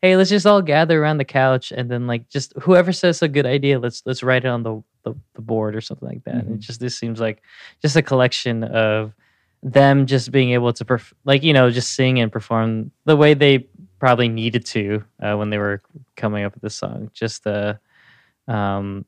[0.03, 3.29] hey, let's just all gather around the couch and then like just whoever says a
[3.29, 6.47] good idea, let's let's write it on the the, the board or something like that.
[6.47, 6.55] Mhm.
[6.55, 7.43] It just this seems like
[7.81, 9.15] just a collection of
[9.63, 13.35] them just being able to perf- like you know just sing and perform the way
[13.35, 13.59] they
[14.01, 15.81] probably needed to uh, when they were
[16.17, 17.79] coming up with this song just to
[18.49, 19.05] um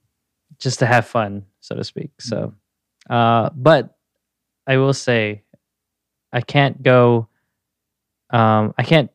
[0.58, 2.54] just to have fun so to speak so
[3.10, 3.96] uh but
[4.68, 5.42] i will say
[6.32, 7.26] i can't go
[8.30, 9.10] um i can't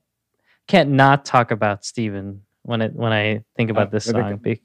[0.68, 4.62] can't not talk about steven when it when i think about Oh, this song be-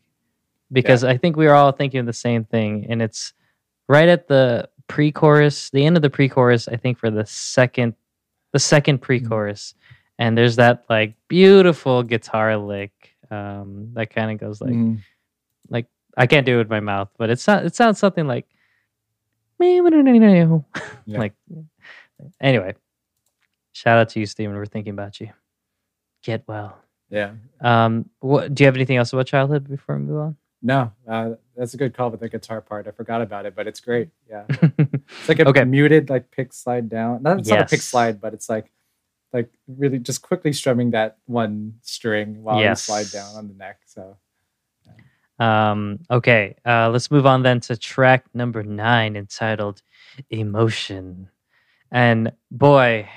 [0.72, 3.32] because i think we are all thinking of the same thing and it's
[3.88, 7.94] right at the pre-chorus the end of the pre-chorus i think for the second
[8.52, 9.74] the second pre-chorus
[10.18, 12.92] and there's that like beautiful guitar lick
[13.30, 15.00] um that kind of goes like Mhm.
[15.70, 15.86] like
[16.16, 18.46] I can't do it with my mouth, but it sounds it sounds something like
[21.18, 21.32] like
[22.40, 22.74] anyway.
[23.72, 24.54] Shout out to you, Stephen.
[24.54, 25.30] We're thinking about you.
[26.22, 26.78] Get well.
[27.10, 27.32] Yeah.
[27.60, 30.36] Um, what, do you have anything else about childhood before we move on?
[30.66, 32.88] No, uh, that's a good call with the guitar part.
[32.88, 34.08] I forgot about it, but it's great.
[34.28, 34.44] Yeah.
[35.20, 35.64] It's like a Okay.
[35.64, 37.22] muted like pick slide down.
[37.22, 38.72] Not, it's not a pick slide, but it's like
[39.32, 43.80] like really just quickly strumming that one string while you slide down on the neck.
[43.86, 44.16] So
[45.38, 49.82] Um, okay, uh, let's move on then to track number nine entitled
[50.30, 51.28] Emotion.
[51.90, 53.08] And boy,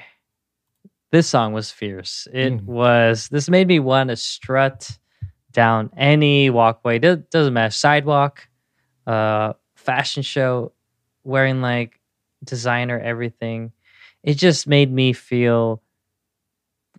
[1.12, 2.28] this song was fierce.
[2.34, 2.66] It Mm.
[2.66, 4.98] was, this made me want to strut
[5.58, 7.00] down any walkway.
[7.00, 8.48] Do- doesn't matter, sidewalk,
[9.08, 10.72] uh, fashion show,
[11.24, 12.00] wearing like
[12.44, 13.74] designer everything.
[14.24, 15.82] It just made me feel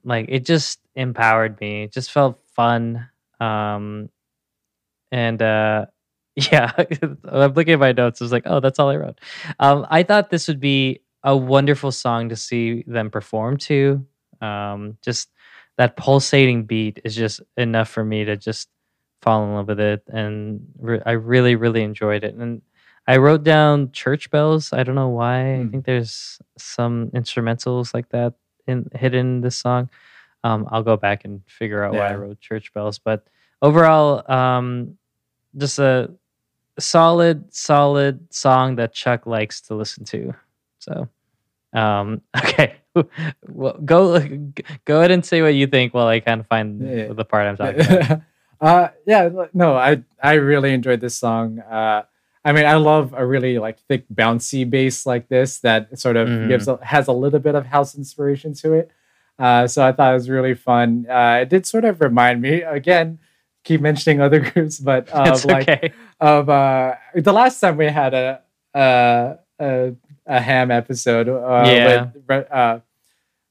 [0.05, 1.85] like it just empowered me.
[1.85, 3.09] It just felt fun.
[3.41, 4.11] Um,
[5.11, 5.87] and uh
[6.37, 6.73] yeah
[7.25, 9.19] i'm looking at my notes i was like oh that's all i wrote
[9.59, 14.05] um i thought this would be a wonderful song to see them perform to
[14.41, 15.31] um just
[15.79, 18.69] that pulsating beat is just enough for me to just
[19.23, 20.03] fall in love with it.
[20.09, 22.35] And re- i really really enjoyed it.
[22.35, 22.63] And
[23.07, 24.73] i wrote down church bells.
[24.73, 25.55] I don't know why.
[25.55, 25.71] I Hmm.
[25.71, 28.35] think there's some instrumentals like that
[28.67, 29.89] in hidden in this song.
[30.45, 32.99] Um i'll go back and figure out why i wrote church bells.
[32.99, 33.27] But
[33.63, 34.99] overall um
[35.57, 36.11] just a
[36.79, 40.35] solid solid song that chuck likes to listen to.
[40.81, 41.09] So
[41.73, 42.77] um okay
[43.49, 44.19] well, go
[44.85, 47.13] go ahead and say what you think while i kind of find Yeah.
[47.13, 48.21] the part i'm talking about
[48.61, 52.03] uh yeah no i i really enjoyed this song uh
[52.45, 56.29] i mean i love a really like thick bouncy bass like this that sort of
[56.29, 56.49] Mhm.
[56.49, 58.91] gives a, has a little bit of house inspiration to it
[59.39, 62.63] uh so i thought it was really fun uh it did sort of remind me
[62.63, 63.19] again
[63.65, 68.15] keep mentioning other groups but of like okay of uh the last time we had
[68.15, 68.41] a
[68.75, 69.95] uh a,
[70.27, 72.11] a ham episode uh Yeah.
[72.29, 72.79] with uh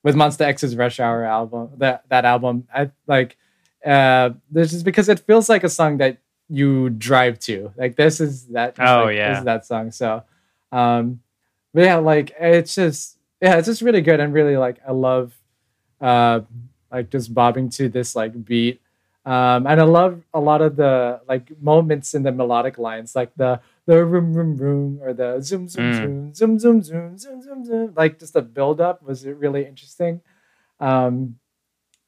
[0.04, 2.68] with Monsta X's Rush Hour album that that album.
[2.74, 3.38] I like
[3.86, 6.18] uh this is because it feels like a song that
[6.50, 7.72] you drive to.
[7.78, 9.30] Like this is that Oh, like, yeah.
[9.30, 9.92] this is that song.
[9.92, 10.24] So
[10.72, 11.22] um
[11.74, 14.20] but yeah like it's just yeah it's just really good.
[14.20, 15.34] And really like I love
[16.02, 16.42] uh
[16.92, 18.82] like just bobbing to this like beat.
[19.26, 23.32] Um, and I love a lot of the like moments in the melodic lines, like
[23.36, 26.36] the the room room room or the zoom zoom Mm.
[26.36, 27.94] zoom zoom zoom zoom zoom zoom zoom.
[27.96, 30.22] Like just the build up was it really interesting.
[30.80, 31.40] Um,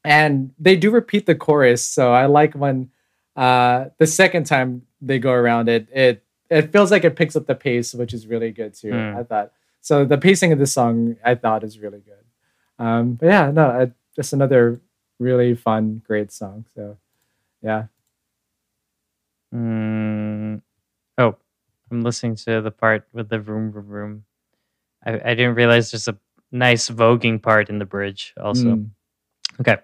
[0.04, 2.92] and they do repeat the chorus, so I like when
[3.36, 7.48] uh, the second time they go around it, it it feels like it picks up
[7.48, 8.92] the pace, which is really good too.
[8.92, 9.18] Mm.
[9.18, 9.52] I thought
[9.82, 10.06] so.
[10.06, 12.26] The pacing of the song I thought is really good.
[12.86, 14.80] Um, but yeah, no, I, just another
[15.20, 16.66] really fun, great song.
[16.76, 16.98] So
[17.62, 17.86] yeah.
[19.54, 20.62] Mm,
[21.18, 21.36] oh,
[21.92, 24.24] I'm listening to the part with the room room room.
[25.06, 26.18] I, I didn't realize there's a
[26.52, 28.76] nice voguing part in the bridge also.
[28.76, 28.90] Mm.
[29.62, 29.78] Okay.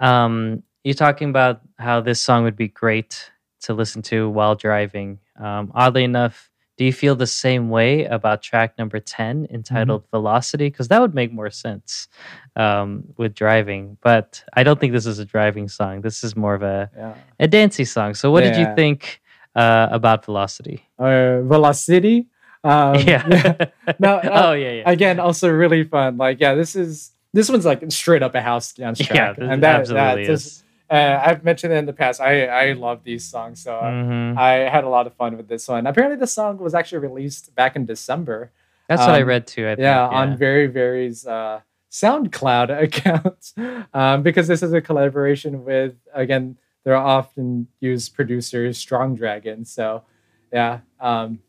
[0.00, 3.30] Um, you're talking about how this song would be great
[3.62, 5.18] to listen to while driving.
[5.38, 10.66] Um, oddly enough, do you feel the same way about track number 10 entitled Velocity?
[10.68, 12.08] Because that would make more sense
[12.56, 13.96] um, with driving.
[14.02, 16.00] But I don't think this is a driving song.
[16.00, 17.14] This is more of a, Yeah.
[17.38, 18.14] a dancey song.
[18.14, 19.22] So, what did you think
[19.54, 20.84] uh, about Velocity?
[20.98, 22.26] Uh, Velocity.
[22.62, 23.66] Um, yeah.
[23.98, 24.90] No, uh, oh, yeah, yeah.
[24.90, 26.16] Again, also really fun.
[26.16, 29.14] Like, yeah, this is this one's like straight up a house dance track.
[29.14, 30.64] yeah, this and that, absolutely that just, is.
[30.90, 32.20] uh, I've mentioned it in the past.
[32.20, 34.38] I I love these songs, so uh, Mhm.
[34.38, 35.86] I had a lot of fun with this one.
[35.86, 38.50] Apparently, the song was actually released back in December.
[38.88, 39.66] That's what I um, read too.
[39.66, 39.80] I think.
[39.80, 41.60] yeah, on Verivery's uh,
[41.90, 43.52] SoundCloud account,
[43.94, 49.64] um, because this is a collaboration with again they're often used producers Strong Dragon.
[49.64, 50.04] So
[50.52, 51.40] yeah, um,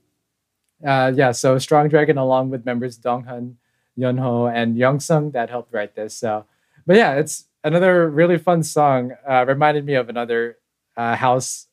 [0.86, 1.32] uh, yeah.
[1.32, 3.56] So Strong Dragon along with members Dongheon,
[3.98, 6.18] Yeonho, and Yongseung that helped write this.
[6.18, 6.45] So,
[6.88, 9.12] but yeah, it's another really fun song.
[9.28, 10.57] Uh, reminded me of another
[10.98, 11.68] uh, house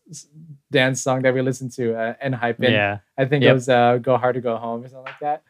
[0.71, 2.71] dance song that we listened to uh, ENHYPEN.
[2.73, 2.99] yeah.
[3.17, 3.51] I think Yep.
[3.51, 5.43] it was uh, "Go Hard to Go Home" or something like that.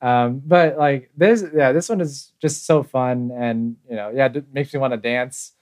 [0.00, 4.26] Um, but like this, yeah, this one is just so fun, and you know, yeah,
[4.32, 5.52] it makes me want to dance.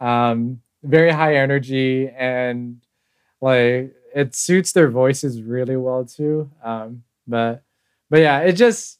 [0.00, 2.80] Um, very high energy, and
[3.40, 6.50] like it suits their voices really well too.
[6.62, 7.62] Um, but
[8.08, 8.98] but yeah, it just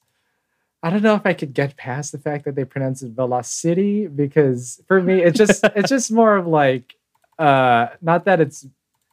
[0.82, 4.06] I don't know if I could get past the fact that they pronounce it velocity
[4.06, 6.94] because for me, it's just it's just more of like
[7.38, 8.66] uh, not that it's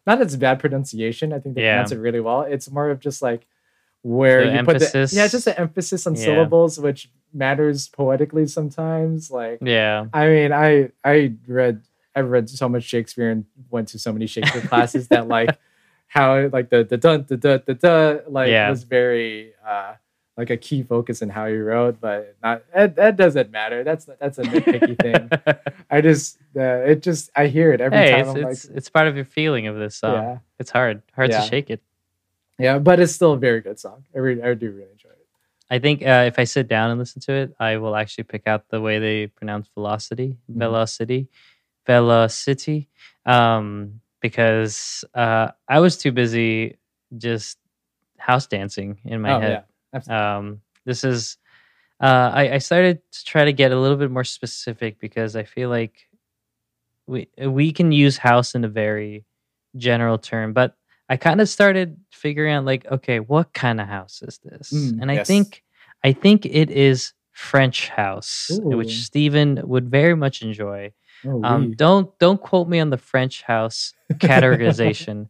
[0.05, 1.33] not that it's bad pronunciation.
[1.33, 1.73] I think they Yeah.
[1.73, 2.41] pronounce it really well.
[2.43, 3.45] It's more of just like
[4.03, 6.23] where The you put the yeah, just the emphasis on Yeah.
[6.23, 9.29] syllables, which matters poetically sometimes.
[9.31, 10.05] Like Yeah.
[10.13, 11.81] I mean, I I read
[12.17, 15.57] I've read so much Shakespeare and went to so many Shakespeare classes that like
[16.07, 18.69] how like the the dun the the the, the like Yeah.
[18.69, 19.93] was very uh
[20.35, 23.83] like a key focus in how he wrote, but not that, that doesn't matter.
[23.83, 25.29] That's that's a nitpicky thing.
[25.89, 26.61] I just uh,
[26.91, 28.19] it just I hear it every hey, time.
[28.21, 30.13] it's, I'm it's like, it's part of your feeling of this song.
[30.13, 31.41] yeah, It's hard, hard Yeah.
[31.41, 31.81] to shake it.
[32.59, 34.05] yeah, but it's still a very good song.
[34.15, 35.25] I re- I do really enjoy it.
[35.69, 38.47] I think uh, if I sit down and listen to it, I will actually pick
[38.47, 40.59] out the way they pronounce velocity, Mhm.
[40.59, 41.27] velocity,
[41.87, 42.89] velocity,
[43.25, 46.77] um, because uh, I was too busy
[47.17, 47.57] just
[48.17, 49.51] house dancing in my oh head.
[49.51, 49.61] yeah,
[49.93, 50.25] absolutely.
[50.25, 51.37] Um, this is,
[51.99, 55.43] uh, I, I started to try to get a little bit more specific because I
[55.43, 56.07] feel like
[57.07, 59.25] we we can use house in a very
[59.77, 60.75] general term, but
[61.09, 64.73] I kind of started figuring out like, okay, what kind of house is this?
[64.73, 65.27] Mm, and I yes.
[65.27, 65.63] think
[66.03, 68.77] I think it is French house, Ooh.
[68.77, 70.91] which Stephen would very much enjoy.
[71.25, 75.27] Oh, Um, don't don't quote me on the French house categorization,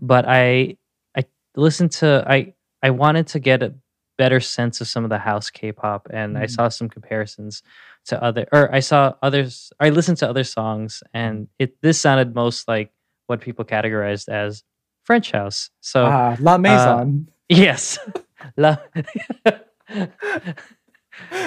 [0.00, 0.76] but I
[1.16, 1.24] I
[1.56, 3.74] listened to I I wanted to get a
[4.18, 6.50] better sense of some of the house K-pop, and I Mhm.
[6.50, 7.62] saw some comparisons
[8.06, 9.72] to other or I saw others.
[9.80, 12.92] I listened to other songs, and it this sounded most like
[13.26, 14.62] what people categorized as
[15.04, 15.70] French house.
[15.80, 17.28] So ah, La Maison.
[17.48, 17.98] yes,
[18.56, 18.76] la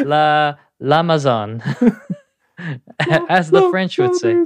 [0.04, 1.62] la l'Amazon,
[3.00, 4.44] as the French would say.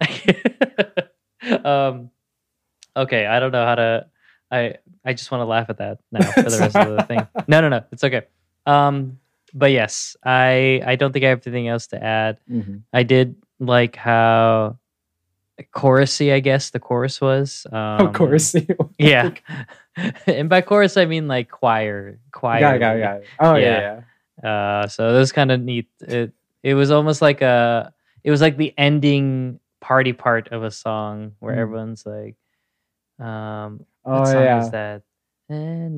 [1.64, 2.10] Um
[2.96, 4.06] okay i don't know how to
[4.50, 7.26] i i just want to laugh at that now for the rest of the thing
[7.48, 8.22] no no no it's okay
[8.66, 9.18] um
[9.52, 12.82] but yes i i don't think i have anything else to add Mhm.
[12.94, 14.78] i did like how
[15.74, 18.54] chorusy i guess the chorus was um, of course.
[18.98, 19.30] yeah
[20.26, 23.24] and by chorus i mean like choir choir got it, got it.
[23.40, 24.00] Oh yeah,
[24.42, 24.48] yeah.
[24.82, 25.88] uh, so that was kind of neat.
[26.00, 26.32] It
[26.64, 27.92] it was almost like a
[28.24, 31.58] it was like the ending party part of a song where Mm.
[31.60, 32.34] everyone's like,
[33.20, 34.64] um, Oh what song yeah.
[34.64, 35.02] is that?
[35.48, 35.88] Na,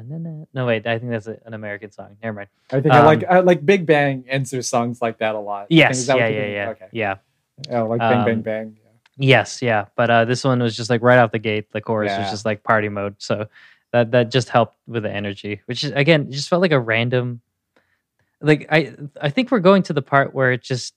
[0.00, 0.44] na, na.
[0.54, 2.16] No wait, I think that's a, an American song.
[2.22, 2.48] Never mind.
[2.72, 5.66] I think I like Um, I like Big Bang answers songs like that a lot.
[5.68, 6.88] Yes, is yeah, yeah, yeah, Okay.
[6.92, 7.16] yeah.
[7.70, 8.76] Oh, like Bang Bang Um, Bang.
[8.82, 8.90] Yeah.
[9.16, 9.84] Yes, yeah.
[9.94, 11.70] But uh, this one was just like right off the gate.
[11.72, 13.16] The chorus was just like party mode.
[13.18, 13.46] So
[13.92, 17.42] that that just helped with the energy, which is again just felt like a random.
[18.44, 20.94] Like I I think we're going to the part where it just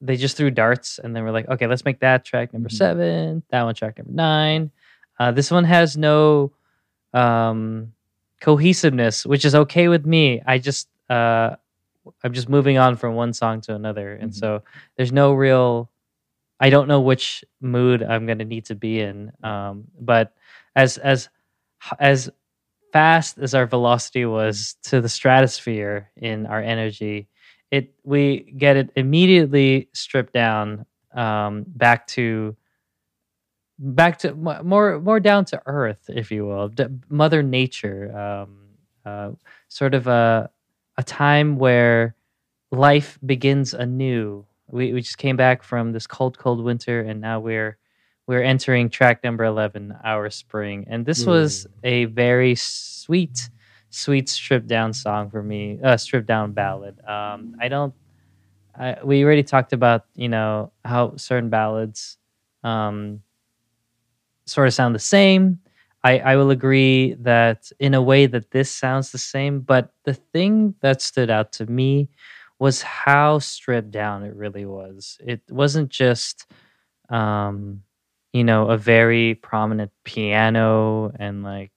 [0.00, 2.72] they just threw darts and then we're like, okay, let's make that track number Mhm.
[2.72, 3.42] seven.
[3.50, 4.70] That one track number nine.
[5.18, 6.52] Uh, this one has no
[7.14, 7.92] um,
[8.40, 10.42] cohesiveness, which is okay with me.
[10.46, 11.56] I just uh,
[12.22, 14.34] I'm just moving on from one song to another, and Mhm.
[14.36, 14.62] so
[14.96, 15.90] there's no real.
[16.60, 19.32] I don't know which mood I'm gonna need to be in.
[19.42, 20.34] Um, but
[20.74, 21.28] as as
[21.98, 22.30] as
[22.96, 27.28] fast as our velocity was to the stratosphere in our energy,
[27.70, 32.56] it we get it immediately stripped down um, back to
[33.78, 36.70] back to more more down to earth, if you will,
[37.10, 38.60] Mother Nature, um,
[39.04, 39.32] uh,
[39.68, 40.48] sort of a
[40.96, 42.16] a time where
[42.72, 44.46] life begins anew.
[44.70, 47.76] We we just came back from this cold, cold winter, and now we're
[48.26, 53.50] we're entering track number eleven, our spring, and this was a very sweet,
[53.90, 56.98] sweet stripped down song for me, uh, stripped down ballad.
[57.06, 57.94] Um, I don't.
[58.78, 62.18] I, we already talked about you know how certain ballads
[62.62, 63.22] um,
[64.46, 65.60] sort of sound the same.
[66.04, 70.14] I, I will agree that in a way that this sounds the same, but the
[70.14, 72.08] thing that stood out to me
[72.58, 75.18] was how stripped down it really was.
[75.20, 76.46] It wasn't just,
[77.08, 77.82] um,
[78.36, 81.72] you know, a very prominent piano and like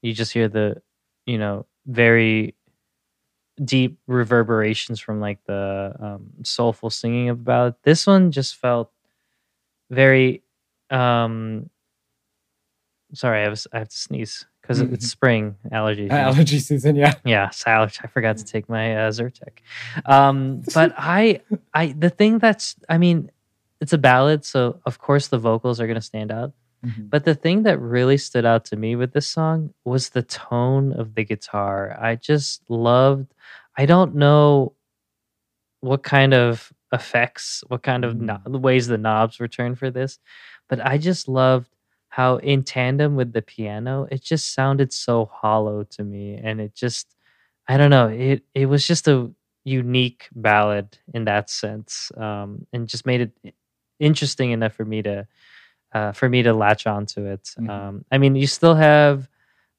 [0.00, 0.80] you just hear the,
[1.26, 2.54] you know, very
[3.62, 7.74] deep reverberations from like the um, soulful singing about it.
[7.82, 8.90] This one just felt
[9.90, 10.42] very
[10.90, 11.68] um
[13.14, 14.92] sorry i was i have to sneeze because Mhm.
[14.94, 16.16] it's spring allergy season.
[16.18, 17.14] Allergy season, yeah.
[17.24, 19.60] yeah i forgot to take my uh, zyrtec
[20.06, 21.40] um but i
[21.74, 23.30] i the thing that's i mean
[23.82, 26.52] it's a ballad so of course the vocals are going to stand out
[26.84, 27.10] Mhm.
[27.10, 30.92] but the thing that really stood out to me with this song was the tone
[30.92, 31.96] of the guitar.
[32.10, 33.28] I just loved,
[33.78, 34.74] I don't know
[35.80, 40.18] what kind of effects, what kind of no- ways the knobs were turned for this,
[40.68, 41.70] but I just loved
[42.08, 46.34] how in tandem with the piano, it just sounded so hollow to me.
[46.34, 47.14] And it just,
[47.68, 49.30] I don't know, it, it was just a
[49.64, 53.54] unique ballad in that sense um, and just made it
[54.02, 55.26] interesting enough for me to
[55.94, 57.44] uh, for me to latch onto it.
[57.60, 57.70] Mhm.
[57.70, 59.28] Um, I mean, you still have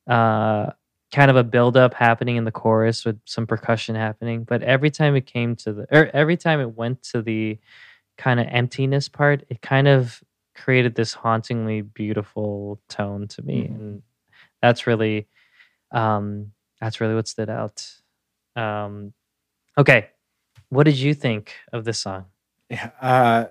[0.08, 0.72] uh,
[1.14, 5.16] kind of a buildup happening in the chorus with some percussion happening, but every time
[5.16, 7.60] it came to the, or every time it went to the
[8.18, 10.24] kind of emptiness part, it kind of
[10.56, 13.76] created this hauntingly beautiful tone to me, Mhm.
[13.76, 14.04] and
[14.62, 15.28] that's really,
[15.92, 16.52] um,
[16.82, 17.88] That's really what stood out.
[18.56, 19.14] Um,
[19.78, 20.10] okay,
[20.70, 22.26] what did you think of this song?
[22.70, 23.46] Yeah, uh,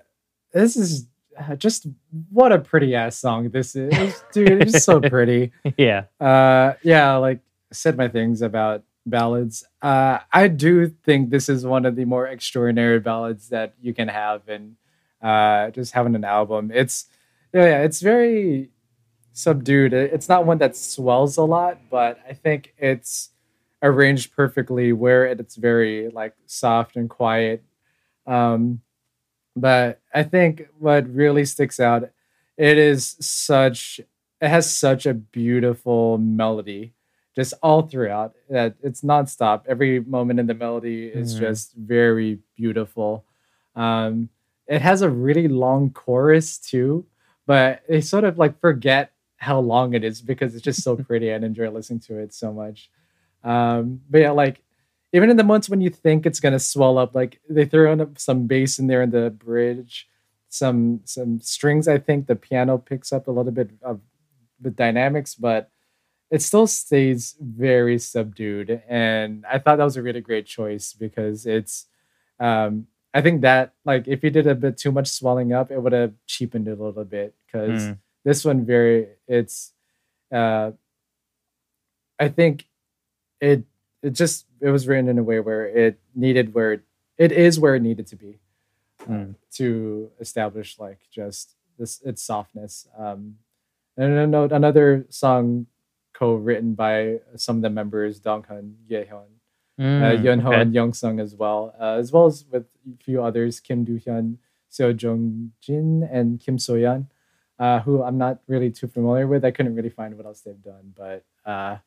[0.53, 1.07] this is
[1.37, 1.87] uh, just
[2.29, 4.61] what a pretty ass song this is, dude.
[4.63, 5.51] It's so pretty.
[5.77, 7.39] yeah, Uh, yeah, like
[7.71, 9.65] I said my things about ballads.
[9.81, 14.07] Uh, I do think this is one of the more extraordinary ballads that you can
[14.07, 14.75] have in
[15.21, 16.71] uh, just having an album.
[16.73, 17.05] It's
[17.53, 18.69] yeah, yeah, it's very
[19.33, 19.93] subdued.
[19.93, 23.29] It's not one that swells a lot, but I think it's
[23.81, 27.63] arranged perfectly where it's very like soft and quiet.
[28.25, 28.81] Um,
[29.55, 32.09] but I think what really sticks out,
[32.57, 33.99] it is such
[34.41, 36.93] it has such a beautiful melody
[37.35, 39.63] just all throughout that it's nonstop.
[39.67, 41.39] Every moment in the melody is Mhm.
[41.39, 43.25] just very beautiful.
[43.75, 44.29] Um
[44.67, 47.05] it has a really long chorus too
[47.45, 51.29] but they sort of like forget how long it is because it's just so pretty.
[51.29, 52.89] And enjoy listening to it so much.
[53.43, 54.61] Um but yeah like
[55.13, 58.15] even in the months when you think it's gonna swell up like they throw in
[58.17, 60.09] some bass in there in the bridge
[60.49, 64.01] some some strings i think the piano picks up a little bit of
[64.59, 65.69] the dynamics but
[66.31, 71.45] it still stays very subdued and i thought that was a really great choice because
[71.45, 71.87] it's
[72.39, 75.79] um i think that like if you did a bit too much swelling up it
[75.81, 77.97] would have cheapened it a little bit because Mm.
[78.25, 79.73] this one very it's
[80.31, 80.71] uh
[82.19, 82.65] i think
[83.41, 83.63] it
[84.03, 86.81] it just it was written in a way where it needed where it,
[87.17, 88.39] it is where it needed to be
[89.01, 89.35] uh, Mm.
[89.59, 93.35] to establish like just this its softness um
[93.97, 95.65] and another song
[96.13, 99.29] co-written by some of the members Dongheon, Gyehyeon,
[99.79, 100.61] uh, Mm, Yeonho, okay.
[100.61, 104.37] and Yongseung as well, uh, as well as with a few others, Kim Do-hyun,
[104.71, 107.07] Seo Jong-jin, and Kim So-yeon,
[107.59, 109.43] uh, who I'm not really too familiar with.
[109.43, 111.77] I couldn't really find what else they've done, but uh,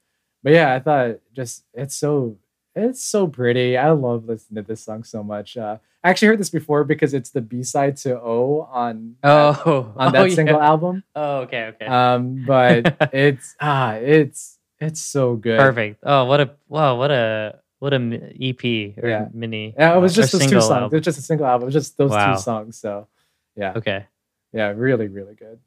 [0.47, 2.39] but yeah, I thought just it's so
[2.77, 3.77] it's so pretty.
[3.77, 5.57] I love listening to this song so much.
[5.57, 9.29] Uh, I actually heard this before because it's the B side to O on that-
[9.67, 10.35] Oh, on oh, that yeah.
[10.37, 11.03] single album.
[11.17, 11.87] Oh, okay, okay.
[11.87, 15.59] Um, but it's ah, it's it's so good.
[15.59, 15.99] Perfect.
[16.05, 17.99] Oh, what a wow, what a what a
[18.41, 18.63] EP
[19.03, 19.27] or Yeah.
[19.35, 19.75] mini.
[19.77, 20.71] Yeah, it was just those two songs.
[20.71, 20.91] album.
[20.93, 21.65] It was just a single album.
[21.65, 22.35] It was just those Wow.
[22.37, 22.79] two songs.
[22.79, 23.09] So
[23.57, 24.07] yeah, Okay.
[24.53, 25.59] yeah, really, really good.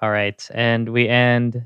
[0.00, 0.38] All right.
[0.54, 1.64] And we end.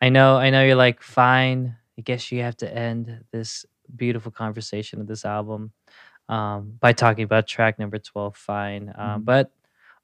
[0.00, 1.76] I know, I know you're like, fine.
[1.98, 5.72] I guess you have to end this beautiful conversation of this album
[6.28, 8.92] um, by talking about track number 12, fine.
[8.96, 9.24] Um, Mhm.
[9.26, 9.52] But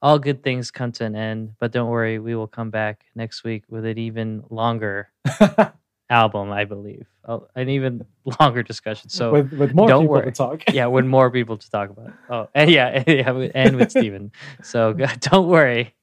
[0.02, 1.52] all good things come to an end.
[1.58, 5.10] But don't worry, we will come back next week with an even longer
[6.10, 8.04] album, I believe, oh, an even
[8.40, 9.08] longer discussion.
[9.08, 10.26] So, with with more don't people worry.
[10.26, 10.62] to talk.
[10.72, 12.12] yeah, with more people to talk about.
[12.28, 14.30] Oh, and yeah, yeah, and with Stephen.
[14.62, 15.94] So don't worry.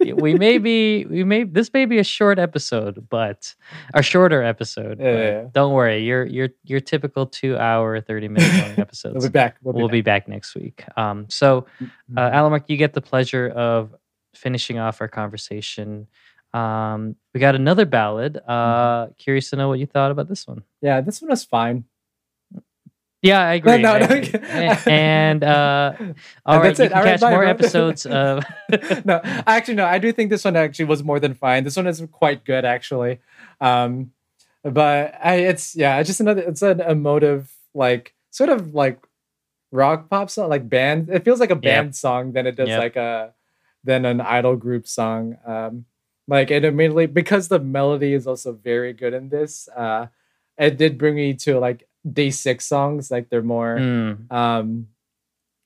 [0.00, 3.54] We may be, we may, this may be a short episode, but
[3.94, 5.00] a shorter episode.
[5.00, 5.44] Yeah, yeah, yeah.
[5.52, 6.04] Don't worry.
[6.04, 9.56] Your your your typical two hour, thirty minute long we'll be back.
[9.62, 10.84] We'll We'll, be, be back next week.
[10.96, 11.90] Um, so, back.
[12.16, 13.94] uh, Allen Mark, you get the pleasure of
[14.34, 16.06] finishing off our conversation.
[16.54, 18.38] Um, we got another ballad.
[18.38, 20.62] Uh, curious to know what you thought about this one.
[20.80, 21.84] yeah, this one was fine.
[23.22, 23.78] Yeah, I agree.
[23.78, 24.28] no, I no, agree.
[24.28, 24.78] okay.
[24.86, 25.92] And uh,
[26.46, 26.88] all right, that's you it.
[26.90, 27.50] can All right, catch bye, more bro.
[27.50, 28.44] episodes of.
[29.04, 29.86] no, actually, no.
[29.86, 31.64] I do think this one actually was more than fine.
[31.64, 33.20] This one is quite good, actually.
[33.60, 34.12] Um,
[34.62, 36.42] but I, it's yeah, it's just another.
[36.42, 38.98] It's an emotive, like sort of like
[39.72, 41.08] rock pop song, like band.
[41.10, 42.80] It feels like a band song than it does Yep.
[42.80, 43.34] like a
[43.84, 45.38] than an idol group song.
[45.46, 45.86] Um,
[46.28, 49.68] like it immediately because the melody is also very good in this.
[49.74, 50.08] Uh,
[50.58, 53.10] it did bring me to like DAY6 songs.
[53.10, 54.88] Like they're more Mm, um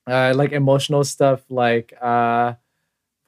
[0.06, 2.54] uh like emotional stuff like uh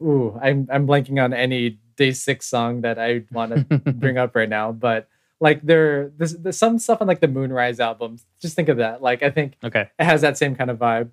[0.03, 4.49] ooh i'm i'm blanking on any DAY6 song that i want to bring up right
[4.49, 5.09] now but
[5.39, 8.19] like there there's, there's some stuff on like the moonrise album.
[8.41, 9.03] Just think of that.
[9.03, 9.91] Like i think okay.
[9.99, 11.11] it has that same kind of vibe.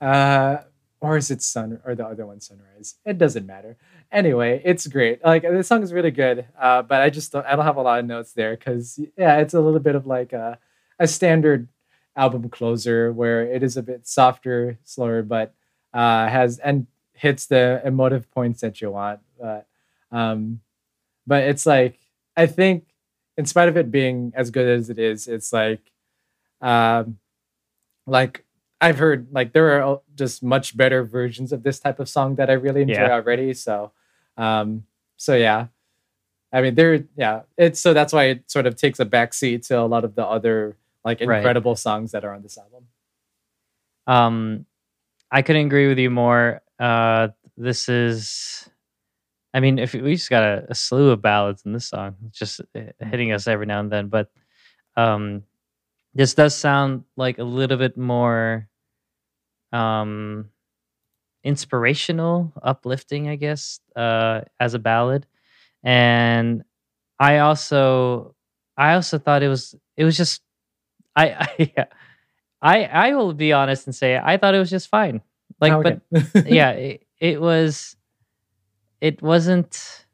[0.00, 0.58] Uh
[1.00, 2.94] or is it sun or the other one sunrise?
[3.04, 3.76] It doesn't matter.
[4.10, 5.24] Anyway it's great.
[5.24, 7.82] Like this song is really good uh but i just don't i don't have a
[7.82, 10.58] lot of notes there because yeah it's a little bit of like a,
[10.98, 11.68] a standard
[12.16, 15.54] album closer where it is a bit softer slower but
[15.94, 19.66] uh has and hits the emotive points that you want but
[20.10, 20.60] um
[21.26, 21.98] but it's like
[22.36, 22.84] i think
[23.36, 25.92] in spite of it being as good as it is it's like
[26.60, 27.18] um
[28.06, 28.44] like
[28.80, 32.48] I've heard like there are just much better versions of this type of song that
[32.48, 33.12] I really enjoy Yeah.
[33.12, 33.52] already.
[33.54, 33.92] So,
[34.36, 34.84] um,
[35.16, 35.66] so yeah,
[36.52, 39.80] I mean there, yeah, it's so that's why it sort of takes a backseat to
[39.80, 41.38] a lot of the other like Right.
[41.38, 42.84] incredible songs that are on this album.
[44.06, 44.66] Um,
[45.30, 46.62] I couldn't agree with you more.
[46.78, 48.68] Uh, this is,
[49.52, 52.60] I mean, if we just got a, a slew of ballads in this song, just
[52.74, 54.08] uh, hitting us every now and then.
[54.08, 54.30] But
[54.96, 55.42] um,
[56.14, 58.68] this does sound like a little bit more
[59.72, 60.48] um,
[61.44, 65.26] inspirational, uplifting, I guess, uh, as a ballad.
[65.82, 66.64] And
[67.18, 68.34] I also,
[68.76, 70.42] I also thought it was, it was just,
[71.18, 71.84] I, I, yeah,
[72.62, 75.20] I, I will be honest and say I thought it was just fine.
[75.60, 76.00] Like, Oh, but
[76.46, 77.96] yeah, it, it was.
[79.00, 80.06] It wasn't.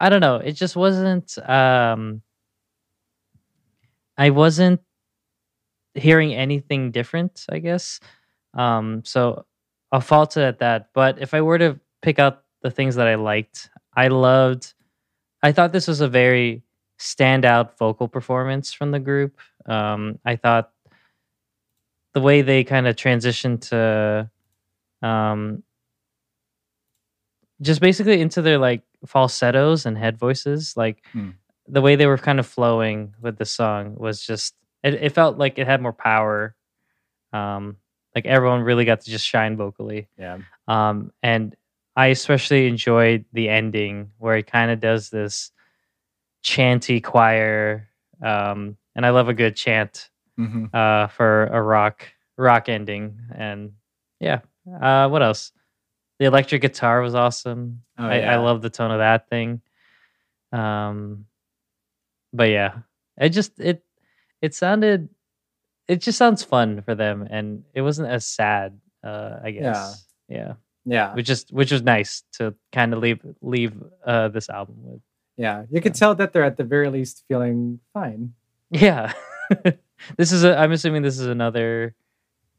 [0.00, 0.36] I don't know.
[0.36, 1.36] It just wasn't.
[1.38, 2.22] Um,
[4.16, 4.80] I wasn't
[5.94, 7.46] hearing anything different.
[7.50, 8.00] I guess.
[8.54, 9.46] Um, so
[9.92, 10.90] I'll fault it at that.
[10.94, 14.74] But if I were to pick out the things that I liked, I loved.
[15.42, 16.62] I thought this was a very
[16.98, 19.38] standout vocal performance from the group.
[19.66, 20.72] Um, I thought
[22.14, 24.30] the way they kind of transitioned to
[25.06, 25.62] um
[27.60, 31.30] just basically into their like falsettos and head voices like Hmm.
[31.68, 35.38] the way they were kind of flowing with the song was just it, it felt
[35.38, 36.56] like it had more power
[37.32, 37.76] um
[38.14, 40.38] like everyone really got to just shine vocally yeah.
[40.66, 41.54] um and
[41.94, 45.52] i especially enjoyed the ending where it kind of does this
[46.48, 47.88] chanty choir
[48.22, 52.06] um and i love a good chant hmm uh, for a rock
[52.38, 53.18] rock ending.
[53.34, 53.72] And
[54.20, 54.40] yeah,
[54.80, 55.52] uh, what else?
[56.18, 57.82] The electric guitar was awesome.
[57.98, 59.60] Oh, I, I love the tone of that thing.
[60.52, 61.26] Um,
[62.32, 62.78] but yeah,
[63.20, 63.84] it just it
[64.40, 65.08] it sounded
[65.88, 68.78] it just sounds fun for them, and it wasn't as sad.
[69.04, 70.06] Uh, I guess.
[70.28, 70.54] Yeah.
[70.84, 71.14] Yeah.
[71.14, 73.74] Which is which was nice to kind of leave leave
[74.06, 75.02] uh, this album with.
[75.38, 75.64] Yeah.
[75.70, 78.34] You could tell that they're at the very least feeling fine.
[78.70, 79.14] Yeah.
[80.18, 81.94] this is a I'm assuming this is another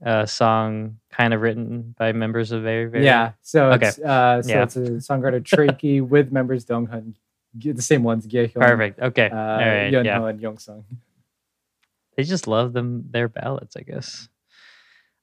[0.03, 3.03] uh song kind of written by members of Verivery.
[3.03, 3.34] Yeah.
[3.41, 3.89] So Okay.
[3.89, 4.64] it's uh so Yeah.
[4.64, 7.14] it's a songwriter Trakey with members Dongheon,
[7.57, 8.99] G- the same ones, Gyehyeon, Perfect.
[8.99, 9.30] Okay.
[9.30, 9.89] uh, All right.
[9.91, 10.26] Yeah.
[10.27, 10.84] And Yongseung.
[12.15, 14.30] They just love them their ballads, I guess.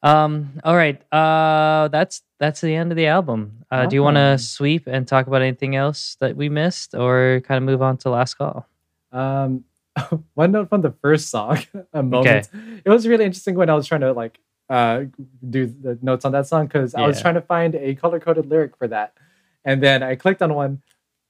[0.02, 1.00] Um all right.
[1.12, 3.64] Uh that's that's the end of the album.
[3.70, 7.40] Uh do you want to sweep and talk about anything else that we missed or
[7.46, 8.66] kind of move on to last call?
[9.12, 9.64] Um,
[10.34, 11.58] one note from the first song,
[11.92, 12.48] a moment.
[12.84, 15.04] It was really interesting when I was trying to like uh
[15.48, 18.46] do the notes on that song because I was trying to find a color coded
[18.46, 19.14] lyric for that,
[19.64, 20.82] and then I clicked on one,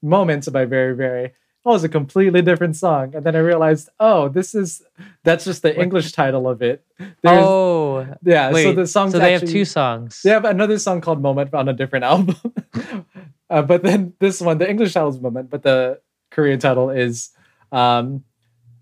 [0.02, 1.32] "Moments" by Verivery.
[1.68, 4.84] Oh, it's a completely different song, and then I realized, oh, this is
[5.24, 6.84] that's just the English title of it.
[6.96, 8.52] There's, oh, yeah.
[8.52, 8.62] wait.
[8.62, 9.10] so the song.
[9.10, 10.22] so they have two songs.
[10.22, 12.36] They have another song called Moment on a different album.
[13.50, 17.30] uh, but then this one, the English title is Moment, but the Korean title is
[17.72, 18.22] um,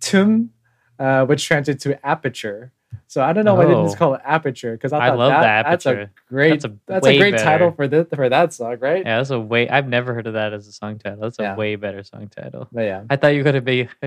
[0.00, 0.50] Tum,
[0.98, 2.70] uh, which translates to Aperture.
[3.14, 3.98] So I don't know why they didn't just Oh.
[4.00, 6.60] call it Aperture because I, I love that, That's a great.
[6.60, 9.06] That's That's a a, way great title for this for that song, right?
[9.06, 11.20] Yeah, that's a way I've never heard of that as a song title.
[11.20, 11.54] That's a Yeah.
[11.54, 12.66] way better song title.
[12.72, 13.88] But yeah, I thought you were gonna be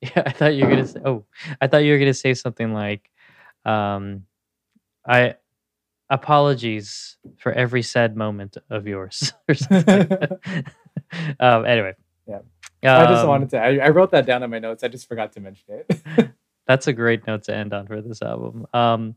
[0.00, 1.26] yeah, I thought you were gonna say oh
[1.60, 3.08] I thought you were gonna say something like
[3.64, 4.24] um
[5.06, 5.36] I
[6.10, 10.66] apologies for every sad moment of yours or something like
[11.38, 11.94] um anyway.
[12.26, 12.40] Yeah.
[12.84, 13.58] I just Um, wanted to.
[13.60, 14.82] I, I wrote that down in my notes.
[14.82, 16.30] I just forgot to mention it.
[16.70, 18.64] That's a great note to end on for this album.
[18.72, 19.16] Um,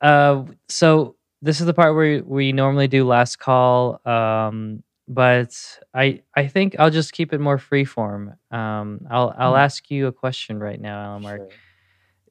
[0.00, 5.52] uh, so this is the part where we normally do last call, um, but
[5.92, 8.36] I I think I'll just keep it more freeform.
[8.50, 9.58] Um, I'll I'll Hmm.
[9.68, 11.40] ask you a question right now, Allen Mark.
[11.40, 11.50] Sure.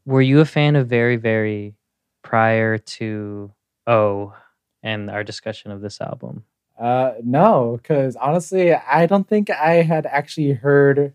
[0.06, 1.76] Were you a fan of Verivery
[2.24, 3.52] prior to
[3.86, 4.34] O
[4.82, 6.46] and our discussion of this album?
[6.80, 11.14] Uh, no, because honestly, I don't think I had actually heard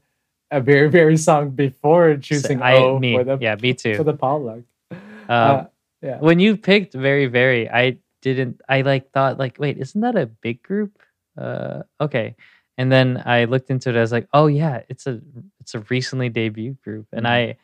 [0.51, 3.95] a Verivery song before choosing I, O me, for the yeah, me too.
[3.97, 4.63] for the potluck.
[4.91, 4.99] Um,
[5.29, 5.65] Uh,
[6.03, 6.19] yeah.
[6.19, 10.63] when you picked Verivery i didn't i like thought like wait isn't that a big
[10.63, 10.99] group?
[11.39, 12.35] Uh okay.
[12.79, 15.21] And then i looked into it i was like oh yeah it's a
[15.61, 17.07] it's a recently debuted group.
[17.13, 17.57] And i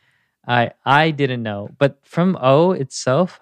[0.46, 1.70] i i didn't know.
[1.78, 3.40] But from o itself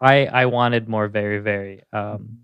[0.00, 1.82] i i wanted more Verivery.
[1.92, 2.38] Um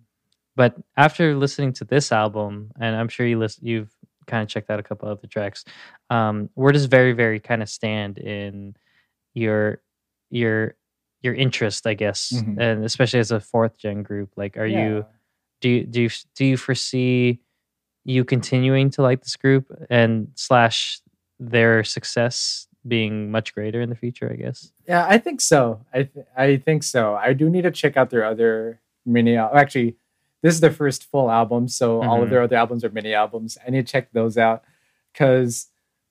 [0.57, 3.93] but after listening to this album and i'm sure you listen you've
[4.29, 5.65] kind of checked out a couple other tracks
[6.11, 8.77] um where does Verivery kind of stand in
[9.35, 9.81] your
[10.31, 10.77] your
[11.23, 12.61] your interest i guess Mhm.
[12.61, 14.85] and especially as a fourth gen group like are Yeah.
[14.87, 15.07] you
[15.61, 17.41] do you do you do you foresee
[18.05, 21.01] you continuing to like this group and slash
[21.41, 25.85] their success being much greater in the future i guess Yeah, I think so.
[25.93, 27.15] I th- I think so.
[27.15, 29.37] I do need to check out their other mini.
[29.37, 29.97] Al- Actually,
[30.43, 32.31] this is their first full album, so all of Mhm.
[32.31, 33.59] their other albums are mini albums.
[33.67, 34.63] I need to check those out
[35.13, 35.69] because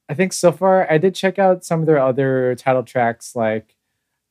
[0.09, 3.35] I think so far I did check out some of their other title tracks.
[3.35, 3.75] Like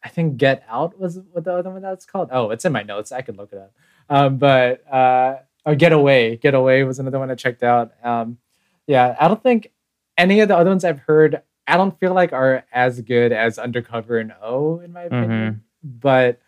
[0.02, 2.28] I think "Get Out" was what the other one that's called.
[2.32, 3.10] Oh, it's in my notes.
[3.12, 3.72] I could look it up.
[4.08, 7.92] Um, but uh, or "Get Away," "Get Away" was another one I checked out.
[8.04, 8.38] Um,
[8.86, 9.72] yeah, I don't think
[10.16, 13.58] any of the other ones I've heard I don't feel like are as good as
[13.58, 15.62] Undercover and O in my opinion.
[15.82, 16.40] But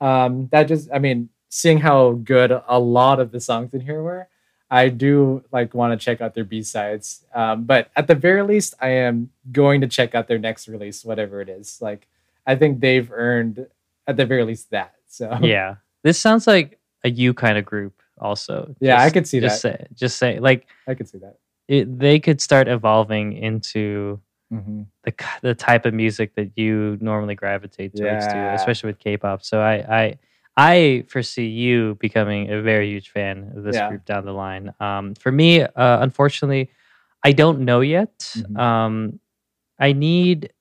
[0.00, 4.02] um, that just I mean, seeing how good a lot of the songs in here
[4.02, 4.28] were,
[4.70, 7.24] I do like want to check out their B sides.
[7.34, 11.04] Um, but at the very least, I am going to check out their next release,
[11.04, 11.78] whatever it is.
[11.82, 12.06] Like
[12.46, 13.66] I think they've earned
[14.06, 14.94] at the very least that.
[15.08, 15.76] So yeah.
[16.02, 18.74] This sounds like a you kind of group also.
[18.80, 19.80] Yeah, I could see just that.
[19.80, 21.36] Say, just say like I could see that.
[21.68, 24.20] it, they could start evolving into
[24.52, 24.82] Mm-hmm.
[25.04, 28.52] the the type of music that you normally gravitate towards too, Yeah.
[28.54, 29.44] especially with K-pop.
[29.44, 30.18] So I I
[30.56, 33.88] I foresee you becoming a very huge fan of this Yeah.
[33.88, 34.72] group down the line.
[34.80, 35.68] Um, for me, uh,
[36.02, 36.70] unfortunately,
[37.24, 38.18] I don't know yet.
[38.36, 38.58] Mhm.
[38.58, 39.20] Um,
[39.80, 40.52] I need.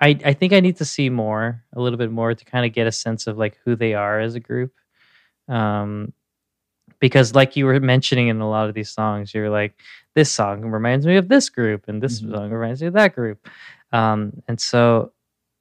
[0.00, 2.72] I, I think I need to see more, a little bit more, to kind of
[2.74, 4.72] get a sense of like who they are as a group.
[5.48, 6.12] Um,
[7.00, 9.74] because like you were mentioning in a lot of these songs, you're like,
[10.14, 12.32] this song reminds me of this group, and this Mhm.
[12.32, 13.48] song reminds me of that group.
[13.92, 15.12] Um, and so,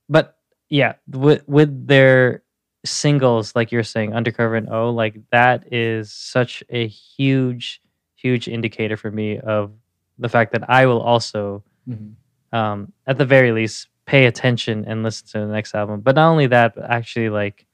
[0.10, 0.38] but
[0.70, 2.44] yeah, with with their
[2.86, 7.82] singles, like you're saying, Undercover and O, like that is such a huge,
[8.16, 9.72] huge indicator for me of
[10.20, 12.58] the fact that I will also, Mm-hmm.
[12.58, 16.02] um, at the very least, pay attention and listen to the next album.
[16.02, 17.66] But not only that, but actually like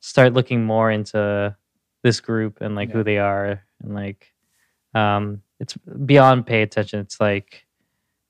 [0.00, 1.56] start looking more into
[2.02, 2.94] this group and like Yeah.
[2.96, 4.32] who they are and like
[4.94, 7.66] um it's beyond pay attention it's like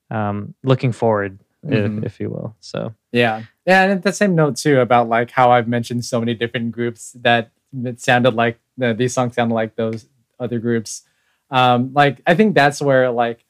[0.09, 1.99] um looking forward Mhm.
[1.99, 3.43] if, if you will so Yeah.
[3.67, 6.71] Yeah, and at the same note too about like how I've mentioned so many different
[6.71, 7.51] groups that
[7.83, 10.07] it sounded like the, these songs sounded like those
[10.39, 11.03] other groups.
[11.51, 13.43] Um, like I think that's where like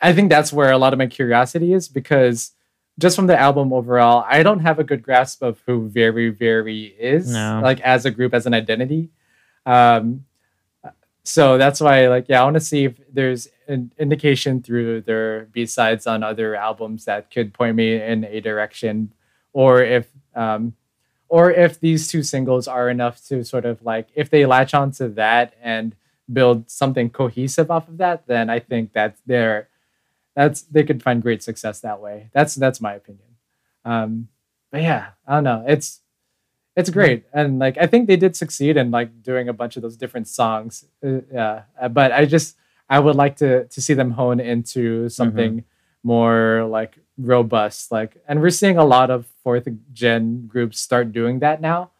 [0.00, 2.52] I think that's where a lot of my curiosity is because
[3.00, 7.32] just from the album overall, I don't have a good grasp of who Verivery is
[7.32, 7.60] No.
[7.62, 9.10] like as a group as an identity.
[9.66, 10.24] Um,
[11.24, 15.46] so that's why like yeah i want to see if there's an indication through their
[15.46, 19.12] b-sides on other albums that could point me in a direction
[19.62, 20.62] or if um
[21.28, 25.08] or if these two singles are enough to sort of like if they latch onto
[25.14, 25.96] that and
[26.38, 29.68] build something cohesive off of that then i think that they're
[30.36, 32.28] that's they could find great success that way.
[32.32, 33.30] That's that's my opinion.
[33.84, 34.28] Um
[34.70, 35.64] but yeah i don't know.
[35.66, 36.02] It's
[36.76, 37.24] it's great.
[37.32, 40.28] And like i think they did succeed in like doing a bunch of those different
[40.28, 40.84] songs.
[41.02, 41.62] Uh, yeah.
[41.80, 42.56] Uh, but i just
[42.88, 45.64] i would like to to see them hone into something
[46.02, 51.38] more like robust like and we're seeing a lot of fourth gen groups start doing
[51.38, 51.90] that now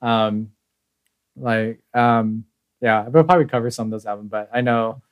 [0.00, 0.50] um
[1.36, 2.44] like um
[2.80, 5.02] yeah we'll probably cover some of those albums but i know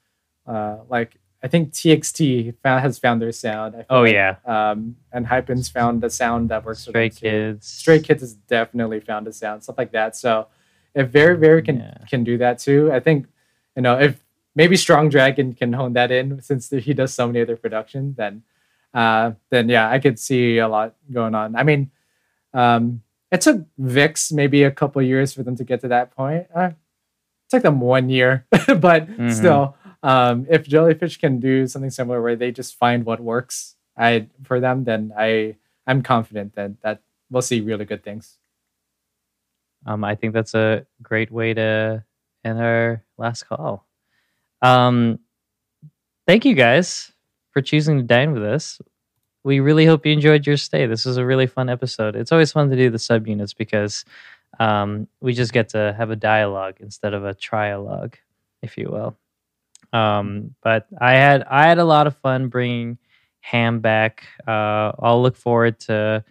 [0.47, 4.97] uh like i think txt found, has found their sound I oh like, yeah um
[5.13, 7.21] and ENHYPEN's found a sound that works for stray them too.
[7.21, 10.17] kids Stray Kids has definitely found a sound, stuff like that.
[10.17, 10.47] So
[10.95, 12.05] if Verivery can Yeah.
[12.09, 13.27] can do that too, I think
[13.77, 14.25] you know if
[14.55, 18.43] maybe Strong Dragon can hone that in since he does so many other production, then
[18.95, 21.55] uh, then yeah, I could see a lot going on.
[21.57, 21.91] I mean,
[22.55, 26.47] um, it took VIXX maybe a couple years for them to get to that point.
[26.55, 28.47] Uh, it took them one year,
[28.81, 29.31] but Mhm.
[29.33, 34.27] still, um, if Jellyfish can do something similar where they just find what works, I
[34.45, 35.57] for them, then I
[35.87, 38.39] I'm confident that that we'll see really good things.
[39.87, 42.05] um i think that's a great way to
[42.45, 43.87] end our last call
[44.61, 45.19] um
[46.27, 47.13] thank you guys
[47.51, 48.81] for choosing to dine with us.
[49.43, 50.87] We really hope you enjoyed your stay.
[50.87, 52.15] This was a really fun episode.
[52.15, 54.05] It's always fun to do the subunits because
[54.59, 58.15] um, we just get to have a dialogue instead of a trialogue
[58.63, 59.17] if you will.
[59.93, 62.99] Um, but i had i had a lot of fun bringing
[63.41, 64.25] ham back.
[64.47, 66.25] Uh, i'll look forward to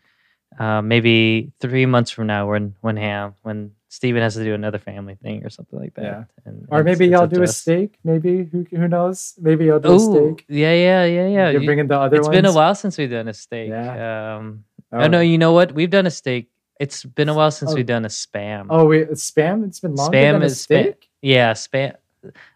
[0.57, 4.77] uh, maybe three months from now when when ham when Stephen has to do another
[4.77, 6.03] family thing or something like that.
[6.03, 6.23] Yeah.
[6.45, 7.57] And, Or maybe it's y'all do a us.
[7.57, 7.97] steak.
[8.03, 9.33] Maybe who who knows?
[9.41, 9.99] Maybe y'all do a Ooh,
[10.35, 10.45] steak.
[10.47, 11.47] yeah, yeah, yeah, yeah.
[11.49, 12.37] You can You- bring in the other it's ones.
[12.37, 13.69] been a while since we've done a steak.
[13.69, 14.37] Yeah.
[14.37, 14.63] Um,
[14.93, 15.07] oh.
[15.07, 15.71] no, you know what?
[15.73, 16.49] We've done a steak.
[16.79, 17.75] It's been a while since Oh.
[17.75, 18.67] we've done a spam.
[18.69, 19.65] Oh wait, spam.
[19.65, 20.81] It's been longer Spam than a is spam.
[20.83, 21.09] steak.
[21.21, 21.95] Yeah, spam.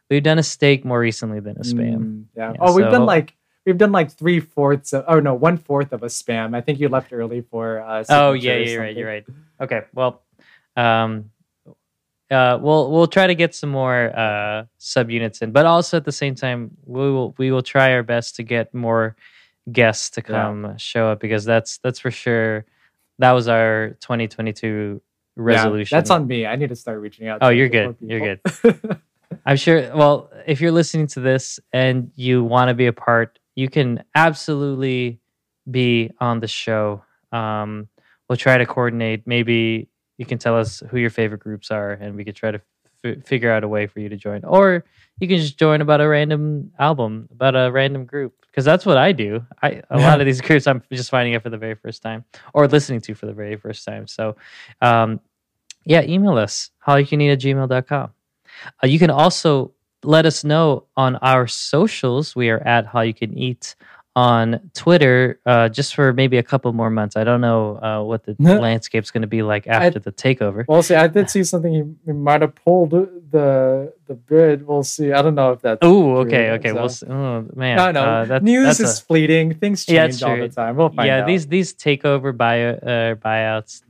[0.10, 1.98] We've done a steak more recently than a spam.
[1.98, 2.52] Mm, yeah.
[2.52, 3.34] Yeah, Oh, we've done like
[3.66, 4.94] we've done like three fourths.
[4.94, 6.56] Of, oh no, one fourth of a spam.
[6.56, 7.82] I think you left early for.
[7.82, 8.96] Uh, Oh yeah, yeah, you're right.
[8.96, 9.26] You're right.
[9.60, 10.22] Okay, well,
[10.76, 11.30] um,
[12.32, 16.12] uh, we'll we'll try to get some more uh subunits in, but also at the
[16.12, 19.16] same time, we will we will try our best to get more
[19.72, 20.28] guests to Yeah.
[20.28, 22.66] come show up because that's that's for sure.
[23.20, 25.00] That was our 2022
[25.38, 25.96] Yeah, resolution.
[25.96, 26.48] that's on me.
[26.48, 27.40] I need to start reaching out.
[27.42, 27.96] Oh, you're good.
[28.02, 29.00] You're good.
[29.46, 29.96] I'm sure.
[29.96, 34.04] Well, if you're listening to this and you want to be a part, you can
[34.16, 35.20] absolutely
[35.70, 37.04] be on the show.
[37.32, 37.88] Um,
[38.28, 39.26] we'll try to coordinate.
[39.28, 42.62] Maybe you can tell us who your favorite groups are, and we could try to
[43.04, 44.86] f- figure out a way for you to join, or
[45.20, 48.98] you can just join about a random album, about a random group, because that's what
[48.98, 49.46] I do.
[49.62, 52.26] I a lot of these groups I'm just finding out for the very first time
[52.54, 54.08] or listening to for the very first time.
[54.08, 54.36] So,
[54.82, 55.20] um,
[55.86, 58.12] yeah, email us HallyuCanEat at gmail.com.
[58.84, 59.74] Uh, you can also
[60.04, 62.36] let us know on our socials.
[62.36, 63.76] We are at Hallyu Can Eat
[64.16, 67.16] on Twitter, uh, just for maybe a couple more months.
[67.16, 70.66] I don't know uh, what the landscape's going to be like after the takeover.
[70.68, 70.94] We'll see.
[70.96, 74.68] I did see something he, he might have pulled the the bid.
[74.68, 75.12] We'll see.
[75.12, 75.80] I don't know if that's.
[75.82, 76.70] Oh, okay, okay.
[76.70, 77.08] so- We'll see.
[77.08, 78.36] Oh man, No, no.
[78.36, 79.56] uh, News that's is a- fleeting.
[79.56, 80.76] Things change it's all the time.
[80.76, 81.06] We'll find out.
[81.06, 81.22] yeah.
[81.22, 81.28] out.
[81.28, 83.82] These these takeover buy uh, buyouts.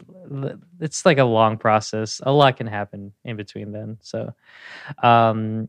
[0.80, 2.22] It's like a long process.
[2.26, 3.98] A lot can happen in between then.
[4.02, 4.34] So,
[5.02, 5.68] um,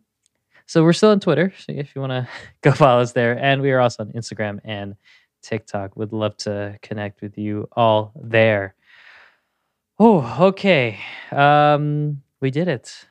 [0.67, 1.53] so we're still on Twitter.
[1.59, 2.29] So if you want to
[2.63, 4.97] go follow us there, and we are also on Instagram and
[5.45, 5.97] TikTok.
[5.97, 8.75] Would love to connect with you all there.
[9.99, 10.99] Oh, okay.
[11.31, 13.07] Um, we did it.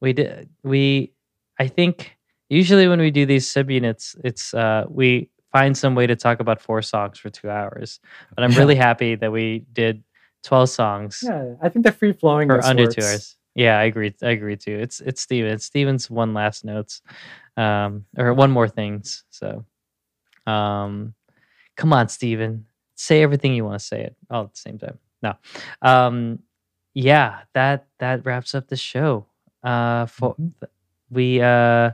[0.00, 0.48] We did.
[0.64, 1.12] We.
[1.58, 2.16] I think
[2.48, 6.60] usually when we do these subunits, it's uh, we find some way to talk about
[6.60, 8.00] four songs for two hours.
[8.34, 10.02] But I'm really happy that we did
[10.42, 13.36] twelve songs yeah, I think the free flowing for under two hours.
[13.54, 14.14] Yeah, I agree.
[14.22, 14.78] I agree too.
[14.78, 15.52] It's it's Stephen.
[15.52, 17.02] It's Stephen's one last notes,
[17.56, 19.24] um, or one more things.
[19.30, 19.64] So,
[20.46, 21.14] um,
[21.76, 22.66] come on, Stephen,
[22.96, 24.98] say everything you want to say it all at the same time.
[25.22, 25.34] No,
[25.82, 26.40] um,
[26.94, 29.26] yeah, that that wraps up the show.
[29.64, 30.36] Uh, for
[31.10, 31.92] we uh,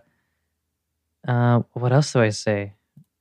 [1.28, 2.74] uh, what else do I say?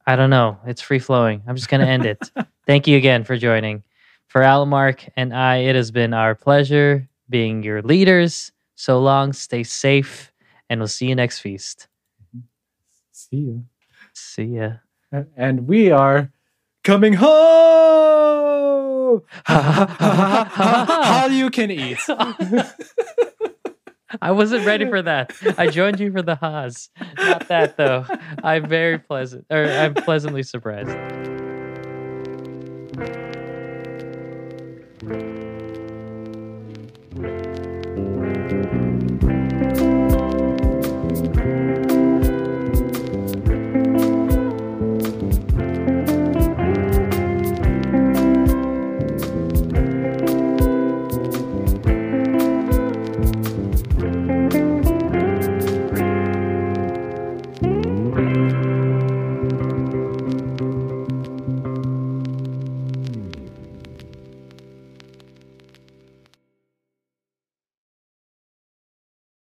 [0.07, 0.60] I don't know.
[0.66, 1.44] It's free flowing.
[1.48, 2.32] I'm just gonna end it.
[2.68, 3.84] Thank you again for joining.
[4.28, 8.51] For Allen Mark and I, it has been our pleasure being your leaders.
[8.76, 10.31] So long, stay safe,
[10.69, 11.88] and we'll see you next feast.
[13.11, 13.65] See you.
[14.14, 14.76] See ya.
[15.35, 16.31] And we are
[16.84, 18.39] coming home.
[19.43, 21.97] How you can eat.
[24.22, 25.34] I wasn't ready for that.
[25.57, 26.89] I joined you for the Haas.
[27.18, 28.06] Not that though.
[28.43, 30.89] I'm very pleasant, or I'm pleasantly surprised.